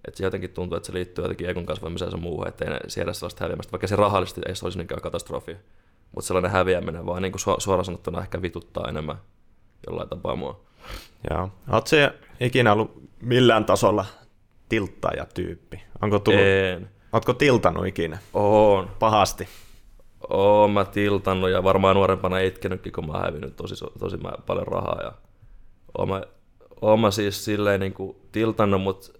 Että 0.08 0.18
se 0.18 0.24
jotenkin 0.24 0.50
tuntuu, 0.50 0.76
että 0.76 0.86
se 0.86 0.92
liittyy 0.92 1.24
jotenkin 1.24 1.48
ekon 1.48 1.66
kasvamiseen 1.66 2.10
ja 2.10 2.16
muuhun, 2.16 2.48
ettei 2.48 2.68
ne 2.68 2.80
siedä 2.88 3.12
sellaista 3.12 3.44
häviämistä, 3.44 3.72
vaikka 3.72 3.86
se 3.86 3.96
rahallisesti 3.96 4.40
ei 4.46 4.56
se 4.56 4.66
olisi 4.66 4.78
niinkään 4.78 5.00
katastrofi. 5.00 5.56
Mutta 6.14 6.26
sellainen 6.26 6.50
häviäminen 6.50 7.06
vaan 7.06 7.22
niin 7.22 7.32
kuin 7.32 7.40
suoraan 7.58 7.84
sanottuna 7.84 8.20
ehkä 8.20 8.42
vituttaa 8.42 8.88
enemmän 8.88 9.16
jollain 9.86 10.08
tapaa 10.08 10.36
mua. 10.36 10.60
Joo. 11.30 11.50
Oletko 11.68 11.88
se 11.88 12.12
ikinä 12.40 12.72
ollut 12.72 13.02
millään 13.20 13.64
tasolla 13.64 14.04
tilttaja-tyyppi? 14.68 15.82
Onko 16.02 16.18
tullut, 16.18 16.40
En. 16.40 16.90
Ootko 17.12 17.32
tiltannut 17.32 17.86
ikinä? 17.86 18.18
Oon. 18.34 18.90
Pahasti. 18.98 19.48
Oon 20.28 20.70
mä 20.70 20.84
tiltannut 20.84 21.50
ja 21.50 21.64
varmaan 21.64 21.96
nuorempana 21.96 22.38
itkenytkin, 22.38 22.92
kun 22.92 23.06
mä 23.06 23.12
oon 23.12 23.22
hävinnyt 23.22 23.56
tosi, 23.56 23.84
tosi 23.98 24.18
paljon 24.46 24.66
rahaa. 24.66 25.02
Ja 25.02 25.12
oon, 25.98 26.08
mä, 26.08 26.22
oon 26.80 27.00
mä 27.00 27.10
siis 27.10 27.44
silleen 27.44 27.80
niin 27.80 27.94
kuin 27.94 28.16
tiltannut, 28.32 28.82
mutta 28.82 29.12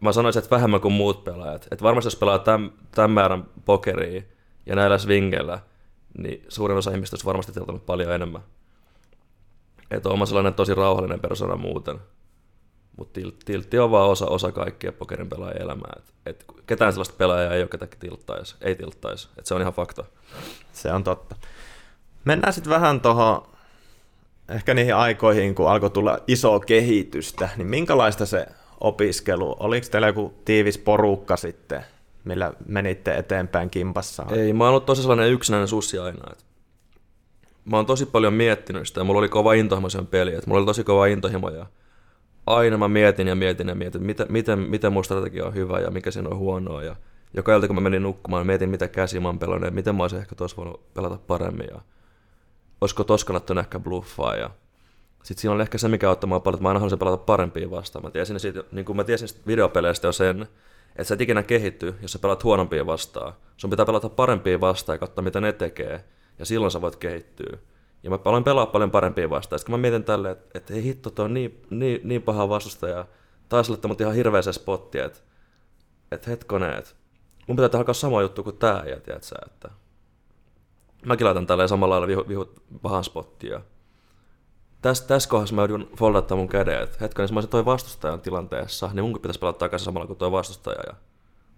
mä 0.00 0.12
sanoisin, 0.12 0.42
että 0.42 0.56
vähemmän 0.56 0.80
kuin 0.80 0.94
muut 0.94 1.24
pelaajat. 1.24 1.68
Et 1.70 1.82
varmasti 1.82 2.06
jos 2.06 2.16
pelaa 2.16 2.38
tämän, 2.38 2.72
tämän 2.90 3.10
määrän 3.10 3.44
pokeria 3.64 4.22
ja 4.66 4.76
näillä 4.76 4.98
swingeillä, 4.98 5.58
niin 6.18 6.44
suurin 6.48 6.78
osa 6.78 6.90
ihmistä 6.90 7.14
olisi 7.14 7.26
varmasti 7.26 7.52
tiltannut 7.52 7.86
paljon 7.86 8.12
enemmän. 8.12 8.42
Että 9.90 10.16
mä 10.16 10.26
sellainen 10.26 10.54
tosi 10.54 10.74
rauhallinen 10.74 11.20
persona 11.20 11.56
muuten. 11.56 11.98
Mutta 12.96 13.20
tiltti 13.44 13.78
on 13.78 13.90
vaan 13.90 14.08
osa, 14.08 14.26
osa 14.26 14.52
kaikkia 14.52 14.92
pokerin 14.92 15.28
pelaajien 15.28 15.62
elämää. 15.62 15.92
Et, 15.96 16.14
et 16.26 16.44
ketään 16.66 16.92
sellaista 16.92 17.14
pelaajaa 17.18 17.54
ei 17.54 17.62
ole, 17.62 17.68
ketä 17.68 17.88
tilttaisi. 17.98 18.56
Ei 18.60 18.74
tilttaisi. 18.74 19.28
Et 19.38 19.46
se 19.46 19.54
on 19.54 19.60
ihan 19.60 19.72
fakta. 19.72 20.04
Se 20.72 20.92
on 20.92 21.04
totta. 21.04 21.36
Mennään 22.24 22.52
sitten 22.52 22.70
vähän 22.70 23.00
tuohon 23.00 23.52
ehkä 24.48 24.74
niihin 24.74 24.94
aikoihin, 24.94 25.54
kun 25.54 25.70
alkoi 25.70 25.90
tulla 25.90 26.18
iso 26.26 26.60
kehitystä, 26.60 27.48
niin 27.56 27.66
minkälaista 27.66 28.26
se 28.26 28.46
opiskelu? 28.80 29.56
Oliko 29.60 29.86
teillä 29.90 30.06
joku 30.06 30.34
tiivis 30.44 30.78
porukka 30.78 31.36
sitten, 31.36 31.84
millä 32.24 32.52
menitte 32.66 33.14
eteenpäin 33.14 33.70
kimpassa? 33.70 34.26
Ei, 34.30 34.52
mä 34.52 34.64
oon 34.64 34.70
ollut 34.70 34.86
tosi 34.86 35.00
sellainen 35.00 35.30
yksinäinen 35.30 35.68
sussi 35.68 35.98
aina. 35.98 36.32
Et 36.32 36.44
mä 37.64 37.76
oon 37.76 37.86
tosi 37.86 38.06
paljon 38.06 38.34
miettinyt 38.34 38.88
sitä 38.88 39.00
ja 39.00 39.04
mulla 39.04 39.18
oli 39.18 39.28
kova 39.28 39.52
intohimo 39.52 39.88
sen 39.88 40.06
peliin. 40.06 40.38
Et 40.38 40.46
mulla 40.46 40.58
oli 40.58 40.66
tosi 40.66 40.84
kova 40.84 41.06
intohimo 41.06 41.50
ja 41.50 41.66
aina 42.46 42.78
mä 42.78 42.88
mietin 42.88 43.28
ja 43.28 43.34
mietin 43.34 43.68
ja 43.68 43.74
mietin, 43.74 44.02
miten, 44.02 44.26
miten, 44.30 44.58
miten 44.58 44.92
mun 44.92 45.04
strategia 45.04 45.46
on 45.46 45.54
hyvä 45.54 45.80
ja 45.80 45.90
mikä 45.90 46.10
siinä 46.10 46.28
on 46.28 46.38
huonoa. 46.38 46.82
Ja 46.82 46.96
joka 47.34 47.54
ilta 47.54 47.66
kun 47.66 47.76
mä 47.76 47.80
menin 47.80 48.02
nukkumaan, 48.02 48.46
mietin 48.46 48.68
mitä 48.68 48.88
käsiä 48.88 49.20
mä 49.20 49.28
oon 49.28 49.62
ja 49.64 49.70
miten 49.70 49.94
mä 49.94 50.02
olisin 50.02 50.18
ehkä 50.18 50.34
tuossa 50.34 50.56
voinut 50.56 50.94
pelata 50.94 51.18
paremmin. 51.26 51.68
Ja 51.70 51.80
olisiko 52.80 53.04
tossa 53.04 53.26
kannattanut 53.26 53.64
ehkä 53.64 53.78
bluffaa. 53.78 54.36
Ja 54.36 54.50
sitten 55.22 55.40
siinä 55.40 55.54
oli 55.54 55.62
ehkä 55.62 55.78
se, 55.78 55.88
mikä 55.88 56.06
mua 56.26 56.40
paljon, 56.40 56.56
että 56.56 56.62
mä 56.62 56.68
aina 56.68 56.80
haluaisin 56.80 56.98
pelata 56.98 57.16
parempia 57.16 57.70
vastaan. 57.70 58.04
Mä 58.04 58.10
tiesin, 58.10 58.40
siitä, 58.40 58.64
niin 58.72 58.84
kuin 58.84 58.96
mä 58.96 59.04
tiesin 59.04 59.28
videopeleistä 59.46 60.08
jo 60.08 60.12
sen, 60.12 60.48
että 60.96 61.04
sä 61.04 61.14
et 61.14 61.20
ikinä 61.20 61.42
kehitty, 61.42 61.94
jos 62.02 62.12
sä 62.12 62.18
pelaat 62.18 62.44
huonompia 62.44 62.86
vastaan. 62.86 63.32
Sun 63.56 63.70
pitää 63.70 63.86
pelata 63.86 64.08
parempia 64.08 64.60
vastaan 64.60 64.94
ja 64.94 64.98
katsoa, 64.98 65.24
mitä 65.24 65.40
ne 65.40 65.52
tekee. 65.52 66.04
Ja 66.38 66.44
silloin 66.44 66.70
sä 66.70 66.80
voit 66.80 66.96
kehittyä. 66.96 67.58
Ja 68.02 68.10
mä 68.10 68.18
aloin 68.24 68.44
pelaa 68.44 68.66
paljon 68.66 68.90
parempia 68.90 69.30
vastaan. 69.30 69.58
Sitten 69.58 69.72
kun 69.72 69.80
mä 69.80 69.82
mietin 69.82 70.04
tälleen, 70.04 70.36
että, 70.54 70.74
ei 70.74 70.82
hitto, 70.82 71.10
toi 71.10 71.24
on 71.24 71.34
niin, 71.34 71.62
niin, 71.70 72.00
niin 72.04 72.22
paha 72.22 72.48
vastustaja. 72.48 73.06
Taisi 73.48 73.72
olla 73.72 73.88
mut 73.88 74.00
ihan 74.00 74.14
hirveä 74.14 74.42
spotti, 74.42 74.98
että, 74.98 75.18
että 76.12 76.30
hetkonen, 76.30 76.78
että 76.78 76.90
mun 77.46 77.56
pitää 77.56 77.68
tehdä 77.68 77.92
sama 77.92 78.22
juttu 78.22 78.42
kuin 78.42 78.56
tää, 78.56 78.84
ja 78.86 79.00
tiedät 79.00 79.22
sä, 79.22 79.36
että 79.46 79.70
mäkin 81.06 81.24
laitan 81.24 81.46
tälleen 81.46 81.68
samalla 81.68 81.92
lailla 81.92 82.06
vihu, 82.06 82.24
vihut 82.28 82.62
pahan 82.82 83.04
spottia. 83.04 83.60
Tässä, 84.82 85.06
tässä 85.06 85.28
kohdassa 85.28 85.54
mä 85.54 85.62
joudun 85.62 85.90
foldattaa 85.96 86.36
mun 86.36 86.48
käden, 86.48 86.82
että 86.82 86.96
hetken, 87.00 87.22
jos 87.22 87.32
mä 87.32 87.36
olisin 87.36 87.50
toi 87.50 87.64
vastustajan 87.64 88.20
tilanteessa, 88.20 88.90
niin 88.92 89.04
mun 89.04 89.12
pitäisi 89.12 89.40
pelata 89.40 89.58
takaisin 89.58 89.84
samalla 89.84 90.06
kuin 90.06 90.18
toi 90.18 90.32
vastustaja. 90.32 90.82
Ja 90.86 90.94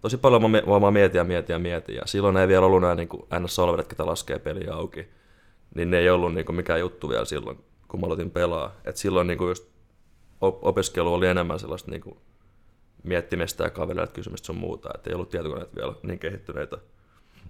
tosi 0.00 0.16
paljon 0.16 0.42
mä, 0.42 0.48
mä, 0.48 0.80
mä 0.80 0.90
mietin 0.90 1.18
ja 1.18 1.24
mietin 1.24 1.54
ja 1.54 1.58
mietin, 1.58 1.96
ja 1.96 2.02
silloin 2.04 2.36
ei 2.36 2.48
vielä 2.48 2.66
ollut 2.66 2.80
nämä 2.80 2.94
niin 2.94 3.08
NS-solverit, 3.08 3.88
ketä 3.88 4.06
laskee 4.06 4.38
peliä 4.38 4.74
auki. 4.74 5.08
Niin 5.74 5.90
ne 5.90 5.98
ei 5.98 6.10
ollut 6.10 6.34
niin 6.34 6.46
kuin 6.46 6.56
mikään 6.56 6.80
juttu 6.80 7.08
vielä 7.08 7.24
silloin, 7.24 7.64
kun 7.88 8.00
mä 8.00 8.06
aloitin 8.06 8.30
pelaa. 8.30 8.72
Et 8.84 8.96
silloin 8.96 9.26
niin 9.26 9.38
kuin 9.38 9.48
just 9.48 9.68
op- 10.40 10.66
opiskelu 10.66 11.14
oli 11.14 11.26
enemmän 11.26 11.58
sellaista 11.58 11.90
niin 11.90 12.00
kuin 12.00 12.18
miettimistä 13.02 13.64
ja 13.64 13.70
kavereilta 13.70 14.12
kysymistä 14.12 14.46
sun 14.46 14.56
muuta, 14.56 14.90
että 14.94 15.10
ei 15.10 15.14
ollut 15.14 15.28
tietokoneet 15.28 15.76
vielä 15.76 15.94
niin 16.02 16.18
kehittyneitä. 16.18 16.78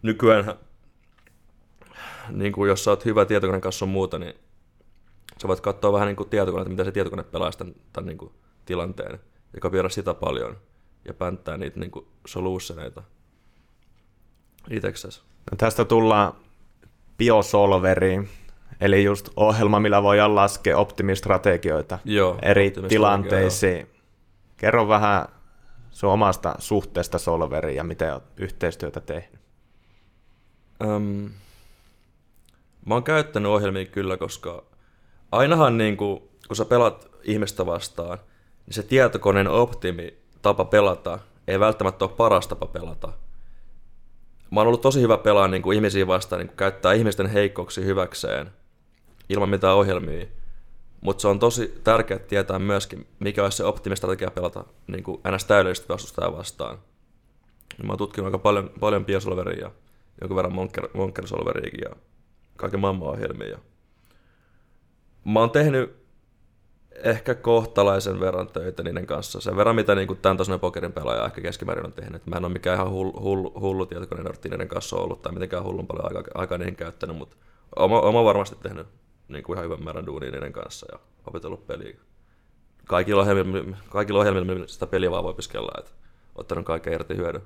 nykyään, 0.02 0.54
niin 2.30 2.52
kuin 2.52 2.68
jos 2.68 2.84
sä 2.84 2.90
oot 2.90 3.04
hyvä 3.04 3.24
tietokoneen 3.24 3.60
kanssa 3.60 3.84
on 3.84 3.88
muuta, 3.88 4.18
niin 4.18 4.34
sä 5.42 5.48
voit 5.48 5.60
katsoa 5.60 5.92
vähän 5.92 6.06
niin 6.06 6.16
kuin 6.16 6.28
tietokoneita, 6.28 6.70
mitä 6.70 6.84
se 6.84 6.92
tietokone 6.92 7.22
pelaa 7.22 7.50
tämän, 7.50 7.74
tämän 7.92 8.06
niin 8.06 8.18
kuin 8.18 8.32
tilanteen, 8.64 9.20
ja 9.54 9.60
kopioida 9.60 9.88
sitä 9.88 10.14
paljon, 10.14 10.56
ja 11.04 11.14
pänttää 11.14 11.56
niitä 11.56 11.80
niin 11.80 11.90
kuin 11.90 12.06
solutioneita 12.26 13.02
itseksesi. 14.70 15.22
No 15.50 15.56
tästä 15.56 15.84
tullaan 15.84 16.32
biosolveriin, 17.18 18.28
eli 18.80 19.04
just 19.04 19.28
ohjelma, 19.36 19.80
millä 19.80 20.02
voidaan 20.02 20.34
laskea 20.34 20.78
optimistrategioita 20.78 21.98
Joo, 22.04 22.38
eri 22.42 22.72
tilanteisiin. 22.88 23.86
Kerro 24.56 24.88
vähän 24.88 25.28
sun 25.90 26.10
omasta 26.10 26.54
suhteesta 26.58 27.18
solveriin 27.18 27.76
ja 27.76 27.84
miten 27.84 28.12
olet 28.12 28.24
yhteistyötä 28.36 29.00
tehnyt. 29.00 29.40
Öm, 30.82 31.30
mä 32.86 32.94
oon 32.94 33.02
käyttänyt 33.02 33.52
ohjelmia 33.52 33.84
kyllä, 33.84 34.16
koska 34.16 34.64
ainahan 35.36 35.78
niin 35.78 35.96
kuin, 35.96 36.22
kun 36.48 36.56
sä 36.56 36.64
pelat 36.64 37.08
ihmistä 37.22 37.66
vastaan, 37.66 38.18
niin 38.66 38.74
se 38.74 38.82
tietokoneen 38.82 39.48
optimi 39.48 40.18
tapa 40.42 40.64
pelata 40.64 41.18
ei 41.48 41.60
välttämättä 41.60 42.04
ole 42.04 42.14
paras 42.16 42.48
tapa 42.48 42.66
pelata. 42.66 43.12
Mä 44.50 44.60
oon 44.60 44.66
ollut 44.66 44.80
tosi 44.80 45.00
hyvä 45.00 45.18
pelaa 45.18 45.48
niin 45.48 45.62
kuin 45.62 45.74
ihmisiä 45.74 46.06
vastaan, 46.06 46.38
niin 46.38 46.48
kuin 46.48 46.56
käyttää 46.56 46.92
ihmisten 46.92 47.26
heikkouksia 47.26 47.84
hyväkseen 47.84 48.50
ilman 49.28 49.48
mitään 49.48 49.76
ohjelmia. 49.76 50.26
Mutta 51.00 51.22
se 51.22 51.28
on 51.28 51.38
tosi 51.38 51.80
tärkeää 51.84 52.18
tietää 52.20 52.58
myöskin, 52.58 53.06
mikä 53.18 53.42
olisi 53.42 53.56
se 53.56 53.64
optimistrategia 53.64 54.30
pelata 54.30 54.64
niin 54.86 55.02
kuin 55.02 55.20
ns. 55.30 55.44
täydellisesti 55.44 55.88
vastustajaa 55.88 56.36
vastaan. 56.36 56.78
Mä 57.82 57.92
oon 57.92 57.98
tutkinut 57.98 58.26
aika 58.26 58.38
paljon, 58.38 58.70
paljon 58.80 59.04
biosolveria 59.04 59.60
ja 59.60 59.70
jonkun 60.20 60.36
verran 60.36 60.52
Monker, 60.52 60.88
Monker-solveriakin 60.94 61.80
ja 61.84 61.96
kaiken 62.56 62.80
maailman 62.80 63.08
ohjelmia. 63.08 63.58
Mä 65.24 65.40
oon 65.40 65.50
tehnyt 65.50 66.04
ehkä 67.02 67.34
kohtalaisen 67.34 68.20
verran 68.20 68.46
töitä 68.46 68.82
niiden 68.82 69.06
kanssa. 69.06 69.40
Sen 69.40 69.56
verran, 69.56 69.76
mitä 69.76 69.94
niin 69.94 70.18
tämän 70.22 70.37
tasoinen 70.37 70.60
pokerin 70.60 70.92
pelaaja 70.92 71.26
ehkä 71.26 71.40
keskimäärin 71.40 71.87
on 71.87 71.92
tehnyt. 71.92 72.26
Mä 72.26 72.37
en 72.37 72.44
ole 72.44 72.52
mikään 72.52 72.76
ihan 72.76 72.90
hullu, 72.90 73.20
hullu, 73.20 73.60
hullu 73.60 73.88
niiden 74.44 74.68
kanssa 74.68 74.96
ollut 74.96 75.22
tai 75.22 75.32
mitenkään 75.32 75.64
hullun 75.64 75.87
paljon 75.87 76.06
aikaa, 76.06 76.32
aikaa 76.34 76.58
niihin 76.58 76.76
käyttänyt, 76.76 77.16
mutta 77.16 77.37
oma, 77.76 78.00
oma 78.00 78.24
varmasti 78.24 78.56
tehnyt 78.62 78.87
niin 79.28 79.44
kuin 79.44 79.56
ihan 79.56 79.64
hyvän 79.64 79.84
määrän 79.84 80.06
duunia 80.06 80.30
niiden 80.30 80.52
kanssa 80.52 80.87
ja 80.92 80.98
opetellut 81.26 81.66
peliä. 81.66 81.96
Kaikilla 82.84 83.22
ohjelmilla, 83.22 83.76
kaikilla 83.88 84.20
ohjelmilla 84.20 84.66
sitä 84.66 84.87
peliä 84.87 85.10
vaan 85.10 85.24
voi 85.24 85.30
opiskella, 85.30 85.72
että 85.78 85.90
ottanut 86.34 86.64
kaiken 86.64 86.92
irti 86.92 87.16
hyödyn. 87.16 87.42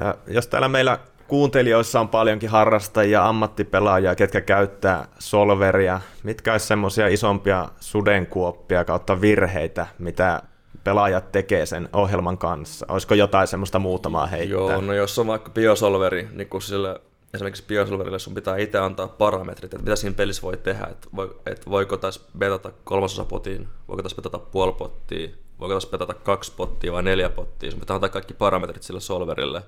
Ja 0.00 0.14
jos 0.26 0.46
täällä 0.46 0.68
meillä 0.68 0.98
kuuntelijoissa 1.32 2.00
on 2.00 2.08
paljonkin 2.08 2.50
harrastajia, 2.50 3.28
ammattipelaajia, 3.28 4.14
ketkä 4.14 4.40
käyttää 4.40 5.08
solveria, 5.18 6.00
mitkä 6.22 6.52
olisi 6.52 6.66
semmoisia 6.66 7.08
isompia 7.08 7.68
sudenkuoppia 7.80 8.84
kautta 8.84 9.20
virheitä, 9.20 9.86
mitä 9.98 10.42
pelaajat 10.84 11.32
tekee 11.32 11.66
sen 11.66 11.88
ohjelman 11.92 12.38
kanssa? 12.38 12.86
Olisiko 12.88 13.14
jotain 13.14 13.46
semmoista 13.48 13.78
muutamaa 13.78 14.26
heittää? 14.26 14.58
Joo, 14.58 14.80
no 14.80 14.92
jos 14.92 15.18
on 15.18 15.26
vaikka 15.26 15.50
biosolveri, 15.50 16.28
niin 16.32 16.48
kun 16.48 16.62
sille, 16.62 17.00
esimerkiksi 17.34 17.64
biosolverille 17.68 18.18
sun 18.18 18.34
pitää 18.34 18.56
itse 18.56 18.78
antaa 18.78 19.08
parametrit, 19.08 19.74
että 19.74 19.84
mitä 19.84 19.96
siinä 19.96 20.14
pelissä 20.16 20.42
voi 20.42 20.56
tehdä, 20.56 20.86
että, 20.90 21.08
voi, 21.16 21.36
että 21.46 21.70
voiko 21.70 21.96
tässä 21.96 22.20
betata 22.38 22.72
kolmasosa 22.84 23.24
potiin, 23.24 23.68
voiko 23.88 24.02
tässä 24.02 24.16
betata 24.16 24.38
puoli 24.38 24.72
pottia, 24.72 25.28
voiko 25.60 25.74
tässä 25.74 25.90
betata 25.90 26.14
kaksi 26.14 26.52
pottia 26.56 26.92
vai 26.92 27.02
neljä 27.02 27.28
pottia, 27.28 27.70
sun 27.70 27.80
pitää 27.80 27.94
antaa 27.94 28.08
kaikki 28.08 28.34
parametrit 28.34 28.82
sille 28.82 29.00
solverille, 29.00 29.62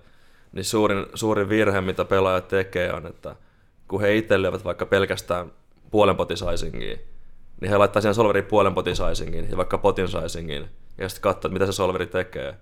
niin 0.55 0.65
suurin, 0.65 1.07
suurin 1.15 1.49
virhe, 1.49 1.81
mitä 1.81 2.05
pelaajat 2.05 2.49
tekee, 2.49 2.93
on, 2.93 3.07
että 3.07 3.37
kun 3.89 4.01
he 4.01 4.17
itse 4.17 4.35
vaikka 4.65 4.87
pelkästään 4.87 5.53
puolen 5.91 6.17
potisaisingiin, 6.17 7.01
niin 7.61 7.71
he 7.71 7.79
laittaa 7.79 8.03
siihen 8.03 8.15
solveriin 8.15 8.45
puolen 8.45 8.75
potisaisingin 8.75 9.51
ja 9.51 9.57
vaikka 9.57 9.79
potin 9.79 10.09
ja 10.99 11.09
sitten 11.09 11.23
katsoo, 11.23 11.51
mitä 11.51 11.67
se 11.67 11.73
solveri 11.73 12.07
tekee. 12.07 12.55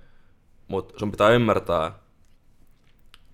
Mutta 0.68 0.98
sun 0.98 1.10
pitää 1.10 1.30
ymmärtää, 1.30 1.92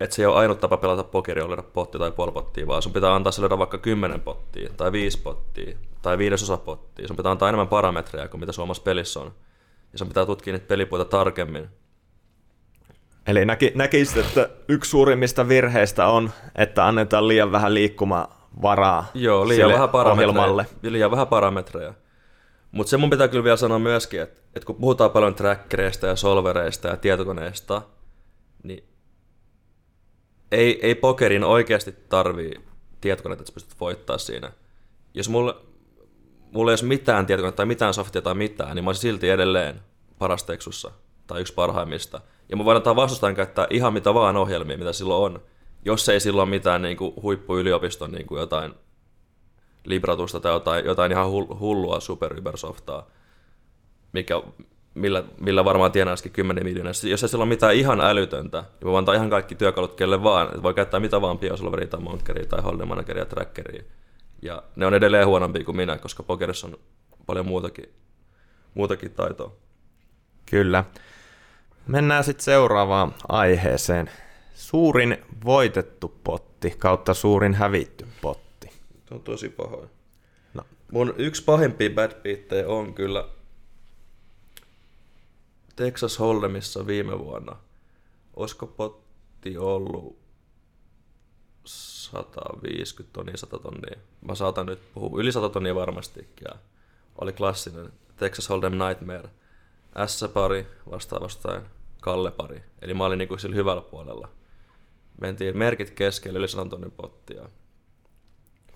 että 0.01 0.17
se 0.17 0.23
ei 0.23 0.27
ole 0.27 0.37
ainut 0.37 0.61
tapa 0.61 0.77
pelata 0.77 1.05
pokeria, 1.05 1.45
olla 1.45 1.63
potti 1.63 1.99
tai 1.99 2.13
puoli 2.13 2.33
pottia, 2.33 2.67
vaan 2.67 2.83
sun 2.83 2.93
pitää 2.93 3.15
antaa 3.15 3.33
sille 3.33 3.59
vaikka 3.59 3.79
kymmenen 3.79 4.21
pottia, 4.21 4.71
tai 4.77 4.93
viisi 4.93 5.19
pottia, 5.19 5.77
tai 6.03 6.19
viidesosa 6.19 6.57
pottia. 6.57 7.09
Sun 7.09 7.17
pitää 7.17 7.33
antaa 7.33 7.49
enemmän 7.49 7.69
parametreja 7.69 8.29
kuin 8.29 8.41
mitä 8.41 8.53
suomassa 8.53 8.83
pelissä 8.83 9.21
on. 9.21 9.33
Ja 9.93 9.99
sun 9.99 10.09
pitää 10.09 10.27
tutkia 10.27 10.53
niitä 10.53 10.67
pelipuita 10.67 11.05
tarkemmin. 11.05 11.69
Eli 13.29 13.45
näki, 13.45 13.73
näkisit, 13.75 14.17
että 14.17 14.49
yksi 14.69 14.91
suurimmista 14.91 15.49
virheistä 15.49 16.07
on, 16.07 16.31
että 16.55 16.87
annetaan 16.87 17.29
liian 17.29 17.53
vähän 17.53 17.75
liikkumavaraa 17.75 19.11
Joo, 19.15 19.49
liian 19.49 19.73
vähän 19.73 19.89
ohjelmalle. 19.95 20.67
Liian 20.83 21.11
vähän 21.11 21.27
parametreja. 21.27 21.95
Mutta 22.73 22.91
se 22.91 22.97
mun 22.97 23.11
pitää 23.11 23.29
kyllä 23.29 23.45
vielä 23.45 23.57
sanoa 23.57 23.79
myöskin, 23.79 24.21
että, 24.21 24.41
että 24.55 24.67
kun 24.67 24.77
puhutaan 24.77 25.11
paljon 25.11 25.35
trackereista 25.35 26.07
ja 26.07 26.17
solvereista 26.17 26.89
ja 26.89 26.97
tietokoneista, 26.97 27.83
niin 28.63 28.85
ei, 30.53 30.87
ei 30.87 30.95
pokerin 30.95 31.45
oikeasti 31.45 31.93
tarvii 32.09 32.55
tietokoneita, 33.01 33.43
että 33.43 33.51
sä 33.51 33.55
pystyt 33.55 33.81
voittaa 33.81 34.19
siinä. 34.19 34.53
Jos 35.15 35.29
mulla, 35.29 35.61
mulla 36.53 36.71
ei 36.71 36.73
olisi 36.73 36.85
mitään 36.85 37.27
tietokonetta 37.27 37.57
tai 37.57 37.67
mitään 37.67 37.95
softia 37.95 38.23
tai 38.23 38.35
mitään, 38.35 38.75
niin 38.75 38.85
mä 38.85 38.89
olisin 38.89 39.03
silti 39.03 39.31
edelleen 39.31 39.81
paras 40.19 40.45
teksussa 40.45 40.91
tai 41.29 41.41
yksi 41.41 41.55
parhaimmista. 41.55 42.21
Ja 42.49 42.59
voin 42.65 42.77
antaa 42.77 42.97
vastustajan 42.97 43.35
käyttää 43.35 43.67
ihan 43.71 43.93
mitä 43.93 44.15
vaan 44.15 44.37
ohjelmia, 44.37 44.79
mitä 44.79 44.93
silloin 44.93 45.35
on, 45.35 45.43
jos 45.85 46.09
ei 46.09 46.21
silloin 46.21 46.49
mitään 46.49 46.83
niin 46.83 46.97
kuin 46.97 47.13
huippuyliopiston 47.23 48.13
niin 48.13 48.27
kuin 48.27 48.41
jotain 48.41 48.75
Libratusta 49.85 50.41
tai 50.41 50.53
jotain, 50.53 50.85
jotain 50.85 51.13
ihan 51.13 51.31
hullua 51.31 52.01
super-ybersoftaa, 52.01 53.11
mikä, 54.13 54.43
millä, 54.95 55.25
millä 55.41 55.65
varmaan 55.65 55.93
tienaisikin 55.93 56.33
10 56.33 56.65
miljoonaa. 56.65 56.93
Jos 57.03 57.23
ei 57.23 57.29
sillä 57.29 57.43
ole 57.43 57.49
mitään 57.49 57.75
ihan 57.75 58.01
älytöntä, 58.01 58.61
niin 58.61 58.91
voi 58.91 58.99
antaa 58.99 59.15
ihan 59.15 59.31
kaikki 59.31 59.55
työkalut 59.55 59.95
kelle 59.95 60.23
vaan. 60.23 60.47
Että 60.47 60.63
voi 60.63 60.75
käyttää 60.75 61.01
mitä 61.01 61.21
vaan 61.21 61.39
biosolveria 61.39 61.87
tai 61.87 62.01
montkeria 62.01 62.47
tai 62.47 62.63
holding 62.63 62.89
manageria 62.89 63.25
trackeria. 63.25 63.83
Ja 64.43 64.63
ne 64.77 64.87
on 64.87 64.95
edelleen 64.95 65.27
huonompia 65.27 65.65
kuin 65.65 65.77
minä, 65.77 65.99
koska 65.99 66.23
pokerissa 66.23 66.67
on 66.67 66.79
paljon 67.27 67.47
muutakin, 67.47 67.89
muutakin 68.75 69.11
taitoa. 69.11 69.53
Kyllä. 70.51 70.85
Mennään 71.89 72.25
sitten 72.25 72.45
seuraavaan 72.45 73.15
aiheeseen. 73.29 74.11
Suurin 74.55 75.25
voitettu 75.45 76.15
potti 76.25 76.71
kautta 76.71 77.15
suurin 77.15 77.55
hävitty 77.55 78.07
potti. 78.23 78.67
Tämä 79.07 79.17
on 79.19 79.23
tosi 79.23 79.49
pahoin. 79.49 79.91
No. 80.55 80.63
Mun 80.93 81.15
yksi 81.17 81.45
pahimpia 81.45 81.91
bad 81.91 82.13
on 82.67 82.95
kyllä 82.95 83.29
Texas 85.77 86.19
Hold'emissa 86.19 86.87
viime 86.87 87.19
vuonna. 87.19 87.57
Olisiko 88.37 88.67
potti 88.67 89.59
ollut 89.59 90.19
150 91.65 93.13
tonnia, 93.13 93.37
100 93.37 93.59
tonnia. 93.59 94.01
Mä 94.21 94.35
saatan 94.35 94.67
nyt 94.67 94.95
puhua 94.95 95.21
yli 95.21 95.33
100 95.33 95.49
tonnia 95.49 95.75
varmastikin. 95.75 96.45
Ja 96.45 96.55
oli 97.21 97.33
klassinen 97.33 97.93
Texas 98.17 98.49
Hold'em 98.51 98.89
Nightmare. 98.89 99.31
S-pari 100.07 100.67
vastaavastaan 100.91 101.63
Kalle-pari. 102.09 102.63
Eli 102.83 102.95
mä 102.95 103.05
olin 103.05 103.19
niinku 103.19 103.39
sillä 103.39 103.57
hyvällä 103.57 103.83
puolella. 103.83 104.29
Mentiin 105.21 105.59
merkit 105.59 105.91
keskelle 105.91 106.39
yli 106.39 106.49
100 106.49 106.71
tonnin 106.71 106.91
pottia. 106.91 107.49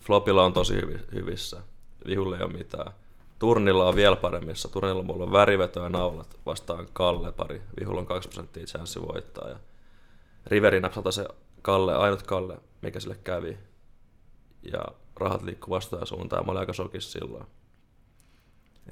Flopilla 0.00 0.44
on 0.44 0.52
tosi 0.52 0.74
hyvissä. 1.14 1.62
Vihulle 2.06 2.36
ei 2.36 2.42
ole 2.42 2.52
mitään. 2.52 2.92
Turnilla 3.38 3.88
on 3.88 3.96
vielä 3.96 4.16
paremmissa. 4.16 4.68
Turnilla 4.68 5.02
mulla 5.02 5.24
on 5.24 5.32
väriveto 5.32 5.80
ja 5.82 5.88
naulat 5.88 6.38
vastaan 6.46 6.88
Kalle 6.92 7.32
pari. 7.32 7.62
Vihulla 7.80 8.00
on 8.00 8.06
2 8.06 8.28
prosenttia 8.28 8.64
chanssi 8.64 9.02
voittaa. 9.02 9.48
Ja 9.48 9.56
Riveri 10.46 10.80
napsata 10.80 11.12
se 11.12 11.28
Kalle, 11.62 11.96
ainut 11.96 12.22
Kalle, 12.22 12.58
mikä 12.82 13.00
sille 13.00 13.18
kävi. 13.24 13.58
Ja 14.72 14.84
rahat 15.16 15.42
liikkuu 15.42 15.74
vastaan 15.74 16.06
suuntaan. 16.06 16.46
Mä 16.46 16.52
olin 16.52 16.60
aika 16.60 16.72
sokissa 16.72 17.18
silloin. 17.18 17.44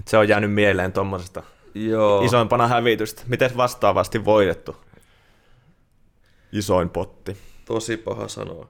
Et 0.01 0.09
se 0.09 0.19
on 0.19 0.29
jäänyt 0.29 0.53
mieleen 0.53 0.93
tuommoisesta 0.93 1.43
Joo. 1.75 2.25
isoimpana 2.25 2.69
hävitystä. 2.69 3.23
Miten 3.27 3.57
vastaavasti 3.57 4.25
voitettu? 4.25 4.77
Isoin 6.53 6.91
potti. 6.91 7.37
Tosi 7.65 7.97
paha 7.97 8.29
sanoa. 8.29 8.69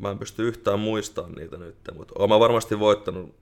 Mä 0.00 0.10
en 0.10 0.18
pysty 0.18 0.48
yhtään 0.48 0.80
muistamaan 0.80 1.32
niitä 1.32 1.56
nyt, 1.56 1.76
mutta 1.94 2.14
olen 2.18 2.40
varmasti 2.40 2.78
voittanut 2.78 3.34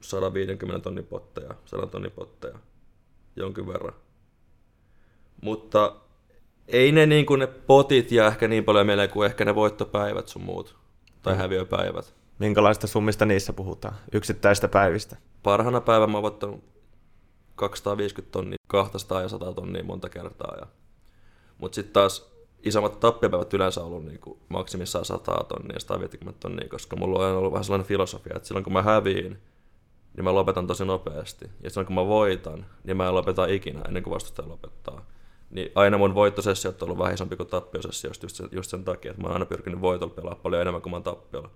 150 0.00 0.80
tonnin 0.80 1.06
potteja, 1.06 1.54
100 1.64 1.86
tonnin 1.86 2.12
potteja 2.12 2.58
jonkin 3.36 3.66
verran. 3.66 3.94
Mutta 5.42 5.96
ei 6.68 6.92
ne, 6.92 7.06
niin 7.06 7.26
kuin 7.26 7.40
ne 7.40 7.46
potit 7.46 8.12
ja 8.12 8.26
ehkä 8.26 8.48
niin 8.48 8.64
paljon 8.64 8.86
mieleen 8.86 9.10
kuin 9.10 9.26
ehkä 9.26 9.44
ne 9.44 9.54
voittopäivät 9.54 10.28
sun 10.28 10.42
muut. 10.42 10.76
Tai 11.22 11.34
mm. 11.34 11.38
häviöpäivät. 11.38 12.14
Minkälaista 12.38 12.86
summista 12.86 13.26
niissä 13.26 13.52
puhutaan? 13.52 13.94
Yksittäistä 14.12 14.68
päivistä? 14.68 15.16
Parhana 15.42 15.80
päivänä 15.80 16.12
mä 16.12 16.16
oon 16.16 16.22
voittanut 16.22 16.73
250 17.54 18.32
tonnia, 18.32 18.56
200 18.66 19.22
ja 19.22 19.28
100 19.28 19.52
tonnia 19.52 19.84
monta 19.84 20.08
kertaa. 20.08 20.56
Ja... 20.60 20.66
Mutta 21.58 21.74
sitten 21.74 21.92
taas 21.92 22.34
isommat 22.62 23.00
tappiopäivät 23.00 23.54
yleensä 23.54 23.84
ollut 23.84 24.04
niin 24.04 24.20
kuin 24.20 24.38
maksimissaan 24.48 25.04
100 25.04 25.44
tonnia, 25.48 25.80
150 25.80 26.40
tonnia, 26.40 26.68
koska 26.68 26.96
mulla 26.96 27.26
on 27.26 27.36
ollut 27.36 27.52
vähän 27.52 27.64
sellainen 27.64 27.86
filosofia, 27.86 28.32
että 28.36 28.48
silloin 28.48 28.64
kun 28.64 28.72
mä 28.72 28.82
häviin, 28.82 29.38
niin 30.16 30.24
mä 30.24 30.34
lopetan 30.34 30.66
tosi 30.66 30.84
nopeasti. 30.84 31.50
Ja 31.62 31.70
silloin 31.70 31.86
kun 31.86 31.94
mä 31.94 32.06
voitan, 32.06 32.66
niin 32.84 32.96
mä 32.96 33.08
en 33.08 33.14
lopeta 33.14 33.46
ikinä 33.46 33.80
ennen 33.88 34.02
kuin 34.02 34.14
vastustaja 34.14 34.48
lopettaa. 34.48 35.06
Niin 35.50 35.72
aina 35.74 35.98
mun 35.98 36.14
voittosessiot 36.14 36.82
on 36.82 36.86
ollut 36.86 36.98
vähän 36.98 37.14
isompi 37.14 37.36
kuin 37.36 37.48
tappiosessiot 37.48 38.22
just 38.22 38.40
just 38.52 38.70
sen 38.70 38.84
takia, 38.84 39.10
että 39.10 39.22
mä 39.22 39.28
oon 39.28 39.34
aina 39.34 39.46
pyrkinyt 39.46 39.80
voitolla 39.80 40.14
pelaa 40.14 40.34
paljon 40.34 40.62
enemmän 40.62 40.82
kuin 40.82 40.90
mä 40.90 40.96
oon 40.96 41.02
tappiolla. 41.02 41.50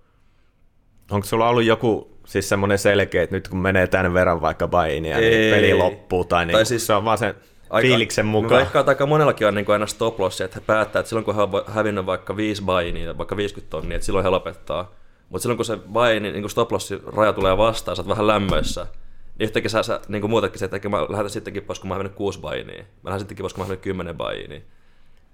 Onko 1.09 1.27
sulla 1.27 1.49
ollut 1.49 1.63
joku 1.63 2.17
siis 2.25 2.49
semmoinen 2.49 2.77
selkeä, 2.77 3.23
että 3.23 3.35
nyt 3.35 3.47
kun 3.47 3.59
menee 3.59 3.87
tämän 3.87 4.13
verran 4.13 4.41
vaikka 4.41 4.67
bainia, 4.67 5.17
niin 5.17 5.53
peli 5.55 5.73
loppuu, 5.73 6.25
tai, 6.25 6.45
niin 6.45 6.53
tai 6.53 6.65
siis, 6.65 6.87
se 6.87 6.93
on 6.93 7.05
vaan 7.05 7.17
sen 7.17 7.35
aika, 7.69 7.87
fiiliksen 7.87 8.25
mukaan? 8.25 8.59
Veikkaan, 8.61 8.81
että 8.81 8.91
aika 8.91 9.05
monellakin 9.05 9.47
on 9.47 9.55
niin 9.55 9.65
kuin 9.65 9.73
aina 9.73 9.87
stop 9.87 10.19
loss, 10.19 10.41
että 10.41 10.59
he 10.59 10.63
päättää, 10.65 10.99
että 10.99 11.09
silloin 11.09 11.25
kun 11.25 11.35
he 11.35 11.41
on 11.41 11.49
hävinnyt 11.67 12.05
vaikka 12.05 12.37
5 12.37 12.63
bainia, 12.63 13.17
vaikka 13.17 13.37
50 13.37 13.69
tonnia, 13.69 13.95
että 13.95 14.05
silloin 14.05 14.23
he 14.23 14.29
lopettaa. 14.29 14.91
Mutta 15.29 15.41
silloin 15.41 15.57
kun 15.57 15.65
se 15.65 15.77
baini, 15.77 16.31
niin 16.31 16.49
stop 16.49 16.71
lossin 16.71 16.99
raja 17.05 17.33
tulee 17.33 17.57
vastaan, 17.57 17.95
sä 17.95 18.01
oot 18.01 18.09
vähän 18.09 18.27
lämmöissä, 18.27 18.83
niin 18.83 19.45
yhtäkkiä 19.45 19.69
sä, 19.69 19.83
sä 19.83 19.99
niin 20.07 20.21
kuin 20.21 20.31
muutenkin 20.31 20.59
se, 20.59 20.65
että 20.65 20.89
mä 20.89 21.01
lähden 21.09 21.29
sittenkin 21.29 21.63
pois, 21.63 21.79
kun 21.79 21.87
mä 21.87 21.93
oon 21.93 21.99
hävinnyt 21.99 22.17
6 22.17 22.39
bainia. 22.39 22.83
Mä 22.83 23.09
lähden 23.09 23.19
sittenkin 23.19 23.43
pois, 23.43 23.53
kun 23.53 23.61
mä 23.61 23.63
oon 23.63 23.67
hävinnyt 23.67 23.83
10 23.83 24.17
bainia. 24.17 24.61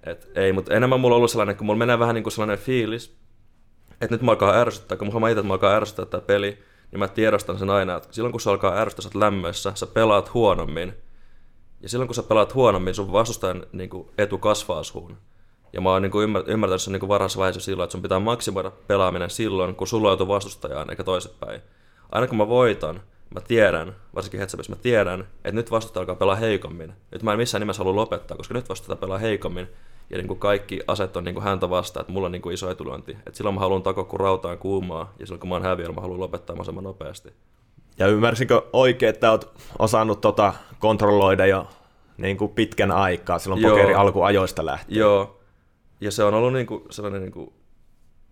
Et 0.06 0.30
ei, 0.34 0.52
mutta 0.52 0.74
enemmän 0.74 1.00
mulla 1.00 1.14
on 1.14 1.16
ollut 1.16 1.30
sellainen, 1.30 1.56
kun 1.56 1.66
mulla 1.66 1.78
menee 1.78 1.98
vähän 1.98 2.14
niin 2.14 2.22
kuin 2.22 2.32
sellainen 2.32 2.58
fiilis, 2.58 3.16
että 4.00 4.14
nyt 4.14 4.22
mä 4.22 4.30
alkaa 4.30 4.54
ärsyttää, 4.54 4.98
kun 4.98 5.20
mä 5.20 5.28
itse, 5.28 5.40
että 5.40 5.48
mä 5.48 5.54
alkaa 5.54 5.76
ärsyttää 5.76 6.06
tämä 6.06 6.20
peli, 6.20 6.58
niin 6.92 6.98
mä 6.98 7.08
tiedostan 7.08 7.58
sen 7.58 7.70
aina, 7.70 7.96
että 7.96 8.08
silloin 8.10 8.32
kun 8.32 8.40
se 8.40 8.50
alkaa 8.50 8.76
ärsyttää, 8.76 9.10
sä 9.10 9.20
lämmössä, 9.20 9.72
sä 9.74 9.86
pelaat 9.86 10.34
huonommin. 10.34 10.94
Ja 11.80 11.88
silloin 11.88 12.08
kun 12.08 12.14
sä 12.14 12.22
pelaat 12.22 12.54
huonommin, 12.54 12.94
sun 12.94 13.12
vastustajan 13.12 13.66
niin 13.72 13.90
kuin, 13.90 14.08
etu 14.18 14.38
kasvaa 14.38 14.82
suun. 14.82 15.16
Ja 15.72 15.80
mä 15.80 15.90
oon 15.90 16.02
niin 16.02 16.12
kuin, 16.12 16.34
ymmärtänyt 16.46 16.82
sen 16.82 16.92
niin 16.92 17.08
varhaisessa 17.08 17.38
vaiheessa 17.38 17.60
silloin, 17.60 17.84
että 17.84 17.92
sun 17.92 18.02
pitää 18.02 18.18
maksimoida 18.18 18.70
pelaaminen 18.70 19.30
silloin, 19.30 19.74
kun 19.74 19.86
sulla 19.86 20.12
on 20.12 20.28
vastustajaan, 20.28 20.90
eikä 20.90 21.04
toisinpäin. 21.04 21.60
Aina 22.12 22.26
kun 22.26 22.38
mä 22.38 22.48
voitan, 22.48 23.00
mä 23.34 23.40
tiedän, 23.40 23.96
varsinkin 24.14 24.38
Headsupissa 24.38 24.72
mä 24.72 24.82
tiedän, 24.82 25.20
että 25.20 25.52
nyt 25.52 25.70
vastustaja 25.70 26.00
alkaa 26.00 26.14
pelaa 26.14 26.34
heikommin. 26.34 26.92
Nyt 27.12 27.22
mä 27.22 27.32
en 27.32 27.38
missään 27.38 27.60
nimessä 27.60 27.80
halua 27.80 27.96
lopettaa, 27.96 28.36
koska 28.36 28.54
nyt 28.54 28.68
vastustaja 28.68 28.96
pelaa 28.96 29.18
heikommin 29.18 29.68
ja 30.10 30.16
niin 30.16 30.28
kuin 30.28 30.38
kaikki 30.38 30.80
aset 30.86 31.16
on 31.16 31.24
niin 31.24 31.34
kuin 31.34 31.44
häntä 31.44 31.70
vastaan, 31.70 32.00
että 32.00 32.12
mulla 32.12 32.26
on 32.26 32.32
niin 32.32 32.42
kuin 32.42 32.54
iso 32.54 32.70
etulyönti. 32.70 33.16
Et 33.26 33.34
silloin 33.34 33.54
mä 33.54 33.60
haluan 33.60 33.82
takoa 33.82 34.04
kun 34.04 34.20
rautaan 34.20 34.58
kuumaa, 34.58 35.12
ja 35.18 35.26
silloin 35.26 35.40
kun 35.40 35.48
mä 35.48 35.54
oon 35.54 35.62
häviöllä, 35.62 35.94
mä 35.94 36.00
haluan 36.00 36.20
lopettaa 36.20 36.56
mahdollisimman 36.56 36.84
nopeasti. 36.84 37.32
Ja 37.98 38.06
ymmärsinkö 38.06 38.62
oikein, 38.72 39.10
että 39.10 39.30
oot 39.30 39.54
osannut 39.78 40.20
tota 40.20 40.52
kontrolloida 40.78 41.46
jo 41.46 41.68
niin 42.16 42.36
kuin 42.36 42.52
pitkän 42.52 42.90
aikaa, 42.90 43.38
silloin 43.38 43.62
Joo. 43.62 43.70
pokeri 43.70 43.94
alkuajoista 43.94 44.66
lähtien? 44.66 44.98
Joo, 44.98 45.40
ja 46.00 46.10
se 46.10 46.24
on 46.24 46.34
ollut 46.34 46.52
niin 46.52 46.66
kuin 46.66 46.82
sellainen 46.90 47.22
niin 47.22 47.32
kuin 47.32 47.52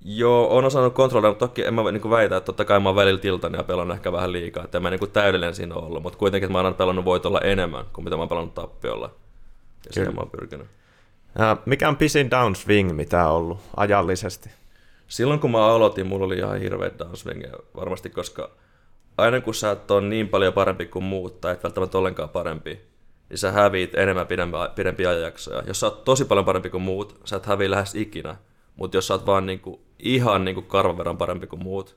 Joo, 0.06 0.56
on 0.56 0.64
osannut 0.64 0.94
kontrolloida, 0.94 1.32
mutta 1.32 1.48
toki 1.48 1.64
en 1.64 1.74
mä 1.74 1.92
niin 1.92 2.10
väitä, 2.10 2.36
että 2.36 2.46
totta 2.46 2.64
kai 2.64 2.80
mä 2.80 2.88
oon 2.88 2.96
välillä 2.96 3.20
tiltannut 3.20 3.58
ja 3.58 3.64
pelannut 3.64 3.96
ehkä 3.96 4.12
vähän 4.12 4.32
liikaa, 4.32 4.64
että 4.64 4.78
en 4.78 4.82
mä 4.82 4.90
niin 4.90 5.10
täydellinen 5.12 5.54
siinä 5.54 5.74
ollut, 5.74 6.02
mutta 6.02 6.18
kuitenkin 6.18 6.46
että 6.46 6.52
mä 6.52 6.60
oon 6.60 6.74
pelannut 6.74 7.04
voitolla 7.04 7.40
enemmän 7.40 7.84
kuin 7.92 8.04
mitä 8.04 8.16
mä 8.16 8.22
oon 8.22 8.28
pelannut 8.28 8.54
tappiolla. 8.54 9.10
Ja 9.86 9.92
siihen 9.92 10.14
mä 10.14 10.20
oon 10.20 10.30
pyrkinyt. 10.30 10.66
Mikä 11.66 11.88
on 11.88 11.96
pisin 11.96 12.30
downswing, 12.30 12.92
mitä 12.92 13.28
on 13.28 13.36
ollut 13.36 13.58
ajallisesti? 13.76 14.50
Silloin 15.08 15.40
kun 15.40 15.50
mä 15.50 15.66
aloitin, 15.66 16.06
mulla 16.06 16.26
oli 16.26 16.38
ihan 16.38 16.60
hirveä 16.60 16.90
downswing 16.98 17.42
varmasti, 17.76 18.10
koska 18.10 18.50
aina 19.18 19.40
kun 19.40 19.54
sä 19.54 19.70
et 19.70 19.90
ole 19.90 20.00
niin 20.08 20.28
paljon 20.28 20.52
parempi 20.52 20.86
kuin 20.86 21.04
muut, 21.04 21.40
tai 21.40 21.52
et 21.52 21.64
välttämättä 21.64 21.98
ollenkaan 21.98 22.28
parempi, 22.28 22.80
niin 23.30 23.38
sä 23.38 23.52
häviit 23.52 23.94
enemmän 23.94 24.26
pidempiä, 24.26 24.68
pidempiä 24.74 25.10
ajanjaksoja. 25.10 25.62
Jos 25.66 25.80
sä 25.80 25.86
oot 25.86 26.04
tosi 26.04 26.24
paljon 26.24 26.44
parempi 26.44 26.70
kuin 26.70 26.82
muut, 26.82 27.20
sä 27.24 27.36
et 27.36 27.46
häviä 27.46 27.70
lähes 27.70 27.94
ikinä. 27.94 28.36
Mutta 28.76 28.96
jos 28.96 29.06
sä 29.06 29.14
oot 29.14 29.26
vaan 29.26 29.46
niinku, 29.46 29.80
ihan 29.98 30.44
niinku 30.44 30.62
karvan 30.62 30.98
verran 30.98 31.16
parempi 31.16 31.46
kuin 31.46 31.62
muut, 31.62 31.96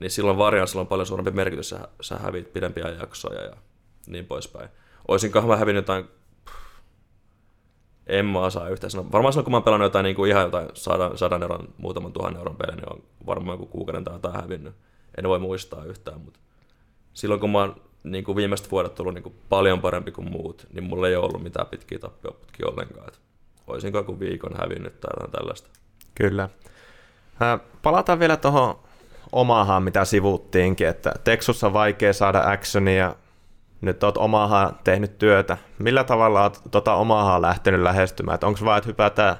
niin 0.00 0.10
silloin 0.10 0.38
varjansilla 0.38 0.80
on 0.80 0.86
paljon 0.86 1.06
suurempi 1.06 1.30
merkitys, 1.30 1.68
sä, 1.68 1.88
sä 2.00 2.16
häviit 2.16 2.52
pidempiä 2.52 2.88
jaksoja 2.88 3.42
ja 3.42 3.56
niin 4.06 4.26
poispäin. 4.26 4.68
Oisinkohan 5.08 5.48
mä 5.48 5.56
hävinnyt 5.56 5.82
jotain 5.82 6.04
en 8.18 8.26
mä 8.26 8.40
osaa 8.40 8.68
yhtään 8.68 8.90
sanoa. 8.90 9.12
Varmaan 9.12 9.32
silloin, 9.32 9.44
kun 9.44 9.52
mä 9.52 9.56
oon 9.56 9.62
pelannut 9.62 9.86
jotain, 9.86 10.04
niin 10.04 10.16
kuin 10.16 10.30
ihan 10.30 10.42
jotain 10.42 10.68
sadan, 10.74 11.18
sadan 11.18 11.42
euron, 11.42 11.68
muutaman 11.78 12.12
tuhannen 12.12 12.38
euron 12.38 12.56
pelin, 12.56 12.76
niin 12.76 12.92
on 12.92 13.02
varmaan 13.26 13.54
joku 13.54 13.66
kuukauden 13.66 14.04
tai 14.04 14.14
jotain 14.14 14.34
hävinnyt. 14.34 14.74
En 15.18 15.28
voi 15.28 15.38
muistaa 15.38 15.84
yhtään, 15.84 16.20
mutta 16.20 16.40
silloin 17.14 17.40
kun 17.40 17.50
mä 17.50 17.58
oon 17.58 17.76
niin 18.04 18.24
kuin 18.24 18.36
viimeiset 18.36 18.70
vuodet 18.70 19.00
ollut 19.00 19.14
niin 19.14 19.22
kuin 19.22 19.34
paljon 19.48 19.80
parempi 19.80 20.12
kuin 20.12 20.30
muut, 20.30 20.66
niin 20.72 20.84
mulla 20.84 21.08
ei 21.08 21.16
ole 21.16 21.24
ollut 21.24 21.42
mitään 21.42 21.66
pitkiä 21.66 21.98
tappioputkia 21.98 22.66
ollenkaan. 22.68 23.08
Et 23.08 23.20
olisinko 23.66 23.98
joku 23.98 24.20
viikon 24.20 24.52
hävinnyt 24.60 25.00
tai 25.00 25.10
jotain 25.14 25.30
tällaista. 25.30 25.68
Kyllä. 26.14 26.48
Palataan 27.82 28.18
vielä 28.18 28.36
tuohon 28.36 28.78
omahan, 29.32 29.82
mitä 29.82 30.04
sivuttiinkin, 30.04 30.88
että 30.88 31.14
Texus 31.24 31.64
on 31.64 31.72
vaikea 31.72 32.12
saada 32.12 32.42
actionia 32.50 33.14
nyt 33.82 34.04
olet 34.04 34.16
omahan 34.16 34.78
tehnyt 34.84 35.18
työtä. 35.18 35.58
Millä 35.78 36.04
tavalla 36.04 36.42
olet 36.42 36.60
tota 36.70 36.94
omahan 36.94 37.42
lähtenyt 37.42 37.82
lähestymään? 37.82 38.38
Onko 38.42 38.60
vaan, 38.64 38.78
että 38.78 38.88
hypätään 38.88 39.36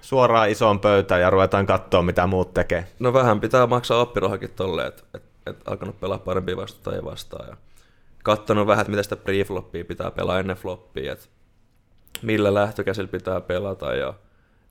suoraan 0.00 0.50
isoon 0.50 0.80
pöytään 0.80 1.20
ja 1.20 1.30
ruvetaan 1.30 1.66
katsoa, 1.66 2.02
mitä 2.02 2.26
muut 2.26 2.54
tekee? 2.54 2.86
No 2.98 3.12
vähän 3.12 3.40
pitää 3.40 3.66
maksaa 3.66 4.00
oppirahakin 4.00 4.50
tolleen, 4.50 4.88
että 4.88 5.02
et, 5.14 5.22
et 5.46 5.68
alkanut 5.68 6.00
pelaa 6.00 6.18
parempia 6.18 6.56
vastaan 6.56 7.04
vastaan. 7.04 7.48
Ja 7.48 7.56
katsonut 8.24 8.66
vähän, 8.66 8.80
että 8.80 8.90
mitä 8.90 9.02
sitä 9.02 9.16
pre-floppia 9.16 9.84
pitää 9.84 10.10
pelaa 10.10 10.38
ennen 10.38 10.56
floppia, 10.56 11.12
että 11.12 11.26
millä 12.22 12.54
lähtökäsillä 12.54 13.08
pitää 13.08 13.40
pelata 13.40 13.94
ja 13.94 14.14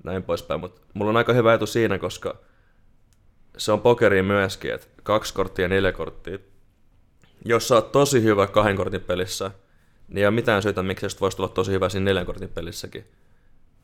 näin 0.03 0.23
poispäin. 0.23 0.59
Mutta 0.59 0.81
mulla 0.93 1.09
on 1.09 1.17
aika 1.17 1.33
hyvä 1.33 1.53
etu 1.53 1.65
siinä, 1.65 1.97
koska 1.97 2.35
se 3.57 3.71
on 3.71 3.81
pokeriin 3.81 4.25
myöskin, 4.25 4.73
että 4.73 4.87
kaksi 5.03 5.33
korttia 5.33 5.65
ja 5.65 5.69
neljä 5.69 5.91
korttia 5.91 6.37
jos 7.45 7.67
sä 7.67 7.75
oot 7.75 7.91
tosi 7.91 8.23
hyvä 8.23 8.47
kahden 8.47 8.75
kortin 8.75 9.01
pelissä, 9.01 9.51
niin 10.07 10.17
ei 10.17 10.25
ole 10.25 10.35
mitään 10.35 10.63
syytä, 10.63 10.83
miksi 10.83 11.09
sä 11.09 11.17
voisi 11.21 11.37
tulla 11.37 11.49
tosi 11.49 11.71
hyvä 11.71 11.89
siinä 11.89 12.03
neljän 12.03 12.25
kortin 12.25 12.49
pelissäkin. 12.49 13.05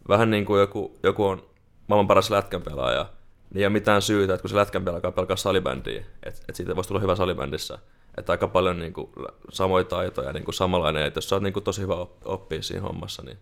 Vähän 0.09 0.31
niin 0.31 0.45
kuin 0.45 0.59
joku, 0.59 0.97
joku 1.03 1.25
on 1.25 1.43
maailman 1.87 2.07
paras 2.07 2.29
lätkän 2.29 2.61
pelaaja, 2.61 3.09
niin 3.49 3.59
ei 3.59 3.65
ole 3.65 3.73
mitään 3.73 4.01
syytä, 4.01 4.33
että 4.33 4.41
kun 4.41 4.49
se 4.49 4.55
lätkän 4.55 4.85
pelaa 4.85 5.11
pelkää 5.11 5.35
salibändiä, 5.35 6.05
että, 6.23 6.39
että 6.39 6.53
siitä 6.53 6.75
voisi 6.75 6.87
tulla 6.87 7.01
hyvä 7.01 7.15
salibändissä. 7.15 7.79
Että 8.17 8.31
aika 8.31 8.47
paljon 8.47 8.79
niin 8.79 8.93
kuin, 8.93 9.09
samoja 9.49 9.83
taitoja, 9.83 10.33
niin 10.33 10.45
kuin 10.45 10.55
samanlainen, 10.55 11.05
että 11.05 11.17
jos 11.17 11.29
sä 11.29 11.35
oot 11.35 11.43
niin 11.43 11.53
kuin, 11.53 11.63
tosi 11.63 11.81
hyvä 11.81 11.95
oppia 12.25 12.61
siinä 12.61 12.81
hommassa, 12.81 13.23
niin 13.25 13.37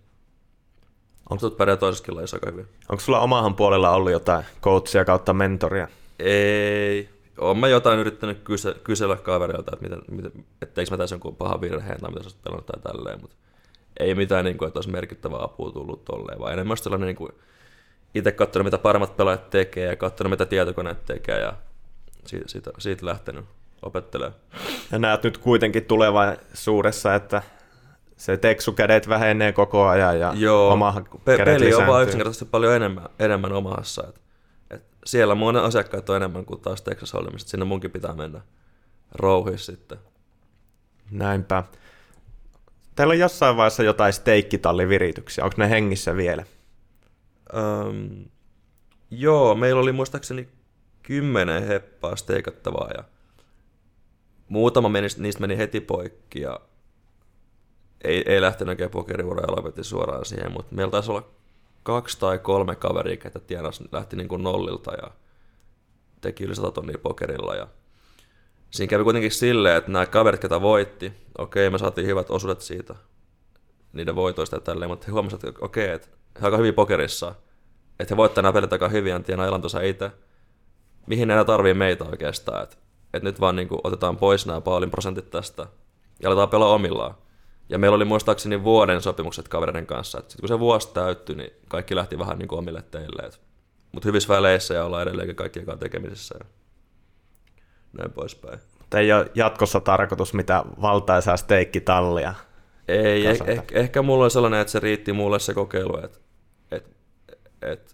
Onko 1.32 1.40
tulet 1.40 1.58
pärjää 1.58 1.78
toisessakin 1.78 2.16
lajissa 2.16 2.38
aika 2.38 2.52
hyvin? 2.52 2.68
Onko 2.90 3.02
sulla 3.02 3.20
omahan 3.20 3.56
puolella 3.56 3.90
ollut 3.92 4.12
jotain 4.12 4.46
coachia 4.62 5.06
kautta 5.06 5.34
mentoria? 5.34 5.88
Ei, 6.20 7.10
olen 7.38 7.58
mä 7.58 7.68
jotain 7.68 8.00
yrittänyt 8.00 8.40
kyse, 8.44 8.76
kysellä 8.84 9.16
kaverilta, 9.16 9.72
että 9.74 9.84
miten, 9.84 10.02
miten, 10.12 10.46
etteikö 10.62 10.92
mä 10.92 10.98
tässä 10.98 11.14
jonkun 11.14 11.36
paha 11.36 11.62
virheen 11.62 12.00
tai 12.00 12.12
mitä 12.12 12.30
sä 12.30 12.36
tai 12.44 12.82
tälleen, 12.84 13.22
mutta 13.22 13.36
ei 14.00 14.16
mitään, 14.16 14.46
niin 14.46 14.58
kuin, 14.58 14.68
että 14.68 14.78
olisi 14.78 14.92
merkittävää 14.92 15.44
apua 15.44 15.72
tullut 15.72 16.06
tolleen, 16.06 16.40
vaan 16.40 16.54
enemmän 16.54 16.78
sellainen 16.78 17.08
niin 17.08 17.16
kuin, 17.16 17.32
itse 18.16 18.32
katsonut, 18.32 18.66
mitä 18.66 18.78
paremmat 18.78 19.18
pelaajat 19.18 19.50
tekee 19.50 19.86
ja 19.86 19.96
katsonut, 19.96 20.32
mitä 20.32 20.46
tietokoneet 20.46 21.06
tekee 21.06 21.40
ja 21.40 21.54
siitä, 22.26 22.48
siitä, 22.48 22.72
siitä 22.78 23.06
lähtenyt 23.06 23.46
opettelemaan. 23.82 24.36
Ja 24.92 25.00
näet 25.00 25.24
nyt 25.24 25.38
kuitenkin 25.38 25.86
tulevaisuudessa, 25.86 27.16
että 27.16 27.42
se 28.16 28.38
teksukädet 28.38 29.10
vähenee 29.10 29.52
koko 29.52 29.88
ajan 29.88 30.20
ja 30.20 30.34
Joo, 30.36 30.72
oma 30.72 31.02
pe- 31.26 31.38
peli 31.38 31.60
lisääntyy. 31.60 31.74
on 31.74 31.88
vaan 31.88 32.04
yksinkertaisesti 32.04 32.46
paljon 32.46 32.76
enemmän, 32.76 33.10
enemmän 33.20 33.54
omassa. 33.54 34.04
Että 34.10 34.22
siellä 35.06 35.36
mun 35.36 35.56
asiakkaat 35.56 36.10
on 36.10 36.16
enemmän 36.16 36.46
kuin 36.46 36.62
taas 36.62 36.82
Texas 36.82 37.14
Hold'emissa, 37.14 37.48
sinne 37.48 37.66
munkin 37.66 37.92
pitää 37.92 38.14
mennä 38.14 38.42
rouhis 39.12 39.66
sitten. 39.66 39.98
Näinpä. 41.12 41.64
Teillä 42.96 43.12
on 43.12 43.20
jossain 43.20 43.58
vaiheessa 43.58 43.84
jotain 43.84 44.14
steikkitallivirityksiä, 44.14 45.44
onko 45.44 45.56
ne 45.58 45.70
hengissä 45.70 46.16
vielä? 46.18 46.44
Öm, 47.54 48.26
joo, 49.12 49.56
meillä 49.56 49.82
oli 49.82 49.92
muistaakseni 49.92 50.50
kymmenen 51.04 51.68
heppaa 51.68 52.16
steikattavaa 52.16 52.90
ja 52.98 53.04
muutama 54.48 54.90
meni, 54.90 55.08
niistä 55.18 55.42
meni 55.42 55.58
heti 55.58 55.80
poikki 55.80 56.42
ja 56.42 56.60
ei, 58.04 58.24
ei 58.26 58.42
lähtenyt 58.42 58.70
oikein 58.70 58.90
pokeriura 58.90 59.42
ja 59.42 59.56
lopetti 59.56 59.84
suoraan 59.84 60.26
siihen, 60.26 60.52
mutta 60.52 60.76
meillä 60.76 60.92
taisi 60.92 61.12
olla 61.12 61.28
kaksi 61.84 62.20
tai 62.20 62.40
kolme 62.40 62.76
kaveria, 62.76 63.18
ketä 63.18 63.40
tienas, 63.40 63.84
lähti 63.92 64.16
niin 64.16 64.28
kuin 64.28 64.44
nollilta 64.44 64.94
ja 64.94 65.12
teki 66.22 66.44
yli 66.44 66.56
100 66.56 66.72
tonnia 66.72 66.98
pokerilla. 66.98 67.56
Ja 67.56 67.68
siinä 68.72 68.90
kävi 68.90 69.04
kuitenkin 69.04 69.32
silleen, 69.32 69.78
että 69.78 69.92
nämä 69.92 70.06
kaverit, 70.06 70.42
ketä 70.42 70.62
voitti, 70.62 71.14
okei, 71.38 71.70
me 71.70 71.78
saatiin 71.78 72.08
hyvät 72.08 72.30
osuudet 72.30 72.62
siitä, 72.62 72.96
niiden 73.94 74.16
voitoista 74.16 74.56
ja 74.56 74.60
tälleen, 74.60 74.92
mutta 74.92 75.06
he 75.06 75.12
huomasivat, 75.12 75.44
että 75.44 75.66
okei, 75.66 75.90
että 75.90 76.08
he 76.42 76.46
aika 76.46 76.58
hyvin 76.58 76.74
pokerissa, 76.74 77.36
että 78.00 78.14
he 78.14 78.18
voittavat 78.18 78.44
nämä 78.44 78.54
pelit 78.54 78.74
aika 78.74 78.90
hyvin 78.90 79.12
ja 79.12 79.20
tienaa 79.20 79.48
elantonsa 79.48 79.82
itse. 79.82 80.12
Mihin 81.08 81.28
ne 81.28 81.34
enää 81.34 81.46
tarvii 81.46 81.74
meitä 81.74 82.04
oikeastaan, 82.04 82.64
että, 82.64 82.78
että 83.14 83.30
nyt 83.30 83.40
vaan 83.40 83.56
niin 83.56 83.68
kuin 83.68 83.82
otetaan 83.84 84.18
pois 84.18 84.46
nämä 84.46 84.62
paalin 84.62 84.92
prosentit 84.92 85.30
tästä 85.30 85.68
ja 86.22 86.30
aletaan 86.30 86.50
pelaa 86.50 86.74
omillaan. 86.74 87.16
Ja 87.72 87.78
meillä 87.78 87.96
oli 87.96 88.06
muistaakseni 88.06 88.64
vuoden 88.64 89.02
sopimukset 89.02 89.48
kavereiden 89.48 89.88
kanssa. 89.88 90.20
Sitten 90.20 90.40
kun 90.40 90.48
se 90.48 90.60
vuosi 90.60 90.94
täyttyi, 90.94 91.36
niin 91.36 91.52
kaikki 91.68 91.96
lähti 91.96 92.20
vähän 92.20 92.40
niin 92.40 92.48
kuin 92.48 92.60
omille 92.60 92.82
teille. 92.82 93.30
Mutta 93.92 94.08
hyvissä 94.08 94.34
väleissä 94.34 94.74
ja 94.74 94.86
ollaan 94.86 95.04
edelleenkin 95.04 95.36
kaikkien 95.36 95.66
kanssa 95.66 95.80
tekemisissä 95.80 96.36
ja 96.40 96.46
näin 97.94 98.12
poispäin. 98.12 98.60
Mutta 98.80 99.00
ei 99.00 99.14
ole 99.14 99.32
jatkossa 99.36 99.80
tarkoitus 99.80 100.34
mitä 100.34 100.64
valtaisaa 100.82 101.38
steikkitallia. 101.38 102.34
Ei, 102.88 103.28
eh, 103.28 103.38
eh, 103.46 103.64
ehkä 103.74 104.02
mulla 104.02 104.24
on 104.24 104.32
sellainen, 104.32 104.60
että 104.60 104.72
se 104.72 104.80
riitti 104.80 105.14
mulle 105.14 105.40
se 105.40 105.54
kokeilu, 105.54 105.98
että, 106.04 106.20
että, 106.72 106.90
että, 107.62 107.94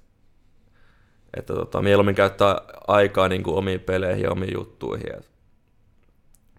että 1.38 1.54
tota, 1.54 1.82
mieluummin 1.82 2.16
käyttää 2.16 2.62
aikaa 2.88 3.28
niin 3.28 3.44
kuin 3.44 3.58
omiin 3.58 3.80
peleihin 3.80 4.24
ja 4.24 4.32
omiin 4.32 4.54
juttuihin. 4.54 5.14
Että 5.14 5.32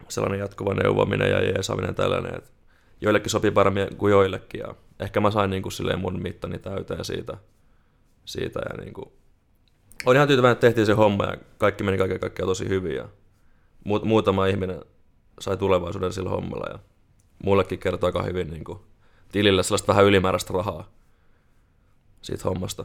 sellainen 0.09 0.41
jatkuva 0.41 0.75
neuvominen 0.75 1.31
ja 1.31 1.45
jeesaaminen 1.45 1.95
tällainen, 1.95 2.35
että 2.35 2.58
joillekin 3.01 3.31
sopii 3.31 3.51
paremmin 3.51 3.97
kuin 3.97 4.11
joillekin. 4.11 4.61
Ja 4.61 4.75
ehkä 5.01 5.21
mä 5.21 5.31
sain 5.31 5.51
niin 5.51 5.63
kuin 5.63 5.73
silleen 5.73 6.01
mun 6.01 6.23
mittani 6.23 6.59
täyteen 6.59 7.05
siitä. 7.05 7.37
siitä 8.25 8.61
ja 8.71 8.85
niin 8.85 8.95
kuin... 8.95 9.13
Olen 10.07 10.17
ihan 10.17 10.29
tyytyväinen, 10.29 10.53
että 10.53 10.67
tehtiin 10.67 10.87
se 10.87 10.93
homma 10.93 11.25
ja 11.25 11.37
kaikki 11.59 11.85
meni 11.85 11.99
kaiken 11.99 12.21
kaikkiaan 12.21 12.49
tosi 12.49 12.69
hyvin. 12.69 12.97
Ja 12.97 13.09
muutama 14.05 14.47
ihminen 14.47 14.83
sai 15.41 15.57
tulevaisuuden 15.57 16.13
sillä 16.13 16.31
hommalla 16.31 16.67
ja 16.73 16.79
mullekin 17.45 17.79
kertoo 17.79 18.07
aika 18.07 18.23
hyvin 18.23 18.51
niin 18.51 18.65
kuin, 18.65 18.79
tilille 19.33 19.63
sellaista 19.63 19.87
vähän 19.87 20.05
ylimääräistä 20.05 20.53
rahaa 20.55 20.91
siitä 22.23 22.45
hommasta. 22.45 22.85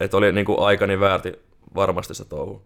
Että 0.00 0.16
oli 0.16 0.32
niin 0.32 0.46
kuin, 0.46 0.60
aikani 0.60 1.00
väärti 1.00 1.32
varmasti 1.74 2.14
se 2.14 2.24
touhu. 2.24 2.62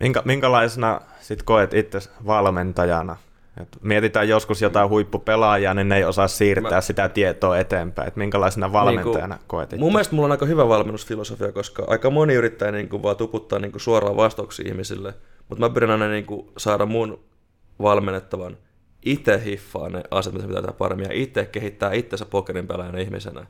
Minkä, 0.00 0.22
minkälaisena 0.24 1.00
sit 1.20 1.42
koet 1.42 1.74
itse 1.74 1.98
valmentajana? 2.26 3.16
Et 3.60 3.78
mietitään 3.82 4.28
joskus 4.28 4.62
jotain 4.62 4.88
huippupelaajaa, 4.88 5.74
niin 5.74 5.88
ne 5.88 5.96
ei 5.96 6.04
osaa 6.04 6.28
siirtää 6.28 6.70
Mä... 6.70 6.80
sitä 6.80 7.08
tietoa 7.08 7.58
eteenpäin. 7.58 8.08
Et 8.08 8.16
minkälaisena 8.16 8.72
valmentajana 8.72 9.34
niin 9.34 9.44
koet 9.46 9.72
itse? 9.72 9.76
Mun 9.76 9.92
mielestä 9.92 10.14
mulla 10.14 10.26
on 10.26 10.32
aika 10.32 10.46
hyvä 10.46 10.68
valmennusfilosofia, 10.68 11.52
koska 11.52 11.84
aika 11.86 12.10
moni 12.10 12.34
yrittää 12.34 12.72
niin 12.72 12.88
kuin, 12.88 13.02
vaan 13.02 13.16
tuputtaa 13.16 13.58
niin 13.58 13.72
kuin, 13.72 13.80
suoraan 13.80 14.16
vastauksia 14.16 14.68
ihmisille– 14.68 15.14
mutta 15.48 15.64
mä 15.64 15.74
pyrin 15.74 15.90
aina 15.90 16.08
niin 16.08 16.26
kuin 16.26 16.50
saada 16.56 16.86
mun 16.86 17.24
valmennettavan 17.82 18.56
itse 19.04 19.42
hiffaa 19.44 19.88
ne 19.88 20.02
asiat, 20.10 20.34
mitä 20.34 20.46
pitää 20.46 20.62
tehdä 20.62 20.72
paremmin, 20.78 21.06
ja 21.06 21.14
itse 21.14 21.44
kehittää 21.46 21.92
itsensä 21.92 22.26
pokerin 22.26 22.66
pelaajana 22.66 22.98
ihmisenä. 22.98 23.46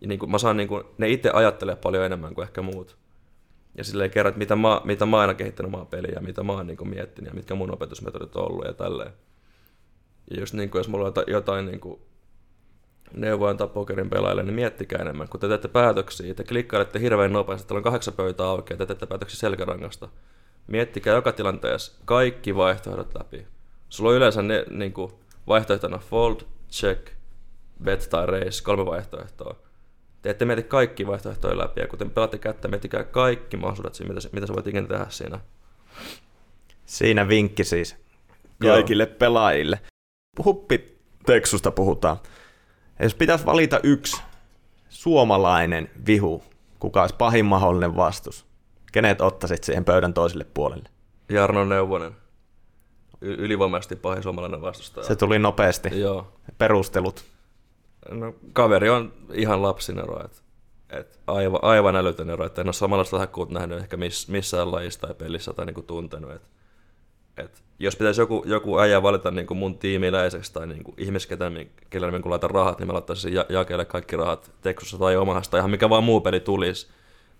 Ja 0.00 0.08
niin 0.08 0.18
kuin 0.18 0.30
mä 0.30 0.38
saan 0.38 0.56
niin 0.56 0.68
kuin, 0.68 0.84
ne 0.98 1.08
itse 1.08 1.30
ajattelee 1.30 1.76
paljon 1.76 2.04
enemmän 2.04 2.34
kuin 2.34 2.42
ehkä 2.42 2.62
muut. 2.62 2.96
Ja 3.74 3.84
silleen 3.84 4.10
kerran, 4.10 4.30
että 4.30 4.38
mitä 4.38 4.56
mä, 4.56 4.80
mitä 4.84 5.06
mä 5.06 5.18
aina 5.18 5.34
kehittänyt 5.34 5.74
omaa 5.74 5.84
peliä, 5.84 6.12
ja 6.14 6.20
mitä 6.20 6.42
mä 6.42 6.52
oon 6.52 6.66
niin 6.66 6.76
kuin 6.76 6.90
miettinyt, 6.90 7.30
ja 7.30 7.34
mitkä 7.34 7.54
mun 7.54 7.74
opetusmetodit 7.74 8.36
on 8.36 8.50
ollut, 8.50 8.64
ja 8.64 8.72
tälleen. 8.72 9.12
Ja 10.30 10.40
just 10.40 10.54
niin 10.54 10.70
kuin, 10.70 10.80
jos 10.80 10.88
mulla 10.88 11.06
on 11.06 11.12
jotain 11.26 11.66
niin 11.66 11.80
kuin 11.80 12.00
neuvoa 13.12 13.50
antaa 13.50 13.66
pokerin 13.66 14.10
pelaajille, 14.10 14.42
niin 14.42 14.54
miettikää 14.54 15.02
enemmän. 15.02 15.28
Kun 15.28 15.40
te 15.40 15.48
teette 15.48 15.68
päätöksiä, 15.68 16.34
te 16.34 16.44
klikkailette 16.44 17.00
hirveän 17.00 17.32
nopeasti, 17.32 17.68
teillä 17.68 17.78
on 17.78 17.84
kahdeksan 17.84 18.14
pöytää 18.14 18.46
auki, 18.46 18.72
ja 18.72 18.76
te 18.76 18.86
teette 18.86 19.06
päätöksiä 19.06 19.40
selkärangasta 19.40 20.08
miettikää 20.68 21.14
joka 21.14 21.32
tilanteessa 21.32 21.92
kaikki 22.04 22.56
vaihtoehdot 22.56 23.14
läpi. 23.18 23.46
Sulla 23.88 24.10
on 24.10 24.16
yleensä 24.16 24.42
ne, 24.42 24.64
niin 24.70 24.92
kuin, 24.92 25.12
vaihtoehtona 25.46 25.98
fold, 25.98 26.40
check, 26.70 27.12
bet 27.82 28.08
tai 28.10 28.26
race, 28.26 28.62
kolme 28.62 28.86
vaihtoehtoa. 28.86 29.56
Te 30.22 30.30
ette 30.30 30.44
mieti 30.44 30.62
kaikki 30.62 31.06
vaihtoehtoja 31.06 31.58
läpi, 31.58 31.80
ja 31.80 31.86
kun 31.86 32.10
pelaatte 32.10 32.38
kättä, 32.38 32.68
miettikää 32.68 33.04
kaikki 33.04 33.56
mahdollisuudet 33.56 33.94
siinä, 33.94 34.14
mitä, 34.14 34.28
mitä 34.32 34.46
sä 34.46 34.54
voit 34.54 34.66
ikinä 34.66 34.86
tehdä 34.86 35.06
siinä. 35.08 35.40
Siinä 36.86 37.28
vinkki 37.28 37.64
siis 37.64 37.96
kaikille 38.62 39.04
Joo. 39.04 39.16
pelaajille. 39.18 39.80
Huppi 40.44 40.98
Teksusta 41.26 41.70
puhutaan. 41.70 42.16
Jos 43.02 43.14
pitäisi 43.14 43.46
valita 43.46 43.80
yksi 43.82 44.22
suomalainen 44.88 45.90
vihu, 46.06 46.44
kuka 46.78 47.00
olisi 47.00 47.14
pahin 47.18 47.44
mahdollinen 47.44 47.96
vastus, 47.96 48.46
Kenet 48.92 49.20
ottaisit 49.20 49.64
siihen 49.64 49.84
pöydän 49.84 50.14
toiselle 50.14 50.46
puolelle? 50.54 50.88
Jarno 51.28 51.64
Neuvonen. 51.64 52.16
Y- 53.20 53.34
ylivoimaisesti 53.38 53.96
pahin 53.96 54.22
suomalainen 54.22 54.62
vastustaja. 54.62 55.06
Se 55.06 55.16
tuli 55.16 55.38
nopeasti. 55.38 56.00
Joo. 56.00 56.32
Perustelut? 56.58 57.24
No, 58.10 58.34
kaveri 58.52 58.88
on 58.90 59.12
ihan 59.32 59.62
lapsinero, 59.62 60.24
että 60.24 60.38
et 60.90 61.20
aivan, 61.26 61.60
aivan 61.62 61.96
älytön 61.96 62.30
ero, 62.30 62.46
että 62.46 62.60
en 62.60 62.66
ole 62.66 62.72
samanlaista 62.72 63.18
hakkuut 63.18 63.50
nähnyt 63.50 63.78
ehkä 63.78 63.96
miss, 63.96 64.28
missään 64.28 64.72
lajissa 64.72 65.00
tai 65.00 65.14
pelissä 65.14 65.52
tai 65.52 65.66
niinku 65.66 65.82
tuntenut. 65.82 66.30
Et, 66.32 66.42
et 67.38 67.62
jos 67.78 67.96
pitäisi 67.96 68.20
joku, 68.20 68.42
joku 68.46 68.78
äijä 68.78 69.02
valita 69.02 69.30
niinku 69.30 69.54
mun 69.54 69.78
tiimiläiseksi 69.78 70.52
tai 70.52 70.66
niinku 70.66 70.94
ihmisketä, 70.96 71.50
kenelle 71.90 72.18
mä 72.18 72.20
laitan 72.24 72.50
rahat, 72.50 72.78
niin 72.78 72.86
mä 72.86 72.92
laittaisin 72.92 73.34
ja, 73.34 73.46
jakeelle 73.48 73.84
kaikki 73.84 74.16
rahat 74.16 74.50
Teksussa 74.62 74.98
tai 74.98 75.16
Omahasta, 75.16 75.58
ihan 75.58 75.70
mikä 75.70 75.90
vaan 75.90 76.04
muu 76.04 76.20
peli 76.20 76.40
tulisi 76.40 76.88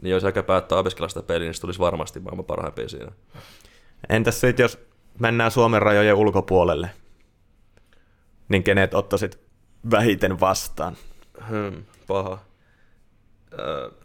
niin 0.03 0.11
jos 0.11 0.25
aika 0.25 0.43
päättää 0.43 0.79
opiskella 0.79 1.09
sitä 1.09 1.23
peliä, 1.23 1.47
niin 1.47 1.55
se 1.55 1.61
tulisi 1.61 1.79
varmasti 1.79 2.21
maailman 2.21 2.45
parhaimpia 2.45 2.89
siinä. 2.89 3.13
Entäs 4.09 4.41
sitten, 4.41 4.65
jos 4.65 4.79
mennään 5.19 5.51
Suomen 5.51 5.83
rajojen 5.83 6.15
ulkopuolelle, 6.15 6.91
niin 8.49 8.63
kenet 8.63 8.95
ottaisit 8.95 9.41
vähiten 9.91 10.41
vastaan? 10.41 10.97
Hmm, 11.49 11.85
paha. 12.07 12.39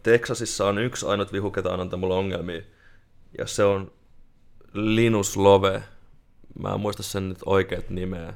Teksasissa 0.02 0.66
on 0.66 0.78
yksi 0.78 1.06
ainut 1.06 1.32
vihu, 1.32 1.50
ketä 1.50 1.68
on 1.68 1.80
antanut 1.80 2.00
mulle 2.00 2.14
ongelmia, 2.14 2.62
ja 3.38 3.46
se 3.46 3.64
on 3.64 3.92
Linus 4.74 5.36
Love. 5.36 5.82
Mä 6.58 6.68
en 6.68 6.80
muista 6.80 7.02
sen 7.02 7.28
nyt 7.28 7.38
oikeat 7.46 7.90
nimeä. 7.90 8.34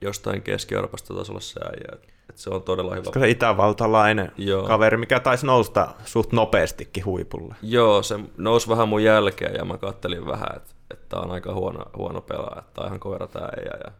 Jostain 0.00 0.42
Keski-Euroopasta 0.42 1.14
taisi 1.14 1.32
olla 1.32 1.40
se 1.40 1.60
äijä. 1.60 2.02
Et 2.30 2.38
se 2.38 2.50
on 2.50 2.62
todella 2.62 2.94
hyvä. 2.94 3.10
Se 3.20 3.30
itävaltalainen 3.30 4.32
Joo. 4.36 4.66
kaveri, 4.66 4.96
mikä 4.96 5.20
taisi 5.20 5.46
nousta 5.46 5.94
suht 6.04 6.32
nopeastikin 6.32 7.04
huipulle. 7.04 7.54
Joo, 7.62 8.02
se 8.02 8.20
nousi 8.36 8.68
vähän 8.68 8.88
mun 8.88 9.04
jälkeen 9.04 9.54
ja 9.54 9.64
mä 9.64 9.78
kattelin 9.78 10.26
vähän, 10.26 10.56
että 10.56 10.74
että 10.92 11.06
tämä 11.08 11.22
on 11.22 11.30
aika 11.30 11.54
huono, 11.54 11.84
huono 11.96 12.20
pelaa, 12.20 12.56
että 12.58 12.70
tämä 12.74 12.84
on 12.84 12.88
ihan 12.88 13.00
kovera 13.00 13.26
tämä 13.26 13.48
ei. 13.58 13.64
Ja 13.84 13.92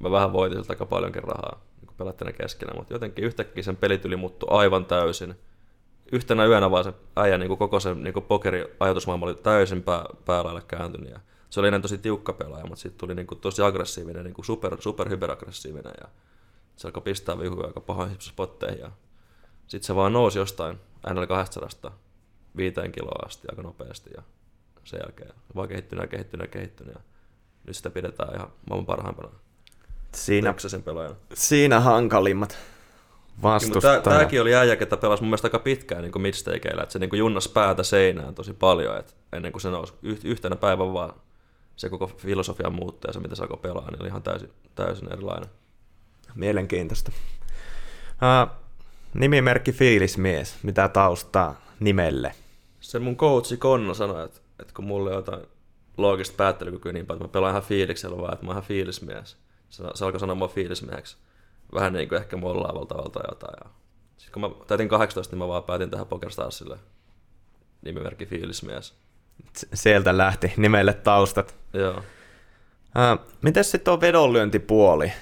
mä 0.00 0.10
vähän 0.10 0.32
voitin 0.32 0.58
siltä 0.58 0.72
aika 0.72 0.86
paljonkin 0.86 1.24
rahaa, 1.24 1.60
niin 1.80 1.88
kun 1.96 2.26
ne 2.26 2.32
keskenään, 2.32 2.76
mutta 2.78 2.94
jotenkin 2.94 3.24
yhtäkkiä 3.24 3.62
sen 3.62 3.76
pelityli 3.76 4.16
muuttui 4.16 4.48
aivan 4.50 4.84
täysin. 4.84 5.34
Yhtenä 6.12 6.46
yönä 6.46 6.70
vaan 6.70 6.84
se 6.84 6.92
äijä 7.16 7.38
niin 7.38 7.48
kuin 7.48 7.58
koko 7.58 7.80
sen 7.80 8.02
niin 8.02 8.14
pokeri 8.28 8.76
ajatusmaailma 8.80 9.26
oli 9.26 9.34
täysin 9.34 9.82
pää, 9.82 10.04
päälaille 10.24 10.62
kääntynyt. 10.68 11.10
Ja 11.10 11.20
se 11.50 11.60
oli 11.60 11.68
ennen 11.68 11.82
tosi 11.82 11.98
tiukka 11.98 12.32
pelaaja, 12.32 12.66
mutta 12.66 12.82
sitten 12.82 12.98
tuli 12.98 13.14
niin 13.14 13.26
kuin 13.26 13.40
tosi 13.40 13.62
aggressiivinen, 13.62 14.24
niin 14.24 14.34
kuin 14.34 14.44
super, 14.44 14.76
super 14.80 15.08
hyperaggressiivinen. 15.08 15.92
Ja 16.00 16.08
se 16.76 16.88
alkoi 16.88 17.02
pistää 17.02 17.38
vihuja 17.38 17.66
aika 17.66 17.80
pahoin 17.80 18.16
spotteihin 18.18 18.80
ja 18.80 18.90
sitten 19.66 19.86
se 19.86 19.94
vaan 19.94 20.12
nousi 20.12 20.38
jostain 20.38 20.78
NL200 21.06 21.90
viiteen 22.56 22.92
kiloa 22.92 23.26
asti 23.26 23.48
aika 23.50 23.62
nopeasti 23.62 24.10
ja 24.16 24.22
sen 24.84 25.00
jälkeen 25.02 25.32
vaan 25.54 25.68
kehittynyt 25.68 26.02
ja 26.02 26.08
kehittynyt 26.08 26.44
ja 26.44 26.50
kehittynyt 26.50 26.94
ja 26.94 27.00
nyt 27.66 27.76
sitä 27.76 27.90
pidetään 27.90 28.34
ihan 28.34 28.52
maailman 28.68 28.86
parhaimpana 28.86 29.28
siinä, 30.14 30.54
sen 30.58 30.82
pelaajana. 30.82 31.16
Siinä 31.34 31.80
hankalimmat 31.80 32.58
vastustajat. 33.42 34.02
Tämäkin 34.02 34.42
oli 34.42 34.54
äijä, 34.54 34.76
ketä 34.76 34.96
pelasi 34.96 35.22
mun 35.22 35.28
mielestä 35.28 35.46
aika 35.46 35.58
pitkään 35.58 36.02
niin 36.02 36.22
midstakeillä, 36.22 36.82
että 36.82 36.92
se 36.92 36.98
niin 36.98 37.18
junnas 37.18 37.48
päätä 37.48 37.82
seinään 37.82 38.34
tosi 38.34 38.52
paljon, 38.52 38.98
että 38.98 39.12
ennen 39.32 39.52
kuin 39.52 39.62
se 39.62 39.70
nousi 39.70 39.94
yhtenä 40.24 40.56
päivän 40.56 40.92
vaan 40.92 41.12
se 41.76 41.88
koko 41.88 42.06
filosofia 42.06 42.70
muuttui 42.70 43.08
ja 43.08 43.12
se, 43.12 43.20
mitä 43.20 43.34
se 43.34 43.42
alkoi 43.42 43.58
pelaa, 43.62 43.90
niin 43.90 44.02
oli 44.02 44.08
ihan 44.08 44.22
täysin, 44.22 44.50
täysin 44.74 45.12
erilainen. 45.12 45.50
Mielenkiintoista. 46.34 47.12
Uh, 48.12 48.50
nimimerkki 49.14 49.72
Fiilismies, 49.72 50.56
mitä 50.62 50.88
taustaa 50.88 51.60
nimelle? 51.80 52.34
Se 52.80 52.98
mun 52.98 53.16
coachi 53.16 53.56
Konna 53.56 53.94
sanoi, 53.94 54.24
että, 54.24 54.40
että 54.60 54.74
kun 54.74 54.84
mulle 54.84 55.10
on 55.10 55.16
jotain 55.16 55.42
loogista 55.96 56.36
päättelykykyä 56.36 56.92
niin 56.92 57.06
paljon, 57.06 57.24
että 57.24 57.28
mä 57.28 57.32
pelaan 57.32 57.50
ihan 57.50 57.62
fiiliksellä 57.62 58.18
vaan, 58.18 58.32
että 58.32 58.44
mä 58.44 58.50
oon 58.50 58.54
ihan 58.54 58.68
fiilismies. 58.68 59.36
Se, 59.70 59.84
se 59.94 60.04
alkoi 60.04 60.20
sanoa 60.20 60.34
mua 60.34 60.48
fiilismieheksi. 60.48 61.16
Vähän 61.74 61.92
niin 61.92 62.08
kuin 62.08 62.20
ehkä 62.20 62.36
mollaavalta 62.36 62.94
tavalta 62.94 63.20
jotain. 63.28 63.54
Ja 63.64 63.70
sitten 64.16 64.32
kun 64.32 64.42
mä 64.42 64.64
täytin 64.66 64.88
18, 64.88 65.32
niin 65.32 65.38
mä 65.38 65.48
vaan 65.48 65.62
päätin 65.62 65.90
tähän 65.90 66.06
PokerStarsille 66.06 66.78
nimimerkki 67.82 68.26
fiilismies. 68.26 68.94
Sieltä 69.74 70.16
lähti 70.18 70.52
nimelle 70.56 70.92
taustat. 70.92 71.56
Joo. 71.72 71.96
Uh, 71.98 73.26
miten 73.42 73.64
sitten 73.64 73.80
tuo 73.80 74.00
vedonlyöntipuoli? 74.00 75.12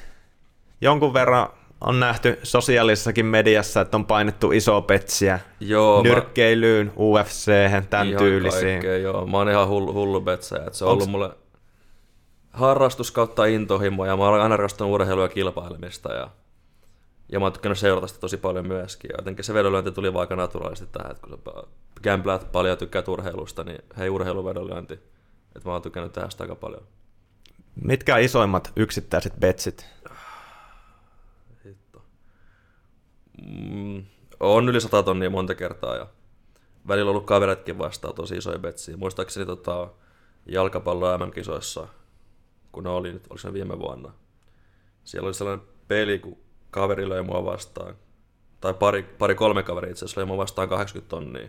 jonkun 0.80 1.14
verran 1.14 1.48
on 1.80 2.00
nähty 2.00 2.38
sosiaalisessakin 2.42 3.26
mediassa, 3.26 3.80
että 3.80 3.96
on 3.96 4.06
painettu 4.06 4.52
iso 4.52 4.82
petsiä 4.82 5.38
joo, 5.60 6.02
nyrkkeilyyn, 6.02 6.86
mä... 6.86 6.92
UFC, 6.98 7.50
tämän 7.90 8.06
ihan 8.08 8.22
tyylisiin. 8.22 8.72
Kaikkea, 8.72 8.98
joo. 8.98 9.26
Mä 9.26 9.36
oon 9.36 9.48
ihan 9.48 9.68
hullu, 9.68 9.92
hullu 9.92 10.20
betsä. 10.20 10.56
Että 10.56 10.78
se 10.78 10.84
on 10.84 10.90
Onks... 10.90 11.02
ollut 11.02 11.10
mulle 11.10 11.30
harrastus 12.56 13.10
kautta 13.10 13.46
intohimo 13.46 14.06
ja 14.06 14.16
mä 14.16 14.24
oon 14.24 14.40
aina 14.40 14.56
rakastanut 14.56 14.94
urheilua 14.94 15.24
ja 15.24 15.28
kilpailemista 15.28 16.12
ja, 16.12 16.30
ja 17.32 17.38
mä 17.38 17.44
oon 17.44 17.52
tykännyt 17.52 17.78
seurata 17.78 18.06
sitä 18.06 18.20
tosi 18.20 18.36
paljon 18.36 18.66
myöskin. 18.66 19.08
Ja 19.08 19.14
jotenkin 19.18 19.44
se 19.44 19.54
vedonlyönti 19.54 19.92
tuli 19.92 20.12
vaan 20.12 20.20
aika 20.20 20.36
naturaalisesti 20.36 20.92
tähän, 20.92 21.10
että 21.10 21.26
kun 21.26 21.30
sä 21.30 21.68
gamblat 22.02 22.52
paljon 22.52 22.78
tykkää 22.78 23.02
urheilusta, 23.08 23.64
niin 23.64 23.78
hei 23.98 24.10
urheiluvedonlyönti. 24.10 24.94
Että 25.56 25.68
mä 25.68 25.72
oon 25.72 25.82
tykännyt 25.82 26.12
tähän 26.12 26.30
sitä 26.30 26.44
aika 26.44 26.54
paljon. 26.54 26.82
Mitkä 27.84 28.18
isoimmat 28.18 28.72
yksittäiset 28.76 29.32
betsit 29.40 29.86
Mm, 33.42 34.04
on 34.40 34.68
yli 34.68 34.80
100 34.80 35.02
tonnia 35.02 35.30
monta 35.30 35.54
kertaa 35.54 35.96
ja 35.96 36.06
välillä 36.88 37.08
on 37.08 37.14
ollut 37.14 37.26
kaveritkin 37.26 37.78
vastaan 37.78 38.14
tosi 38.14 38.36
isoja 38.36 38.58
betsiä. 38.58 38.96
Muistaakseni 38.96 39.46
tota, 39.46 39.88
jalkapallo 40.46 41.18
MM-kisoissa, 41.18 41.88
kun 42.76 42.84
ne 42.84 42.90
oli 42.90 43.12
nyt, 43.12 43.26
oliko 43.30 43.38
se 43.38 43.52
viime 43.52 43.78
vuonna. 43.78 44.12
Siellä 45.04 45.26
oli 45.26 45.34
sellainen 45.34 45.66
peli, 45.88 46.18
kun 46.18 46.38
kaveri 46.70 47.08
löi 47.08 47.22
mua 47.22 47.44
vastaan, 47.44 47.94
tai 48.60 48.74
pari, 48.74 49.02
pari 49.02 49.34
kolme 49.34 49.62
kaveria 49.62 49.90
itse 49.90 50.04
asiassa 50.04 50.20
löi 50.20 50.26
mua 50.26 50.36
vastaan 50.36 50.68
80 50.68 51.10
tonnia. 51.10 51.48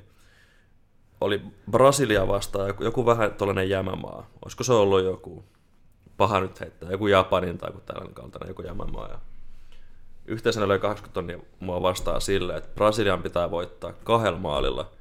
Oli 1.21 1.41
Brasilia 1.71 2.28
vastaan 2.28 2.67
joku, 2.67 2.84
joku 2.84 3.05
vähän 3.05 3.34
tollainen 3.34 3.69
jämämaa. 3.69 4.30
Olisiko 4.45 4.63
se 4.63 4.73
ollut 4.73 5.03
joku, 5.03 5.45
paha 6.17 6.39
nyt 6.39 6.59
heittää, 6.59 6.91
joku 6.91 7.07
Japanin 7.07 7.57
tai 7.57 7.69
joku 7.69 7.82
tällainen 7.86 8.13
kaltainen 8.13 8.47
joku 8.47 8.61
jämämaa. 8.61 9.07
Ja 9.07 9.19
yhteensä 10.25 10.67
löi 10.67 10.80
80 10.80 11.13
tonnia 11.13 11.39
mua 11.59 11.82
vastaan 11.82 12.21
silleen, 12.21 12.57
että 12.57 12.75
Brasilian 12.75 13.23
pitää 13.23 13.51
voittaa 13.51 13.93
kahdella 13.93 14.39
maalilla. 14.39 14.91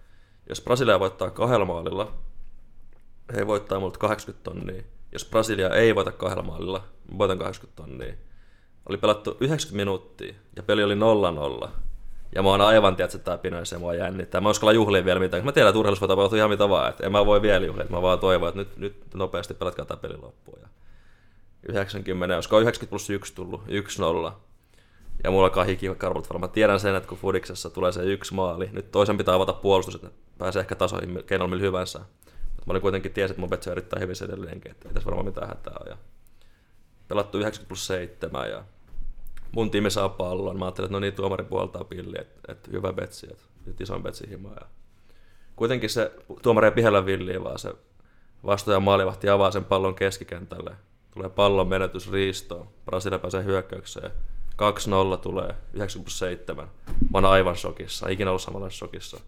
Jos 0.48 0.60
Brasilia 0.60 1.00
voittaa 1.00 1.30
kahdella 1.30 1.64
maalilla, 1.64 2.12
he 3.36 3.46
voittaa 3.46 3.80
multa 3.80 3.98
80 3.98 4.50
tonnia. 4.50 4.95
Jos 5.12 5.24
Brasilia 5.24 5.70
ei 5.70 5.94
voita 5.94 6.12
kahdella 6.12 6.42
maalilla, 6.42 6.84
mä 7.12 7.18
voitan 7.18 7.38
80 7.38 7.82
tonnia. 7.82 8.14
Oli 8.88 8.96
pelattu 8.96 9.36
90 9.40 9.76
minuuttia 9.76 10.34
ja 10.56 10.62
peli 10.62 10.84
oli 10.84 10.94
0-0. 11.64 11.68
Ja 12.34 12.42
mä 12.42 12.48
oon 12.48 12.60
aivan, 12.60 12.96
tiedät, 12.96 13.14
että 13.14 13.38
pinoissa 13.38 13.76
ja 13.76 13.80
mua 13.80 13.94
jännittää. 13.94 14.40
Mä 14.40 14.50
uskalla 14.50 14.72
juhlia 14.72 15.04
vielä 15.04 15.20
mitään. 15.20 15.44
Mä 15.44 15.52
tiedän, 15.52 15.68
että 15.68 15.78
urheilussa 15.78 16.00
voi 16.00 16.16
tapahtua 16.16 16.38
ihan 16.38 16.50
mitä 16.50 16.68
vaan. 16.68 16.90
Että 16.90 17.06
en 17.06 17.12
mä 17.12 17.26
voi 17.26 17.42
vielä 17.42 17.66
juhlia. 17.66 17.86
Mä 17.88 18.02
vaan 18.02 18.18
toivon, 18.18 18.48
että 18.48 18.58
nyt, 18.58 18.76
nyt 18.76 19.14
nopeasti 19.14 19.54
pelatkaa 19.54 19.84
tää 19.84 19.96
peli 19.96 20.16
loppuun. 20.16 20.58
Ja 20.62 20.68
90, 21.68 22.34
olisiko 22.34 22.60
90 22.60 22.90
plus 22.90 23.10
1 23.10 23.34
tullut, 23.34 23.62
1-0. 24.28 24.32
Ja 25.24 25.30
mulla 25.30 25.44
alkaa 25.44 25.64
hikikarvot 25.64 26.30
varmaan. 26.30 26.52
Tiedän 26.52 26.80
sen, 26.80 26.94
että 26.94 27.08
kun 27.08 27.18
Fudiksessa 27.18 27.70
tulee 27.70 27.92
se 27.92 28.02
yksi 28.02 28.34
maali, 28.34 28.68
nyt 28.72 28.90
toisen 28.90 29.18
pitää 29.18 29.34
avata 29.34 29.52
puolustus, 29.52 29.94
että 29.94 30.10
pääsee 30.38 30.60
ehkä 30.60 30.74
tasoihin 30.74 31.22
keinoilla 31.26 31.56
hyvänsä. 31.56 32.00
Mä 32.66 32.70
olin 32.70 32.82
kuitenkin 32.82 33.12
tiesin, 33.12 33.32
että 33.32 33.40
mun 33.40 33.50
betsi 33.50 33.70
erittäin 33.70 34.02
hyvin 34.02 34.16
edelleenkin, 34.24 34.70
että 34.70 34.88
ei 34.88 34.94
tässä 34.94 35.06
varmaan 35.06 35.26
mitään 35.26 35.48
hätää 35.48 35.74
ole. 35.80 35.90
Ja 35.90 35.96
pelattu 37.08 37.38
90 37.38 37.68
plus 37.68 37.86
7 37.86 38.50
ja 38.50 38.64
mun 39.52 39.70
tiimi 39.70 39.90
saa 39.90 40.08
pallon. 40.08 40.58
Mä 40.58 40.64
ajattelin, 40.64 40.86
että 40.86 40.92
no 40.92 41.00
niin, 41.00 41.14
tuomari 41.14 41.44
puoltaa 41.44 41.84
pilli, 41.84 42.16
että, 42.20 42.52
että 42.52 42.70
hyvä 42.72 42.92
betsi, 42.92 43.26
että 43.30 43.44
nyt 43.66 43.80
ison 43.80 44.02
betsi 44.02 44.30
himaa. 44.30 44.56
Ja 44.60 44.66
kuitenkin 45.56 45.90
se 45.90 46.12
tuomari 46.42 46.66
ei 46.66 46.72
pihellä 46.72 47.06
villiä, 47.06 47.44
vaan 47.44 47.58
se 47.58 47.74
vastaaja 48.46 48.80
maalivahti 48.80 49.28
avaa 49.28 49.50
sen 49.50 49.64
pallon 49.64 49.94
keskikentälle. 49.94 50.76
Tulee 51.14 51.28
pallon 51.28 51.68
menetys 51.68 52.12
riistoon. 52.12 52.68
Brasilia 52.84 53.18
pääsee 53.18 53.44
hyökkäykseen. 53.44 54.10
2-0 55.14 55.16
tulee, 55.16 55.54
97. 55.72 56.70
Mä 56.86 57.10
oon 57.14 57.24
aivan 57.24 57.56
shokissa, 57.56 58.08
ikinä 58.08 58.30
ollut 58.30 58.42
samalla 58.42 58.70
shokissa. 58.70 59.20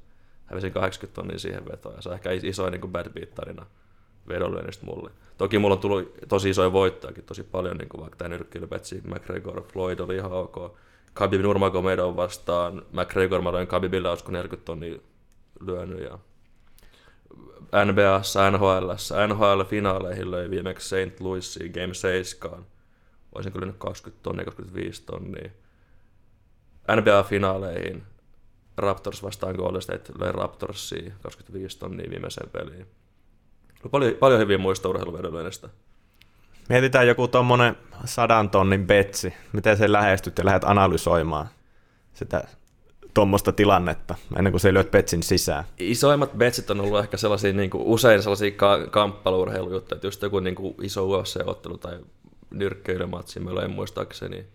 Hävisin 0.51 0.73
80 0.73 1.15
tonnia 1.15 1.39
siihen 1.39 1.67
vetoon 1.67 1.95
ja 1.95 2.03
se 2.03 2.09
on 2.09 2.15
ehkä 2.15 2.31
isoin 2.33 2.73
niin 2.73 2.93
bad 2.93 3.11
beat 3.11 3.35
tarina 3.35 3.67
vedonlyönnistä 4.29 4.87
mulle. 4.87 5.11
Toki 5.39 5.59
mulla 5.59 5.75
on 5.75 5.81
tullut 5.81 6.15
tosi 6.29 6.51
isoja 6.51 6.73
voittojakin 6.73 7.25
tosi 7.25 7.43
paljon, 7.43 7.77
niin 7.77 7.89
kuin 7.89 8.01
vaikka 8.01 8.17
tämä 8.17 8.29
nyrkkilybetsi, 8.29 9.03
McGregor, 9.05 9.63
Floyd 9.73 9.99
oli 9.99 10.17
ihan 10.17 10.33
ok. 10.33 10.77
Khabib 11.15 11.41
Nurmagomedov 11.41 12.17
vastaan, 12.17 12.83
McGregor 12.93 13.43
mä 13.43 13.53
löin 13.53 13.67
Khabibille, 13.67 14.09
olisiko 14.09 14.33
40 14.33 14.67
tonnia 14.67 14.99
lyönyt 15.61 16.01
ja 16.01 16.19
NBA, 17.85 18.23
NHL, 18.51 18.91
NHL-finaaleihin 19.27 20.31
löi 20.31 20.51
viimeksi 20.51 20.89
St. 20.89 21.21
Louisiin 21.21 21.73
Game 21.73 21.95
7 21.95 22.67
olisin 23.33 23.53
kyllä 23.53 23.67
nyt 23.67 23.77
20 23.79 24.23
tonnia, 24.23 24.45
25 24.45 25.03
tonnia. 25.07 25.51
NBA-finaaleihin 26.89 28.03
Raptors 28.79 29.23
vastaan 29.23 29.55
Golden 29.55 29.83
State 29.83 30.13
löi 30.19 30.33
Raptorsia 30.33 31.13
25 31.23 31.79
tonnia 31.79 32.11
viimeiseen 32.11 32.51
peliin. 32.51 32.87
Paljon, 33.91 34.15
paljon 34.15 34.41
hyviä 34.41 34.59
muista 34.59 34.89
urheiluvedonlyönnistä. 34.89 35.69
Mietitään 36.69 37.07
joku 37.07 37.29
tuommoinen 37.29 37.77
sadan 38.05 38.51
tonnin 38.51 38.87
betsi. 38.87 39.35
Miten 39.53 39.77
se 39.77 39.93
lähestyt 39.93 40.39
ja 40.39 40.45
lähdet 40.45 40.65
analysoimaan 40.65 41.49
sitä 42.15 42.45
tuommoista 43.15 43.53
tilannetta, 43.53 44.15
ennen 44.37 44.53
kuin 44.53 44.61
se 44.61 44.75
lyöt 44.75 44.91
betsin 44.91 45.23
sisään? 45.23 45.65
Isoimmat 45.79 46.33
betsit 46.33 46.71
on 46.71 46.81
ollut 46.81 46.99
ehkä 46.99 47.17
sellaisia 47.17 47.53
niin 47.53 47.71
kuin, 47.71 47.83
usein 47.85 48.23
sellaisia 48.23 48.51
ka- 48.51 48.87
kamppailurheilujuttuja, 48.87 49.97
että 49.97 50.07
just 50.07 50.23
joku 50.23 50.41
niin 50.41 50.55
kuin, 50.55 50.75
iso 50.83 51.07
UFC-ottelu 51.07 51.79
tai 51.79 51.99
nyrkkeilymatsi, 52.51 53.41
meillä 53.41 53.63
ei 53.63 53.69
muistaakseni 53.69 54.47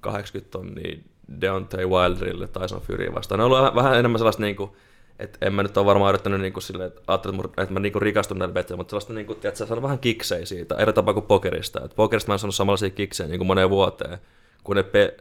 80 0.00 0.50
tonnia 0.50 0.98
Deontay 1.40 1.86
Wilderille 1.86 2.48
Tyson 2.48 2.80
Fury 2.80 3.14
vastaan. 3.14 3.38
Ne 3.38 3.44
on 3.44 3.52
ollut 3.52 3.74
vähän 3.74 3.98
enemmän 3.98 4.18
sellaista 4.18 4.42
niin 4.42 4.56
kuin, 4.56 4.70
että 5.18 5.38
en 5.46 5.54
mä 5.54 5.62
nyt 5.62 5.76
ole 5.76 5.86
varmaan 5.86 6.08
yrittänyt 6.08 6.40
niin 6.40 6.52
kuin 6.52 6.62
silleen, 6.62 6.88
että 6.88 7.02
ajattelin, 7.06 7.40
että 7.56 7.72
mä 7.74 7.80
niin 7.80 8.02
rikastun 8.02 8.38
näillä 8.38 8.54
betillä, 8.54 8.76
mutta 8.76 8.90
sellaista 8.90 9.12
niin 9.12 9.26
kuin, 9.26 9.40
tiedätkö, 9.40 9.66
saanut 9.66 9.82
vähän 9.82 9.98
kiksejä 9.98 10.46
siitä, 10.46 10.74
eri 10.74 10.92
tapaa 10.92 11.14
kuin 11.14 11.26
pokerista. 11.26 11.84
Et 11.84 11.96
pokerista 11.96 12.30
mä 12.30 12.34
en 12.34 12.38
saanut 12.38 12.54
samanlaisia 12.54 12.90
kiksejä 12.90 13.28
niin 13.28 13.38
kuin 13.38 13.46
moneen 13.46 13.70
vuoteen, 13.70 14.18
kun 14.64 14.76
ne 14.76 14.82
pe- 14.82 15.16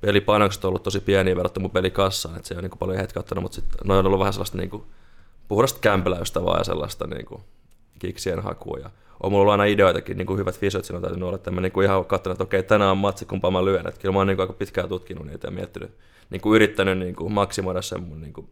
pelipainokset 0.00 0.64
on 0.64 0.68
ollut 0.68 0.82
tosi 0.82 1.00
pieniä 1.00 1.36
verrattuna 1.36 1.62
mun 1.62 1.70
pelikassaan, 1.70 2.36
että 2.36 2.48
se 2.48 2.54
on 2.54 2.62
niin 2.62 2.70
kuin 2.70 2.78
paljon 2.78 2.98
hetkä 2.98 3.20
ottanut, 3.20 3.42
mutta 3.42 3.54
sitten 3.54 3.78
noin 3.84 3.98
on 3.98 4.06
ollut 4.06 4.18
vähän 4.18 4.32
sellaista 4.32 4.58
niin 4.58 4.70
kuin, 4.70 4.82
puhdasta 5.48 5.80
kämpeläystä 5.80 6.44
vaan 6.44 6.60
ja 6.60 6.64
sellaista 6.64 7.06
niin 7.06 7.26
kuin, 7.26 7.42
kiksien 7.98 8.40
hakua. 8.42 8.78
Ja 8.78 8.90
on 9.22 9.32
mulla 9.32 9.40
ollut 9.40 9.52
aina 9.52 9.64
ideoitakin, 9.64 10.18
niin 10.18 10.26
kuin 10.26 10.38
hyvät 10.38 10.58
fysiot 10.58 10.84
siinä 10.84 10.96
on 10.96 11.02
täytynyt 11.02 11.28
olla, 11.28 11.38
mä 11.50 11.60
niin 11.60 11.72
kuin 11.72 11.84
ihan 11.84 12.04
katsonut, 12.04 12.34
että 12.34 12.44
okei, 12.44 12.62
tänään 12.62 12.90
on 12.90 12.98
matsi, 12.98 13.26
kumpaa 13.26 13.50
mä 13.50 13.64
lyön. 13.64 13.86
Että 13.86 14.00
kyllä 14.00 14.12
mä 14.12 14.18
oon 14.18 14.26
niin 14.26 14.36
kuin 14.36 14.44
aika 14.44 14.52
pitkään 14.52 14.88
tutkinut 14.88 15.26
niitä 15.26 15.46
ja 15.46 15.50
miettinyt, 15.50 15.90
niin 16.30 16.40
kuin 16.40 16.56
yrittänyt 16.56 16.98
niin 16.98 17.16
kuin 17.16 17.32
maksimoida 17.32 17.82
sen 17.82 18.02
mun 18.02 18.20
niin 18.20 18.32
kuin 18.32 18.48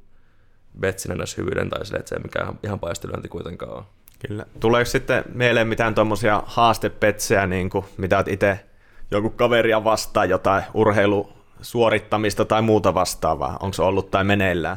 hyvyyden 1.36 1.70
tai 1.70 1.86
sille, 1.86 1.98
että 1.98 2.08
se 2.08 2.14
ei 2.14 2.22
mikään 2.22 2.58
ihan 2.62 2.80
paistelyointi 2.80 3.28
kuitenkaan 3.28 3.72
ole. 3.72 3.84
Kyllä. 4.28 4.46
Tuleeko 4.60 4.90
sitten 4.90 5.24
mieleen 5.34 5.68
mitään 5.68 5.94
tuommoisia 5.94 6.42
haastepetsejä, 6.46 7.46
niin 7.46 7.70
kuin, 7.70 7.84
mitä 7.96 8.16
olet 8.16 8.28
itse 8.28 8.60
joku 9.10 9.30
kaveria 9.30 9.84
vastaan, 9.84 10.28
jotain 10.28 10.64
urheilusuorittamista 10.74 12.44
tai 12.44 12.62
muuta 12.62 12.94
vastaavaa? 12.94 13.56
Onko 13.60 13.72
se 13.72 13.82
ollut 13.82 14.10
tai 14.10 14.24
meneillään? 14.24 14.76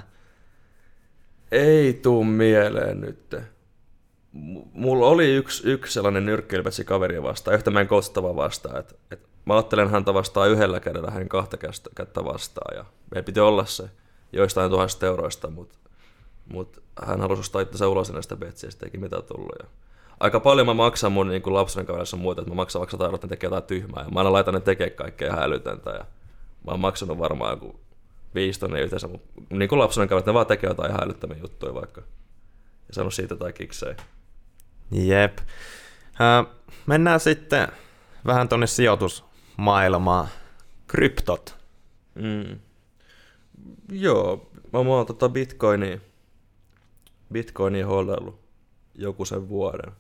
Ei 1.52 1.94
tuu 1.94 2.24
mieleen 2.24 3.02
nyt 3.02 3.36
mulla 4.74 5.08
oli 5.08 5.36
yksi, 5.36 5.70
yksi 5.70 5.94
sellainen 5.94 6.26
nyrkkeilypetsi 6.26 6.84
kaveri 6.84 7.24
vastaan, 7.24 7.56
yhtä 7.56 7.72
meidän 7.72 7.88
kostava 7.88 8.36
vastaan, 8.36 8.80
että, 8.80 8.96
että 9.12 9.30
mä 9.46 9.54
ajattelen 9.54 9.90
häntä 9.90 10.14
vastaan 10.14 10.50
yhdellä 10.50 10.80
kädellä, 10.80 11.12
hän 11.12 11.30
kahta 11.30 11.58
kättä 11.96 12.24
vastaan, 12.24 12.78
ja 12.78 12.86
meidän 13.12 13.26
piti 13.26 13.40
olla 13.40 13.66
se 13.66 13.90
joistain 14.34 14.72
tuhansista 14.72 15.06
euroista, 15.06 15.50
mutta 15.50 15.78
mut 16.54 16.84
hän 17.06 17.22
halusi 17.22 17.40
ostaa 17.40 17.62
itse 17.62 17.86
ulos 17.86 18.12
näistä 18.12 18.36
betsiä, 18.36 18.70
eikä 18.84 18.98
mitään 18.98 19.24
tullut. 19.24 19.56
Ja 19.60 19.66
aika 20.20 20.40
paljon 20.40 20.68
mä 20.68 20.74
maksan 20.74 21.12
mun 21.12 21.28
niin 21.28 21.42
lapsen 21.46 21.86
kaverissa 21.86 22.18
muuta, 22.18 22.42
että 22.42 22.52
mä 22.52 22.56
maksan 22.56 22.80
vaikka 22.80 22.92
100 22.92 23.04
euroa, 23.04 23.16
että 23.16 23.28
ne 23.28 23.30
tekee 23.30 23.48
jotain 23.48 23.64
tyhmää, 23.64 24.04
ja 24.04 24.10
mä 24.10 24.20
aina 24.20 24.32
laitan 24.32 24.54
ne 24.54 24.60
tekemään 24.60 24.96
kaikkea 24.96 25.28
ihan 25.28 25.44
älytöntä, 25.44 25.90
ja 25.90 26.06
mä 26.66 26.72
oon 26.72 26.80
maksanut 26.80 27.20
varmaan 27.20 27.52
joku 27.52 27.80
viisi 28.36 28.60
tonnia 28.60 28.84
yhteensä, 28.84 29.08
mutta 29.08 29.42
niin 29.50 29.70
kuin 29.70 29.80
lapsen 29.80 30.08
kaverit, 30.08 30.26
ne 30.26 30.34
vaan 30.34 30.48
tekee 30.48 30.70
jotain 30.70 30.92
ihan 30.92 31.04
älyttömiä 31.04 31.38
juttuja 31.42 31.74
vaikka, 31.74 32.02
ja 32.88 32.94
saanut 32.94 33.14
siitä 33.14 33.36
tai 33.36 33.54
kiksejä. 33.54 33.96
Jep. 34.92 35.38
Äh, 36.22 36.56
mennään 36.86 37.20
sitten 37.20 37.68
vähän 38.26 38.50
tuonne 38.50 38.68
sijoitusmaailmaan. 38.68 40.28
Kryptot. 40.88 41.56
Mm. 42.16 42.60
Joo, 43.92 44.52
mä 44.74 44.80
oon 44.80 45.06
tota 45.06 45.30
bitcoinia, 45.30 46.00
bitcoinia 47.34 47.88
holdellut 47.88 48.40
joku 48.96 49.26
sen 49.26 49.50
vuoden. 49.50 49.92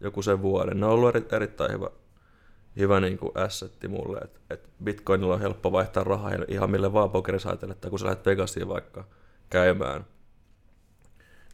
Joku 0.00 0.22
sen 0.22 0.42
vuoden. 0.42 0.80
Ne 0.80 0.86
on 0.86 0.92
ollut 0.92 1.16
eri, 1.16 1.26
erittäin 1.32 1.72
hyvä, 1.72 1.90
hyvä 2.76 3.00
niin 3.00 3.18
kuin 3.18 3.32
assetti 3.34 3.88
mulle, 3.88 4.18
että 4.18 4.40
et 4.50 4.68
bitcoinilla 4.84 5.34
on 5.34 5.40
helppo 5.40 5.72
vaihtaa 5.72 6.04
rahaa 6.04 6.30
ihan 6.48 6.70
mille 6.70 6.92
vaan 6.92 7.10
pokerisaitelle, 7.10 7.72
että 7.72 7.90
kun 7.90 7.98
sä 7.98 8.06
lähdet 8.06 8.26
Vegasiin 8.26 8.68
vaikka 8.68 9.04
käymään– 9.50 10.06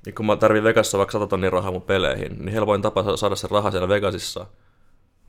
niin 0.07 0.15
kun 0.15 0.27
mä 0.27 0.37
tarvin 0.37 0.65
Vegasissa 0.65 0.99
vaikka 0.99 1.13
100 1.13 1.27
tonnia 1.27 1.51
rahaa 1.51 1.73
mun 1.73 1.83
peleihin, 1.83 2.39
niin 2.39 2.49
helpoin 2.49 2.83
tapa 2.83 3.17
saada 3.17 3.37
se 3.37 3.49
raha 3.51 3.71
siellä 3.71 3.89
Vegasissa 3.89 4.47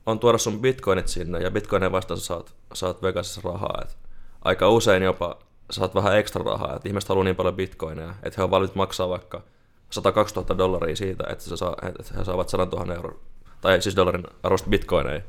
on 0.06 0.18
tuoda 0.18 0.38
sun 0.38 0.60
bitcoinit 0.60 1.08
sinne, 1.08 1.38
ja 1.38 1.50
bitcoinin 1.50 1.92
vastaan 1.92 2.20
saat, 2.20 2.54
saat 2.74 3.02
Vegasissa 3.02 3.40
rahaa. 3.44 3.82
Et 3.82 3.96
aika 4.44 4.70
usein 4.70 5.02
jopa 5.02 5.38
saat 5.70 5.94
vähän 5.94 6.18
ekstra 6.18 6.44
rahaa, 6.44 6.76
että 6.76 6.88
ihmiset 6.88 7.08
haluaa 7.08 7.24
niin 7.24 7.36
paljon 7.36 7.54
bitcoineja, 7.54 8.14
että 8.22 8.34
he 8.36 8.42
on 8.42 8.50
valmiit 8.50 8.74
maksaa 8.74 9.08
vaikka 9.08 9.42
102 9.90 10.34
000 10.34 10.58
dollaria 10.58 10.96
siitä, 10.96 11.24
että, 11.28 11.44
se 11.44 11.56
saa, 11.56 11.76
että 11.82 12.14
he 12.18 12.24
saavat 12.24 12.48
100 12.48 12.76
000 12.76 12.94
euroa, 12.94 13.18
tai 13.60 13.82
siis 13.82 13.96
dollarin 13.96 14.24
arvosta 14.42 14.70
bitcoineja. 14.70 15.20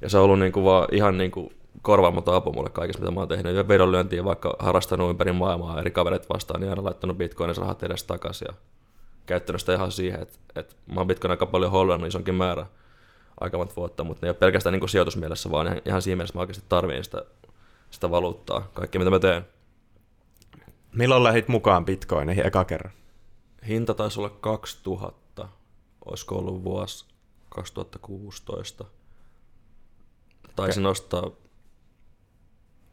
Ja 0.00 0.08
se 0.08 0.18
on 0.18 0.24
ollut 0.24 0.38
niinku 0.38 0.64
vaan 0.64 0.88
ihan 0.92 1.18
niinku 1.18 1.52
korvaamaton 1.82 2.34
apu 2.34 2.52
mulle 2.52 2.70
kaikessa, 2.70 3.00
mitä 3.00 3.10
mä 3.10 3.20
oon 3.20 3.28
tehnyt. 3.28 3.56
Ja 3.56 3.68
vedonlyöntiä 3.68 4.24
vaikka 4.24 4.56
harrastanut 4.58 5.10
ympäri 5.10 5.32
maailmaa 5.32 5.80
eri 5.80 5.90
kavereita 5.90 6.34
vastaan, 6.34 6.60
niin 6.60 6.70
aina 6.70 6.84
laittanut 6.84 7.18
bitcoinin 7.18 7.56
rahat 7.56 7.82
edes 7.82 8.04
takaisin. 8.04 8.48
Ja 8.48 8.54
käyttänyt 9.26 9.60
sitä 9.60 9.74
ihan 9.74 9.92
siihen, 9.92 10.22
että, 10.22 10.38
että 10.56 10.74
mä 10.86 11.00
oon 11.00 11.06
Bitcoin 11.06 11.30
aika 11.30 11.46
paljon 11.46 11.70
hollannut 11.70 12.08
isonkin 12.08 12.34
määrä 12.34 12.66
aika 13.40 13.58
monta 13.58 13.76
vuotta, 13.76 14.04
mutta 14.04 14.26
ne 14.26 14.28
ei 14.28 14.30
ole 14.30 14.36
pelkästään 14.36 14.72
niin 14.72 14.88
sijoitusmielessä, 14.88 15.50
vaan 15.50 15.66
ihan, 15.66 15.80
ihan 15.84 16.02
siinä 16.02 16.16
mielessä 16.16 16.34
mä 16.34 16.40
oikeasti 16.40 16.64
tarviin 16.68 17.04
sitä, 17.04 17.24
sitä 17.90 18.10
valuuttaa, 18.10 18.70
kaikki 18.74 18.98
mitä 18.98 19.10
mä 19.10 19.18
teen. 19.18 19.46
Milloin 20.92 21.24
lähdit 21.24 21.48
mukaan 21.48 21.84
bitcoiniin 21.84 22.46
eka 22.46 22.64
kerran? 22.64 22.92
Hinta 23.68 23.94
taisi 23.94 24.20
olla 24.20 24.30
2000, 24.30 25.48
olisiko 26.04 26.34
ollut 26.38 26.64
vuosi 26.64 27.06
2016. 27.48 28.84
Taisin 30.56 30.82
okay. 30.82 30.90
ostaa 30.90 31.30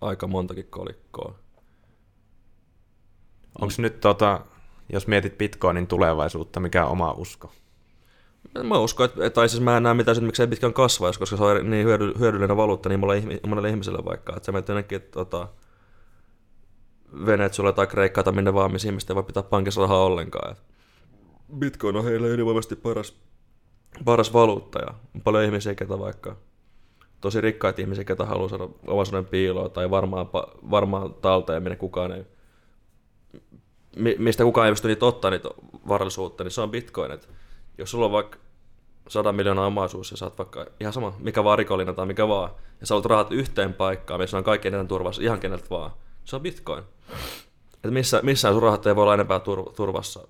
aika 0.01 0.27
montakin 0.27 0.67
kolikkoa. 0.67 1.35
Onko 3.61 3.73
nyt, 3.77 3.99
tota, 3.99 4.45
jos 4.93 5.07
mietit 5.07 5.37
bitcoinin 5.37 5.87
tulevaisuutta, 5.87 6.59
mikä 6.59 6.85
on 6.85 6.91
oma 6.91 7.11
usko? 7.11 7.51
Mä 8.63 8.79
uskon, 8.79 9.05
että, 9.05 9.29
tai 9.29 9.49
siis 9.49 9.63
mä 9.63 9.77
en 9.77 9.83
näe 9.83 9.93
mitään, 9.93 10.17
että 10.17 10.25
miksei 10.25 10.47
Bitcoin 10.47 10.73
kasvaisi, 10.73 11.19
koska 11.19 11.37
se 11.37 11.43
on 11.43 11.69
niin 11.69 11.87
hyödyllinen 12.19 12.57
valuutta 12.57 12.89
niin 12.89 12.99
monelle, 12.99 13.69
ihmiselle 13.69 14.05
vaikka. 14.05 14.33
Että 14.35 14.45
se 14.45 14.51
menee 14.51 14.65
jonnekin, 14.67 15.01
tota, 15.01 15.47
Venezuela 17.25 17.71
tai 17.71 17.87
Kreikka 17.87 18.23
tai 18.23 18.33
minne 18.33 18.53
vaan, 18.53 18.71
missä 18.71 18.87
ihmiset 18.87 19.09
ei 19.09 19.15
voi 19.15 19.23
pitää 19.23 19.43
pankissa 19.43 19.81
rahaa 19.81 20.03
ollenkaan. 20.05 20.51
Et 20.51 20.63
Bitcoin 21.59 21.95
on 21.95 22.03
heille 22.03 22.27
ylivoimaisesti 22.27 22.75
paras, 22.75 23.15
paras 24.05 24.33
valuutta 24.33 24.79
ja 24.79 24.93
on 25.15 25.21
paljon 25.21 25.43
ihmisiä, 25.43 25.75
ketä 25.75 25.99
vaikka 25.99 26.35
tosi 27.21 27.41
rikkaita 27.41 27.81
ihmisiä, 27.81 28.03
ketä 28.03 28.25
haluaa 28.25 28.49
saada 28.49 28.69
omaisuuden 28.87 29.25
piiloa 29.25 29.69
tai 29.69 29.89
varmaan, 29.89 30.27
varmaan 30.71 31.13
talteen, 31.13 31.63
minne 31.63 31.75
kukaan 31.75 32.11
ei, 32.11 32.25
mistä 34.17 34.43
kukaan 34.43 34.67
ei 34.67 34.71
pysty 34.71 34.87
niitä 34.87 35.05
ottaa 35.05 35.31
niitä 35.31 35.49
varallisuutta, 35.87 36.43
niin 36.43 36.51
se 36.51 36.61
on 36.61 36.71
Bitcoin. 36.71 37.11
Et 37.11 37.29
jos 37.77 37.91
sulla 37.91 38.05
on 38.05 38.11
vaikka 38.11 38.37
100 39.07 39.31
miljoonaa 39.31 39.65
omaisuus 39.65 40.11
ja 40.11 40.17
saat 40.17 40.37
vaikka 40.37 40.65
ihan 40.79 40.93
sama, 40.93 41.15
mikä 41.19 41.43
vaan 41.43 41.57
rikollinen 41.57 41.95
tai 41.95 42.05
mikä 42.05 42.27
vaan, 42.27 42.51
ja 42.81 42.87
sä 42.87 42.95
rahat 43.05 43.31
yhteen 43.31 43.73
paikkaan, 43.73 44.19
missä 44.19 44.37
on 44.37 44.43
kaikki 44.43 44.67
eniten 44.67 44.87
turvassa, 44.87 45.21
ihan 45.21 45.39
keneltä 45.39 45.65
vaan, 45.69 45.91
se 46.25 46.35
on 46.35 46.41
bitcoin. 46.41 46.83
Et 47.83 47.91
missä, 47.91 48.19
missään 48.23 48.53
sun 48.53 48.63
rahat 48.63 48.87
ei 48.87 48.95
voi 48.95 49.01
olla 49.01 49.13
enempää 49.13 49.39
turvassa, 49.75 50.27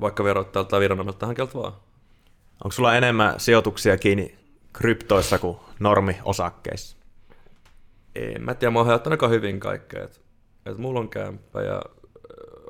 vaikka 0.00 0.24
verottajalta 0.24 0.70
tai 0.70 0.80
viranomaiselta 0.80 1.18
tähän 1.18 1.34
keltä 1.34 1.54
vaan. 1.54 1.72
Onko 2.64 2.72
sulla 2.72 2.96
enemmän 2.96 3.40
sijoituksia 3.40 3.96
kiinni 3.96 4.38
kryptoissa 4.72 5.38
kuin 5.38 5.58
normi-osakkeissa? 5.80 6.96
En 8.14 8.42
mä 8.42 8.54
tiedä, 8.54 8.70
mä 8.70 8.78
oon 8.78 9.00
aika 9.10 9.28
hyvin 9.28 9.60
kaikkea. 9.60 10.04
Et, 10.04 10.20
et 10.66 10.78
mulla 10.78 11.00
on 11.00 11.08
kämppä 11.08 11.62
ja 11.62 11.82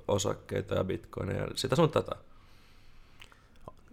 osakkeita 0.09 0.75
ja 0.75 0.85
bitcoinia 0.85 1.37
ja 1.37 1.47
sitä 1.55 1.77
sun 1.77 1.91
tätä. 1.91 2.13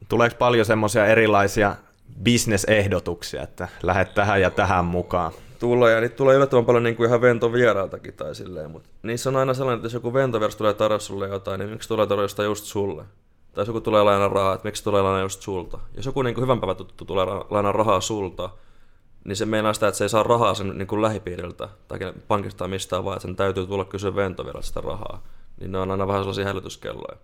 Tuleeko 0.10 0.36
paljon 0.40 0.66
semmoisia 0.66 1.06
erilaisia 1.06 1.76
bisnesehdotuksia, 2.24 3.44
että 3.44 3.68
lähdet 3.84 4.14
tähän 4.14 4.42
ja 4.42 4.50
tähän 4.50 4.86
mukaan? 4.86 5.32
Tulee, 5.60 5.94
ja 5.94 6.02
niitä 6.02 6.16
tulee 6.16 6.36
yllättävän 6.36 6.66
paljon 6.66 6.84
niin 6.84 6.96
kuin 6.96 7.08
ihan 7.08 7.22
ventovierailtakin 7.22 8.14
tai 8.14 8.36
silleen, 8.36 8.72
mutta 8.72 8.90
niissä 9.04 9.30
on 9.30 9.36
aina 9.36 9.54
sellainen, 9.54 9.78
että 9.78 9.86
jos 9.86 9.94
joku 9.94 10.14
ventovieras 10.14 10.56
tulee 10.56 10.74
tarjoa 10.74 11.00
sulle 11.00 11.28
jotain, 11.28 11.60
niin 11.60 11.70
miksi 11.70 11.90
tulee 11.90 12.08
tarjoa 12.08 12.44
just 12.46 12.66
sulle? 12.66 13.04
Tai 13.54 13.62
jos 13.62 13.68
joku 13.68 13.82
tulee 13.82 14.04
lainaa 14.04 14.28
rahaa, 14.28 14.56
että 14.56 14.68
miksi 14.68 14.84
tulee 14.84 15.02
lainaa 15.02 15.22
just 15.22 15.42
sulta? 15.42 15.80
Jos 15.96 16.06
joku 16.06 16.22
niin 16.22 16.36
kuin 16.36 16.44
hyvän 16.44 16.60
päivän 16.60 16.76
tuttu 16.76 17.06
tulee 17.06 17.26
lainaa 17.50 17.72
rahaa 17.72 18.02
sulta, 18.02 18.50
niin 19.24 19.36
se 19.36 19.46
meinaa 19.46 19.74
sitä, 19.74 19.88
että 19.88 19.98
se 19.98 20.06
ei 20.06 20.10
saa 20.10 20.24
rahaa 20.24 20.54
sen 20.54 20.78
niin 20.78 20.88
kuin 20.88 21.02
lähipiiriltä 21.02 21.70
tai 21.88 22.00
pankista 22.28 22.58
tai 22.58 22.68
mistään, 22.68 23.06
vaan 23.06 23.18
että 23.18 23.28
sen 23.28 23.36
täytyy 23.36 23.68
tulla 23.68 23.86
kysyä 23.86 24.16
ventovieralta 24.16 24.68
sitä 24.68 24.82
rahaa. 24.82 25.24
Niin 25.60 25.72
ne 25.72 25.78
on 25.78 25.92
aina 25.92 26.08
vähän 26.08 26.22
sellaisia 26.22 26.46
hälytyskelloja. 26.46 27.18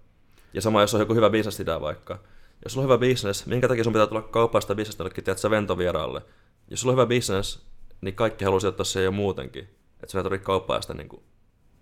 Ja 0.53 0.61
sama, 0.61 0.81
jos 0.81 0.93
on 0.93 0.99
joku 0.99 1.15
hyvä 1.15 1.29
bisnesidea 1.29 1.81
vaikka, 1.81 2.19
jos 2.63 2.73
sulla 2.73 2.87
on 2.87 2.93
hyvä 2.93 3.07
business, 3.09 3.45
minkä 3.45 3.67
takia 3.67 3.83
sun 3.83 3.93
pitää 3.93 4.07
tulla 4.07 4.21
kauppaa 4.21 4.61
sitä 4.61 4.75
bisnestä 4.75 5.03
jollekin, 5.03 5.23
tiedät 5.23 5.39
sä 5.39 5.49
ventovieraalle? 5.49 6.21
Jos 6.69 6.81
sulla 6.81 6.93
on 6.93 6.97
hyvä 6.99 7.15
business, 7.15 7.65
niin 8.01 8.15
kaikki 8.15 8.45
haluaa 8.45 8.59
sijoittaa 8.59 8.83
se 8.83 9.03
jo 9.03 9.11
muutenkin. 9.11 9.63
Että 9.93 10.11
sun 10.11 10.19
ei 10.19 10.23
tarvitse 10.23 10.45
kauppaa 10.45 10.81
sitä 10.81 10.93
niin 10.93 11.09
kuin 11.09 11.23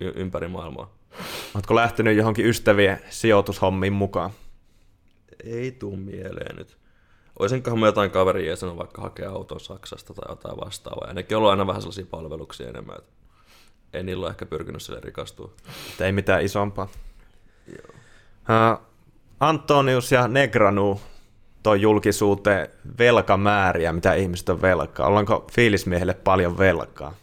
y- 0.00 0.12
ympäri 0.16 0.48
maailmaa. 0.48 0.94
Oletko 1.54 1.74
lähtenyt 1.74 2.16
johonkin 2.16 2.46
ystävien 2.46 3.00
sijoitushommiin 3.10 3.92
mukaan? 3.92 4.30
Ei 5.44 5.72
tuu 5.72 5.96
mieleen 5.96 6.56
nyt. 6.56 6.76
Olisinkohan 7.38 7.78
mä 7.78 7.86
jotain 7.86 8.10
kaveria 8.10 8.56
sanonut 8.56 8.78
vaikka 8.78 9.02
hakea 9.02 9.30
auton 9.30 9.60
Saksasta 9.60 10.14
tai 10.14 10.32
jotain 10.32 10.56
vastaavaa. 10.56 11.08
Ja 11.08 11.14
nekin 11.14 11.36
on 11.36 11.50
aina 11.50 11.66
vähän 11.66 11.82
sellaisia 11.82 12.06
palveluksia 12.10 12.68
enemmän. 12.68 12.96
Että 12.98 13.12
ei 13.92 14.02
niillä 14.02 14.24
ole 14.24 14.30
ehkä 14.30 14.46
pyrkinyt 14.46 14.82
sille 14.82 15.00
rikastua. 15.00 15.50
Ei 16.00 16.12
mitään 16.12 16.42
isompaa. 16.42 16.88
Joo. 17.66 17.94
Uh, 18.40 18.86
Antonius 19.40 20.12
ja 20.12 20.28
Negranu 20.28 21.00
toi 21.62 21.80
julkisuuteen 21.80 22.68
velkamääriä, 22.98 23.92
mitä 23.92 24.14
ihmiset 24.14 24.48
on 24.48 24.62
velkaa. 24.62 25.06
Ollaanko 25.06 25.46
fiilismiehelle 25.52 26.14
paljon 26.14 26.58
velkaa? 26.58 27.14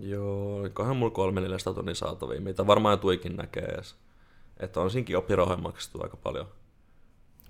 Joo, 0.00 0.56
olikohan 0.56 0.96
mulla 0.96 1.10
kolme 1.10 1.40
neljästä 1.40 1.74
tonnin 1.74 1.96
saatavia, 1.96 2.40
mitä 2.40 2.66
varmaan 2.66 2.98
tuikin 2.98 3.36
näkee 3.36 3.64
edes. 3.64 3.94
Että 4.60 4.80
on 4.80 4.90
siinkin 4.90 5.16
oppirahoja 5.16 5.56
maksettu 5.56 6.02
aika 6.02 6.16
paljon. 6.16 6.46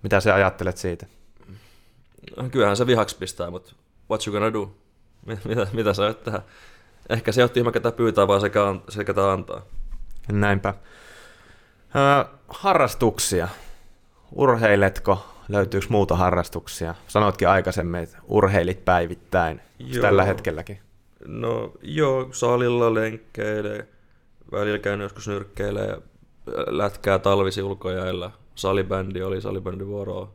Mitä 0.03 0.21
sä 0.21 0.35
ajattelet 0.35 0.77
siitä? 0.77 1.07
No, 2.37 2.49
kyllähän 2.49 2.77
se 2.77 2.87
vihaksi 2.87 3.17
pistää, 3.19 3.51
mutta 3.51 3.73
what 4.11 4.27
you 4.27 4.33
gonna 4.33 4.53
do? 4.53 4.71
Mitä, 5.49 5.67
mitä 5.73 5.95
sä 5.95 6.03
oot 6.03 6.25
tehdä? 6.25 6.43
Ehkä 7.09 7.33
se 7.33 7.43
on 7.43 7.51
tyhmä, 7.51 7.73
ketä 7.73 7.93
pyytää, 7.93 8.29
vaan 8.29 8.41
sekä, 8.41 8.61
se, 8.89 9.05
ketä 9.05 9.33
antaa. 9.33 9.63
Näinpä. 10.33 10.75
Öö, 11.97 12.25
harrastuksia. 12.49 13.49
Urheiletko? 14.33 15.27
Löytyykö 15.49 15.87
muuta 15.89 16.17
harrastuksia? 16.17 16.95
Sanoitkin 17.07 17.49
aikaisemmin, 17.49 18.01
että 18.01 18.19
urheilit 18.29 18.85
päivittäin 18.85 19.61
tällä 20.01 20.25
hetkelläkin. 20.25 20.81
No 21.27 21.73
joo, 21.83 22.29
salilla 22.33 22.95
lenkkeilee, 22.95 23.89
välillä 24.53 24.79
käyn 24.79 25.01
joskus 25.01 25.29
nyrkkeilee, 25.29 25.99
lätkää 26.67 27.19
talvisi 27.19 27.63
ulkojailla. 27.63 28.31
Salibändi 28.55 29.23
oli 29.23 29.41
salibändi 29.41 29.87
vuoroa. 29.87 30.33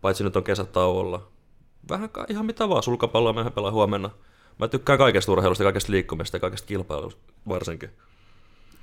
Paitsi 0.00 0.24
nyt 0.24 0.36
on 0.36 0.44
kesätauolla. 0.44 1.28
Vähän 1.88 2.10
ihan 2.28 2.46
mitä 2.46 2.68
vaan, 2.68 2.82
sulkapalloa 2.82 3.32
mehän 3.32 3.52
pelaa 3.52 3.70
huomenna. 3.70 4.10
Mä 4.58 4.68
tykkään 4.68 4.98
kaikesta 4.98 5.32
urheilusta, 5.32 5.64
kaikesta 5.64 5.92
liikkumista 5.92 6.36
ja 6.36 6.40
kaikesta 6.40 6.66
kilpailusta 6.66 7.32
varsinkin. 7.48 7.90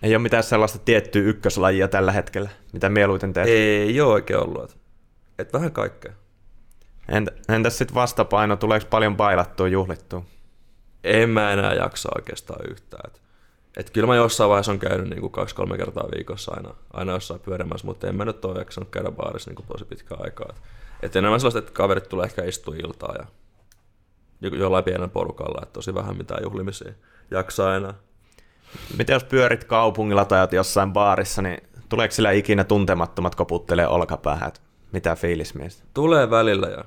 Ei 0.04 0.16
ole 0.16 0.22
mitään 0.22 0.44
sellaista 0.44 0.80
tiettyä 0.80 1.22
ykköslajia 1.22 1.88
tällä 1.88 2.12
hetkellä, 2.12 2.50
mitä 2.74 2.90
mieluiten 2.90 3.34
teet? 3.34 3.48
Ei 3.48 4.02
ole 4.02 4.14
oikein 4.14 4.40
ollut. 4.40 4.64
Et, 4.64 4.78
et 5.40 5.54
vähän 5.54 5.72
kaikkea. 5.72 6.14
Entä, 7.10 7.32
entäs 7.50 7.78
sitten 7.78 7.96
vastapaino, 7.96 8.56
tuleeko 8.56 8.86
paljon 8.90 9.18
bailattua, 9.18 9.68
juhlittua? 9.68 10.26
En 11.04 11.30
mä 11.30 11.52
enää 11.52 11.74
jaksa 11.74 12.10
oikeastaan 12.16 12.72
yhtään. 12.72 13.12
Et, 13.12 13.22
et 13.78 13.90
kyllä 13.90 14.08
mä 14.08 14.16
jossain 14.16 14.50
vaiheessa 14.50 14.72
on 14.72 14.80
käynyt 14.80 15.10
niinku 15.10 15.30
kaksi-kolme 15.30 15.78
kertaa 15.78 16.10
viikossa 16.16 16.52
aina, 16.56 16.76
aina 16.94 17.12
jossain 17.12 17.40
pyörimässä, 17.40 17.88
mutta 17.88 18.08
en 18.08 18.16
mä 18.16 18.26
nyt 18.26 18.46
ole 18.46 18.60
jaksanut 18.60 18.90
käydä 18.90 19.12
baarissa 19.12 19.50
niinku 19.50 19.64
tosi 19.68 19.86
pitkään 19.86 20.22
aikaa. 20.24 20.48
Et, 20.50 20.62
et 21.02 21.16
enemmän 21.16 21.40
sellaista, 21.40 21.60
että 21.60 21.72
kaverit 21.72 22.10
tulee 22.10 22.26
ehkä 22.26 22.44
istua 22.44 22.76
iltaa 22.76 23.16
ja 23.20 23.26
jollain 24.42 24.84
pienellä 24.84 25.08
porukalla, 25.08 25.60
että 25.64 25.74
tosi 25.74 25.94
vähän 25.94 26.18
mitään 26.18 26.44
juhlimisia 26.44 26.94
jaksaa 27.32 27.76
enää. 27.76 27.94
Miten 28.98 29.14
jos 29.14 29.24
pyörit 29.24 29.64
kaupungilla 29.64 30.26
tai 30.26 30.48
jossain 30.52 30.94
baarissa, 30.94 31.42
niin 31.42 31.58
tuleeko 31.90 32.12
sillä 32.12 32.32
ikinä 32.32 32.64
tuntemattomat 32.64 33.36
koputtelee 33.36 33.88
olkapäähän, 33.88 34.52
mitä 34.92 35.16
fiilis 35.16 35.56
miestä? 35.56 35.84
Tulee 35.94 36.30
välillä 36.30 36.68
ja 36.68 36.84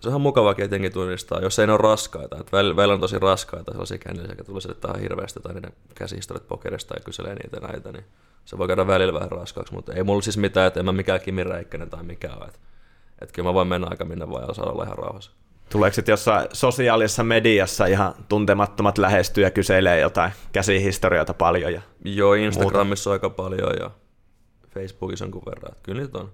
se 0.00 0.08
on 0.08 0.20
mukava 0.20 0.54
tietenkin 0.54 0.92
tunnistaa, 0.92 1.40
jos 1.40 1.58
ei 1.58 1.66
ne 1.66 1.72
ole 1.72 1.80
raskaita. 1.82 2.36
Että 2.40 2.56
välillä, 2.56 2.76
välillä 2.76 2.94
on 2.94 3.00
tosi 3.00 3.18
raskaita 3.18 3.72
sellaisia 3.72 3.98
kännisiä, 3.98 4.28
jotka 4.28 4.44
tulee 4.44 4.60
selittää 4.60 4.94
hirveästi 5.00 5.40
tai 5.40 5.54
niiden 5.54 5.72
käsihistoriat 5.94 6.48
pokerista 6.48 6.94
ja 6.94 7.04
kyselee 7.04 7.34
niitä 7.34 7.60
näitä, 7.60 7.92
niin 7.92 8.04
se 8.44 8.58
voi 8.58 8.66
käydä 8.66 8.86
välillä 8.86 9.14
vähän 9.14 9.32
raskaaksi, 9.32 9.74
mutta 9.74 9.92
ei 9.92 10.02
mulla 10.02 10.22
siis 10.22 10.36
mitään, 10.36 10.66
että 10.66 10.80
en 10.80 10.86
mä 10.86 10.92
mikään 10.92 11.20
Kimi 11.20 11.44
Räikkönen 11.44 11.90
tai 11.90 12.02
mikään 12.02 12.38
ole. 12.38 12.46
Että, 12.46 12.58
että 13.20 13.32
kyllä 13.32 13.48
mä 13.48 13.54
voin 13.54 13.68
mennä 13.68 13.86
aika 13.90 14.04
minne 14.04 14.30
vaan 14.30 14.44
ja 14.48 14.54
saada 14.54 14.70
olla 14.70 14.84
ihan 14.84 14.98
rauhassa. 14.98 15.30
Tuleeko 15.74 15.94
sitten 15.94 16.12
jossain 16.12 16.48
sosiaalisessa 16.52 17.24
mediassa 17.24 17.86
ihan 17.86 18.14
tuntemattomat 18.28 18.98
lähestyy 18.98 19.44
ja 19.44 19.50
kyselee 19.50 20.00
jotain 20.00 20.32
käsihistorioita 20.52 21.34
paljon? 21.34 21.72
Ja 21.72 21.80
Joo, 22.04 22.34
Instagramissa 22.34 23.10
muuta. 23.10 23.26
aika 23.26 23.30
paljon 23.30 23.72
ja 23.80 23.90
Facebookissa 24.68 25.24
jonkun 25.24 25.42
verran. 25.46 25.76
Kyllä 25.82 26.02
niitä 26.02 26.18
on. 26.18 26.32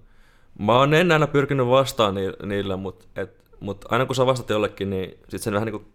Mä 0.59 0.79
oon 0.79 0.95
ennen 0.95 1.13
aina 1.13 1.27
pyrkinyt 1.27 1.67
vastaan 1.67 2.15
niillä, 2.45 2.77
mutta, 2.77 3.07
et, 3.17 3.45
mutta 3.61 3.87
aina 3.91 4.07
kun 4.07 4.17
sä 4.17 4.27
vastat 4.27 4.51
jollekin, 4.51 4.91
niin 4.91 5.11
sitten 5.11 5.41
se 5.41 5.53
vähän 5.53 5.67
niin 5.67 5.81
kuin 5.81 5.93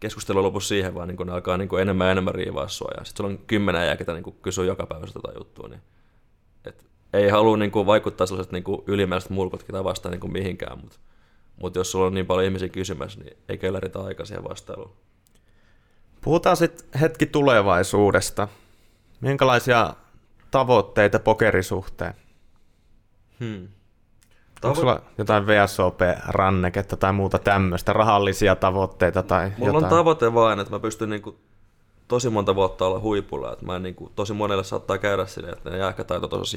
keskustelu 0.00 0.42
lopu 0.42 0.60
siihen, 0.60 0.94
vaan 0.94 1.08
niin 1.08 1.16
kun 1.16 1.26
ne 1.26 1.32
alkaa 1.32 1.56
niin 1.56 1.68
kuin 1.68 1.82
enemmän 1.82 2.06
ja 2.06 2.12
enemmän 2.12 2.34
riivaa 2.34 2.68
sua. 2.68 2.90
Ja 2.98 3.04
sitten 3.04 3.24
sulla 3.24 3.30
on 3.30 3.46
kymmenen 3.46 3.86
jää, 3.86 3.96
ketä 3.96 4.12
niin 4.12 4.36
kysyy 4.42 4.66
joka 4.66 4.86
päivä 4.86 5.06
tätä 5.06 5.38
juttua. 5.38 5.68
Niin, 5.68 5.80
et, 6.64 6.84
ei 7.12 7.28
halua 7.28 7.56
niin 7.56 7.72
vaikuttaa 7.86 8.26
sellaiset 8.26 8.52
niin 8.52 8.64
ylimääräiset 8.86 9.30
mulkut, 9.30 9.62
ketä 9.62 9.84
vastaa 9.84 10.10
niin 10.10 10.32
mihinkään, 10.32 10.78
mutta 10.78 10.96
mutta 11.62 11.78
jos 11.78 11.90
sulla 11.92 12.06
on 12.06 12.14
niin 12.14 12.26
paljon 12.26 12.44
ihmisiä 12.44 12.68
kysymässä, 12.68 13.20
niin 13.20 13.36
ei 13.48 13.58
kyllä 13.58 13.80
riitä 13.80 14.00
aikaa 14.00 14.26
siihen 14.26 14.44
vastailuun. 14.44 14.92
Puhutaan 16.20 16.56
sitten 16.56 17.00
hetki 17.00 17.26
tulevaisuudesta. 17.26 18.48
Minkälaisia 19.20 19.94
tavoitteita 20.50 21.18
pokerisuhteen? 21.18 22.14
Hmm. 23.40 23.68
Tavo- 24.60 24.68
Onko 24.68 24.80
sulla 24.80 25.02
jotain 25.18 25.46
VSOP-ranneketta 25.46 26.96
tai 26.96 27.12
muuta 27.12 27.38
tämmöistä, 27.38 27.92
rahallisia 27.92 28.56
tavoitteita 28.56 29.22
tai 29.22 29.52
Mulla 29.58 29.68
jotain? 29.68 29.84
on 29.84 29.90
tavoite 29.90 30.34
vain, 30.34 30.60
että 30.60 30.72
mä 30.72 30.78
pystyn 30.80 31.10
niinku 31.10 31.36
tosi 32.08 32.30
monta 32.30 32.54
vuotta 32.54 32.86
olla 32.86 33.00
huipulla. 33.00 33.52
Että 33.52 33.66
mä 33.66 33.76
en, 33.76 33.82
niin 33.82 33.94
kuin, 33.94 34.12
tosi 34.16 34.32
monelle 34.32 34.64
saattaa 34.64 34.98
käydä 34.98 35.26
silleen, 35.26 35.56
että 35.56 35.70
ne 35.70 35.78
jää 35.78 35.88
ehkä 35.88 36.04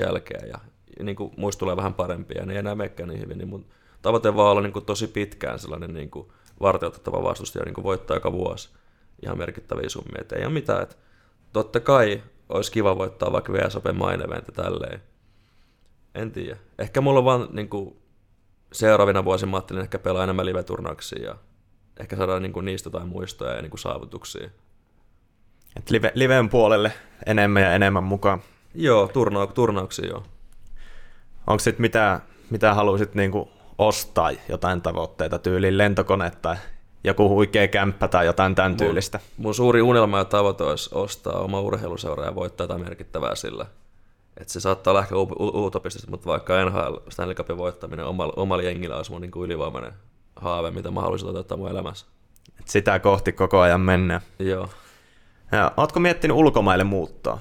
jälkeen 0.05 0.49
ja 0.49 0.57
niin 1.03 1.15
kuin, 1.15 1.33
muista 1.37 1.59
tulee 1.59 1.75
vähän 1.75 1.93
parempia 1.93 2.37
ja 2.39 2.45
ne 2.45 2.53
ei 2.53 2.59
enää 2.59 2.75
menekään 2.75 3.09
niin 3.09 3.21
hyvin. 3.21 3.37
Niin 3.37 3.47
mun 3.47 3.65
tavoite 4.05 4.35
vaan 4.35 4.51
olla 4.51 4.61
niin 4.61 4.73
kuin, 4.73 4.85
tosi 4.85 5.07
pitkään 5.07 5.59
sellainen 5.59 5.93
niin 5.93 6.11
kuin, 6.11 6.27
varteutettava 6.61 7.23
vastustaja 7.23 7.65
niin 7.65 7.73
kuin 7.73 7.83
voittaa 7.83 8.17
joka 8.17 8.31
vuosi 8.31 8.69
ihan 9.23 9.37
merkittäviä 9.37 9.89
summia. 9.89 10.21
Et 10.21 10.31
ei 10.31 10.45
ole 10.45 10.53
mitään. 10.53 10.83
Et 10.83 10.97
totta 11.53 11.79
kai 11.79 12.23
olisi 12.49 12.71
kiva 12.71 12.97
voittaa 12.97 13.31
vaikka 13.31 13.53
VSOP 13.53 13.85
main 13.93 14.21
event 14.21 14.45
tälleen. 14.53 15.01
En 16.15 16.31
tiedä. 16.31 16.57
Ehkä 16.79 17.01
mulla 17.01 17.19
on 17.19 17.25
vaan 17.25 17.47
niin 17.51 17.69
kuin, 17.69 17.95
seuraavina 18.71 19.25
vuosina 19.25 19.51
mä 19.51 19.57
ajattelin 19.57 19.81
ehkä 19.81 19.99
pelaa 19.99 20.23
enemmän 20.23 20.45
live-turnauksia 20.45 21.23
ja 21.23 21.35
ehkä 21.99 22.15
saada 22.15 22.39
niin 22.39 22.53
kuin, 22.53 22.65
niistä 22.65 22.87
jotain 22.87 23.07
muistoja 23.07 23.55
ja 23.55 23.61
niin 23.61 23.69
kuin, 23.69 23.79
saavutuksia. 23.79 24.49
Et 25.75 25.89
live, 25.89 26.11
liven 26.15 26.49
puolelle 26.49 26.91
enemmän 27.25 27.63
ja 27.63 27.73
enemmän 27.73 28.03
mukaan. 28.03 28.41
Joo, 28.75 29.07
turna- 29.07 29.47
turnauksia 29.47 30.07
joo. 30.07 30.23
Onko 31.47 31.59
sitten 31.59 31.81
mitä, 31.81 32.21
mitä 32.49 32.73
haluaisit 32.73 33.15
niinku 33.15 33.54
ostaa, 33.77 34.31
jotain 34.49 34.81
tavoitteita, 34.81 35.39
tyyliin 35.39 35.77
lentokone 35.77 36.31
tai 36.41 36.55
joku 37.03 37.29
huikea 37.29 37.67
kämppä 37.67 38.07
tai 38.07 38.25
jotain 38.25 38.55
tämän 38.55 38.77
tyylistä? 38.77 39.19
Mun, 39.37 39.45
mun 39.45 39.55
suuri 39.55 39.81
unelma 39.81 40.17
ja 40.17 40.25
tavoite 40.25 40.63
olisi 40.63 40.89
ostaa 40.93 41.39
oma 41.39 41.61
urheiluseura 41.61 42.25
ja 42.25 42.35
voittaa 42.35 42.63
jotain 42.63 42.81
merkittävää 42.81 43.35
sillä. 43.35 43.65
Et 44.37 44.49
se 44.49 44.59
saattaa 44.59 44.91
olla 44.91 45.01
ehkä 45.01 45.15
utopistista, 45.39 46.11
mutta 46.11 46.27
vaikka 46.27 46.65
NHL 46.65 46.95
Stanley 47.09 47.35
Cupin 47.35 47.57
voittaminen 47.57 48.05
omalla, 48.05 48.33
omalla 48.35 48.63
jengillä 48.63 48.95
olisi 48.95 49.11
mun 49.11 49.21
niin 49.21 49.31
kuin 49.31 49.45
ylivoimainen 49.45 49.93
haave, 50.35 50.71
mitä 50.71 50.91
mä 50.91 51.01
haluaisin 51.01 51.27
toteuttaa 51.27 51.57
mun 51.57 51.69
elämässä. 51.69 52.05
Et 52.59 52.67
sitä 52.67 52.99
kohti 52.99 53.31
koko 53.31 53.59
ajan 53.59 53.81
mennä. 53.81 54.21
Joo. 54.39 54.69
Ja, 55.51 55.71
ootko 55.77 55.99
miettinyt 55.99 56.37
ulkomaille 56.37 56.83
muuttaa? 56.83 57.39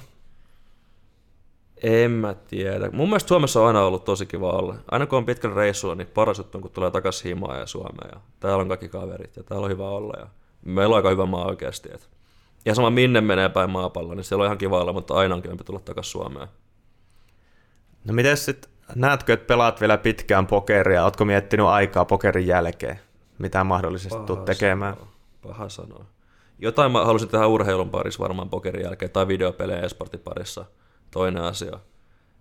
En 1.83 2.11
mä 2.11 2.33
tiedä. 2.33 2.89
Mun 2.91 3.09
mielestä 3.09 3.27
Suomessa 3.27 3.61
on 3.61 3.67
aina 3.67 3.83
ollut 3.83 4.05
tosi 4.05 4.25
kiva 4.25 4.49
olla. 4.49 4.75
Aina 4.91 5.05
kun 5.05 5.17
on 5.17 5.25
pitkän 5.25 5.53
reissulla, 5.53 5.95
niin 5.95 6.07
paras 6.07 6.37
juttu 6.37 6.57
on, 6.57 6.61
kun 6.61 6.71
tulee 6.71 6.91
takaisin 6.91 7.29
himaan 7.29 7.59
ja 7.59 7.65
Suomeen. 7.65 8.09
Ja 8.13 8.21
täällä 8.39 8.61
on 8.61 8.67
kaikki 8.67 8.89
kaverit 8.89 9.35
ja 9.35 9.43
täällä 9.43 9.65
on 9.65 9.71
hyvä 9.71 9.89
olla. 9.89 10.13
Ja 10.19 10.27
meillä 10.65 10.93
on 10.93 10.97
aika 10.97 11.09
hyvä 11.09 11.25
maa 11.25 11.45
oikeasti. 11.45 11.89
Et. 11.93 12.09
Ja 12.65 12.75
sama 12.75 12.89
minne 12.89 13.21
menee 13.21 13.49
päin 13.49 13.69
maapalloa, 13.69 14.15
niin 14.15 14.23
siellä 14.23 14.41
on 14.41 14.45
ihan 14.45 14.57
kiva 14.57 14.81
olla, 14.81 14.93
mutta 14.93 15.13
aina 15.13 15.35
on 15.35 15.41
kivempi 15.41 15.63
tulla 15.63 15.79
takaisin 15.79 16.11
Suomeen. 16.11 16.47
No 18.05 18.13
miten 18.13 18.37
sitten, 18.37 18.71
näetkö, 18.95 19.33
että 19.33 19.47
pelaat 19.47 19.81
vielä 19.81 19.97
pitkään 19.97 20.47
pokeria? 20.47 21.03
Ootko 21.03 21.25
miettinyt 21.25 21.65
aikaa 21.65 22.05
pokerin 22.05 22.47
jälkeen? 22.47 22.99
Mitä 23.37 23.63
mahdollisesti 23.63 24.19
tulet 24.25 24.45
tekemään? 24.45 24.93
Sanoa. 24.93 25.11
Paha 25.41 25.69
sanoa. 25.69 26.05
Jotain 26.59 26.91
mä 26.91 27.05
halusin 27.05 27.29
tehdä 27.29 27.47
urheilun 27.47 27.89
parissa 27.89 28.23
varmaan 28.23 28.49
pokerin 28.49 28.83
jälkeen 28.83 29.11
tai 29.11 29.27
videopelejä 29.27 29.81
esportin 29.81 30.19
parissa. 30.19 30.65
Toinen 31.15 31.43
asia. 31.43 31.79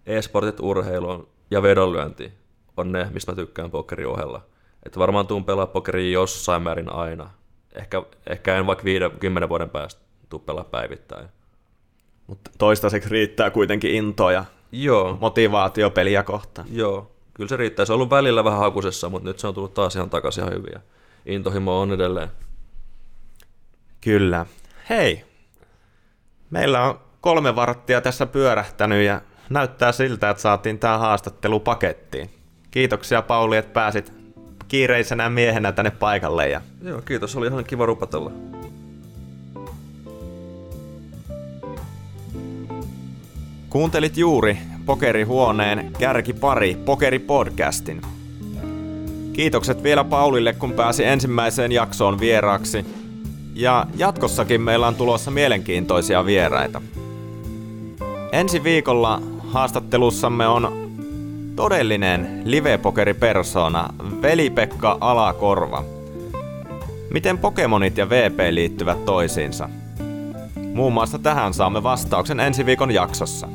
E-sportit, 0.06 0.60
urheilu 0.60 1.28
ja 1.50 1.62
vedonlyönti 1.62 2.32
on 2.76 2.92
ne, 2.92 3.08
mistä 3.12 3.32
mä 3.32 3.36
tykkään 3.36 3.70
pokerin 3.70 4.06
ohella. 4.06 4.46
Että 4.86 5.00
varmaan 5.00 5.26
tuun 5.26 5.44
pelaa 5.44 5.66
pokeria 5.66 6.12
jossain 6.12 6.62
määrin 6.62 6.92
aina. 6.92 7.30
Ehkä, 7.74 8.02
ehkä 8.26 8.56
en 8.56 8.66
vaikka 8.66 8.84
50 8.84 9.48
vuoden 9.48 9.70
päästä 9.70 10.00
tuu 10.28 10.38
pelaa 10.38 10.64
päivittäin. 10.64 11.28
Mutta 12.26 12.50
toistaiseksi 12.58 13.08
riittää 13.08 13.50
kuitenkin 13.50 13.94
intoa 13.94 14.32
ja 14.32 14.44
Joo, 14.72 15.16
motivaatio 15.20 15.90
peliä 15.90 16.22
kohtaan. 16.22 16.68
joo. 16.72 17.10
Kyllä 17.34 17.48
se 17.48 17.56
riittää. 17.56 17.84
Se 17.84 17.92
on 17.92 17.94
ollut 17.94 18.10
välillä 18.10 18.44
vähän 18.44 18.58
hakusessa, 18.58 19.08
mutta 19.08 19.28
nyt 19.28 19.38
se 19.38 19.46
on 19.46 19.54
tullut 19.54 19.74
taas 19.74 19.96
ihan 19.96 20.10
takaisin 20.10 20.44
ihan 20.44 20.54
hyvin. 20.54 20.72
ja 20.72 20.80
Intohimo 21.26 21.80
on 21.80 21.92
edelleen. 21.92 22.28
Kyllä. 24.00 24.46
Hei, 24.90 25.24
meillä 26.50 26.82
on 26.82 27.03
kolme 27.24 27.56
varttia 27.56 28.00
tässä 28.00 28.26
pyörähtänyt 28.26 29.04
ja 29.04 29.20
näyttää 29.50 29.92
siltä, 29.92 30.30
että 30.30 30.40
saatiin 30.40 30.78
tämä 30.78 30.98
haastattelu 30.98 31.60
pakettiin. 31.60 32.30
Kiitoksia 32.70 33.22
Pauli, 33.22 33.56
että 33.56 33.72
pääsit 33.72 34.12
kiireisenä 34.68 35.30
miehenä 35.30 35.72
tänne 35.72 35.90
paikalle. 35.90 36.48
Ja 36.48 36.60
Joo, 36.82 37.02
kiitos. 37.02 37.36
Oli 37.36 37.46
ihan 37.46 37.64
kiva 37.64 37.86
rupatella. 37.86 38.30
kuuntelit 43.70 44.16
juuri 44.16 44.58
Pokerihuoneen 44.86 45.92
Kärkipari 45.98 46.76
Pokeri-podcastin. 46.84 48.06
Kiitokset 49.32 49.82
vielä 49.82 50.04
Paulille, 50.04 50.52
kun 50.52 50.72
pääsi 50.72 51.04
ensimmäiseen 51.04 51.72
jaksoon 51.72 52.20
vieraaksi. 52.20 52.86
Ja 53.54 53.86
jatkossakin 53.96 54.60
meillä 54.60 54.86
on 54.86 54.94
tulossa 54.94 55.30
mielenkiintoisia 55.30 56.26
vieraita. 56.26 56.82
Ensi 58.34 58.64
viikolla 58.64 59.22
haastattelussamme 59.52 60.46
on 60.46 60.90
todellinen 61.56 62.42
live-pokeripersona 62.44 63.88
Veli-Pekka 64.22 64.98
Alakorva. 65.00 65.84
Miten 67.10 67.38
Pokemonit 67.38 67.96
ja 67.96 68.10
VP 68.10 68.38
liittyvät 68.50 69.04
toisiinsa? 69.04 69.68
Muun 70.74 70.92
muassa 70.92 71.18
tähän 71.18 71.54
saamme 71.54 71.82
vastauksen 71.82 72.40
ensi 72.40 72.66
viikon 72.66 72.90
jaksossa. 72.90 73.48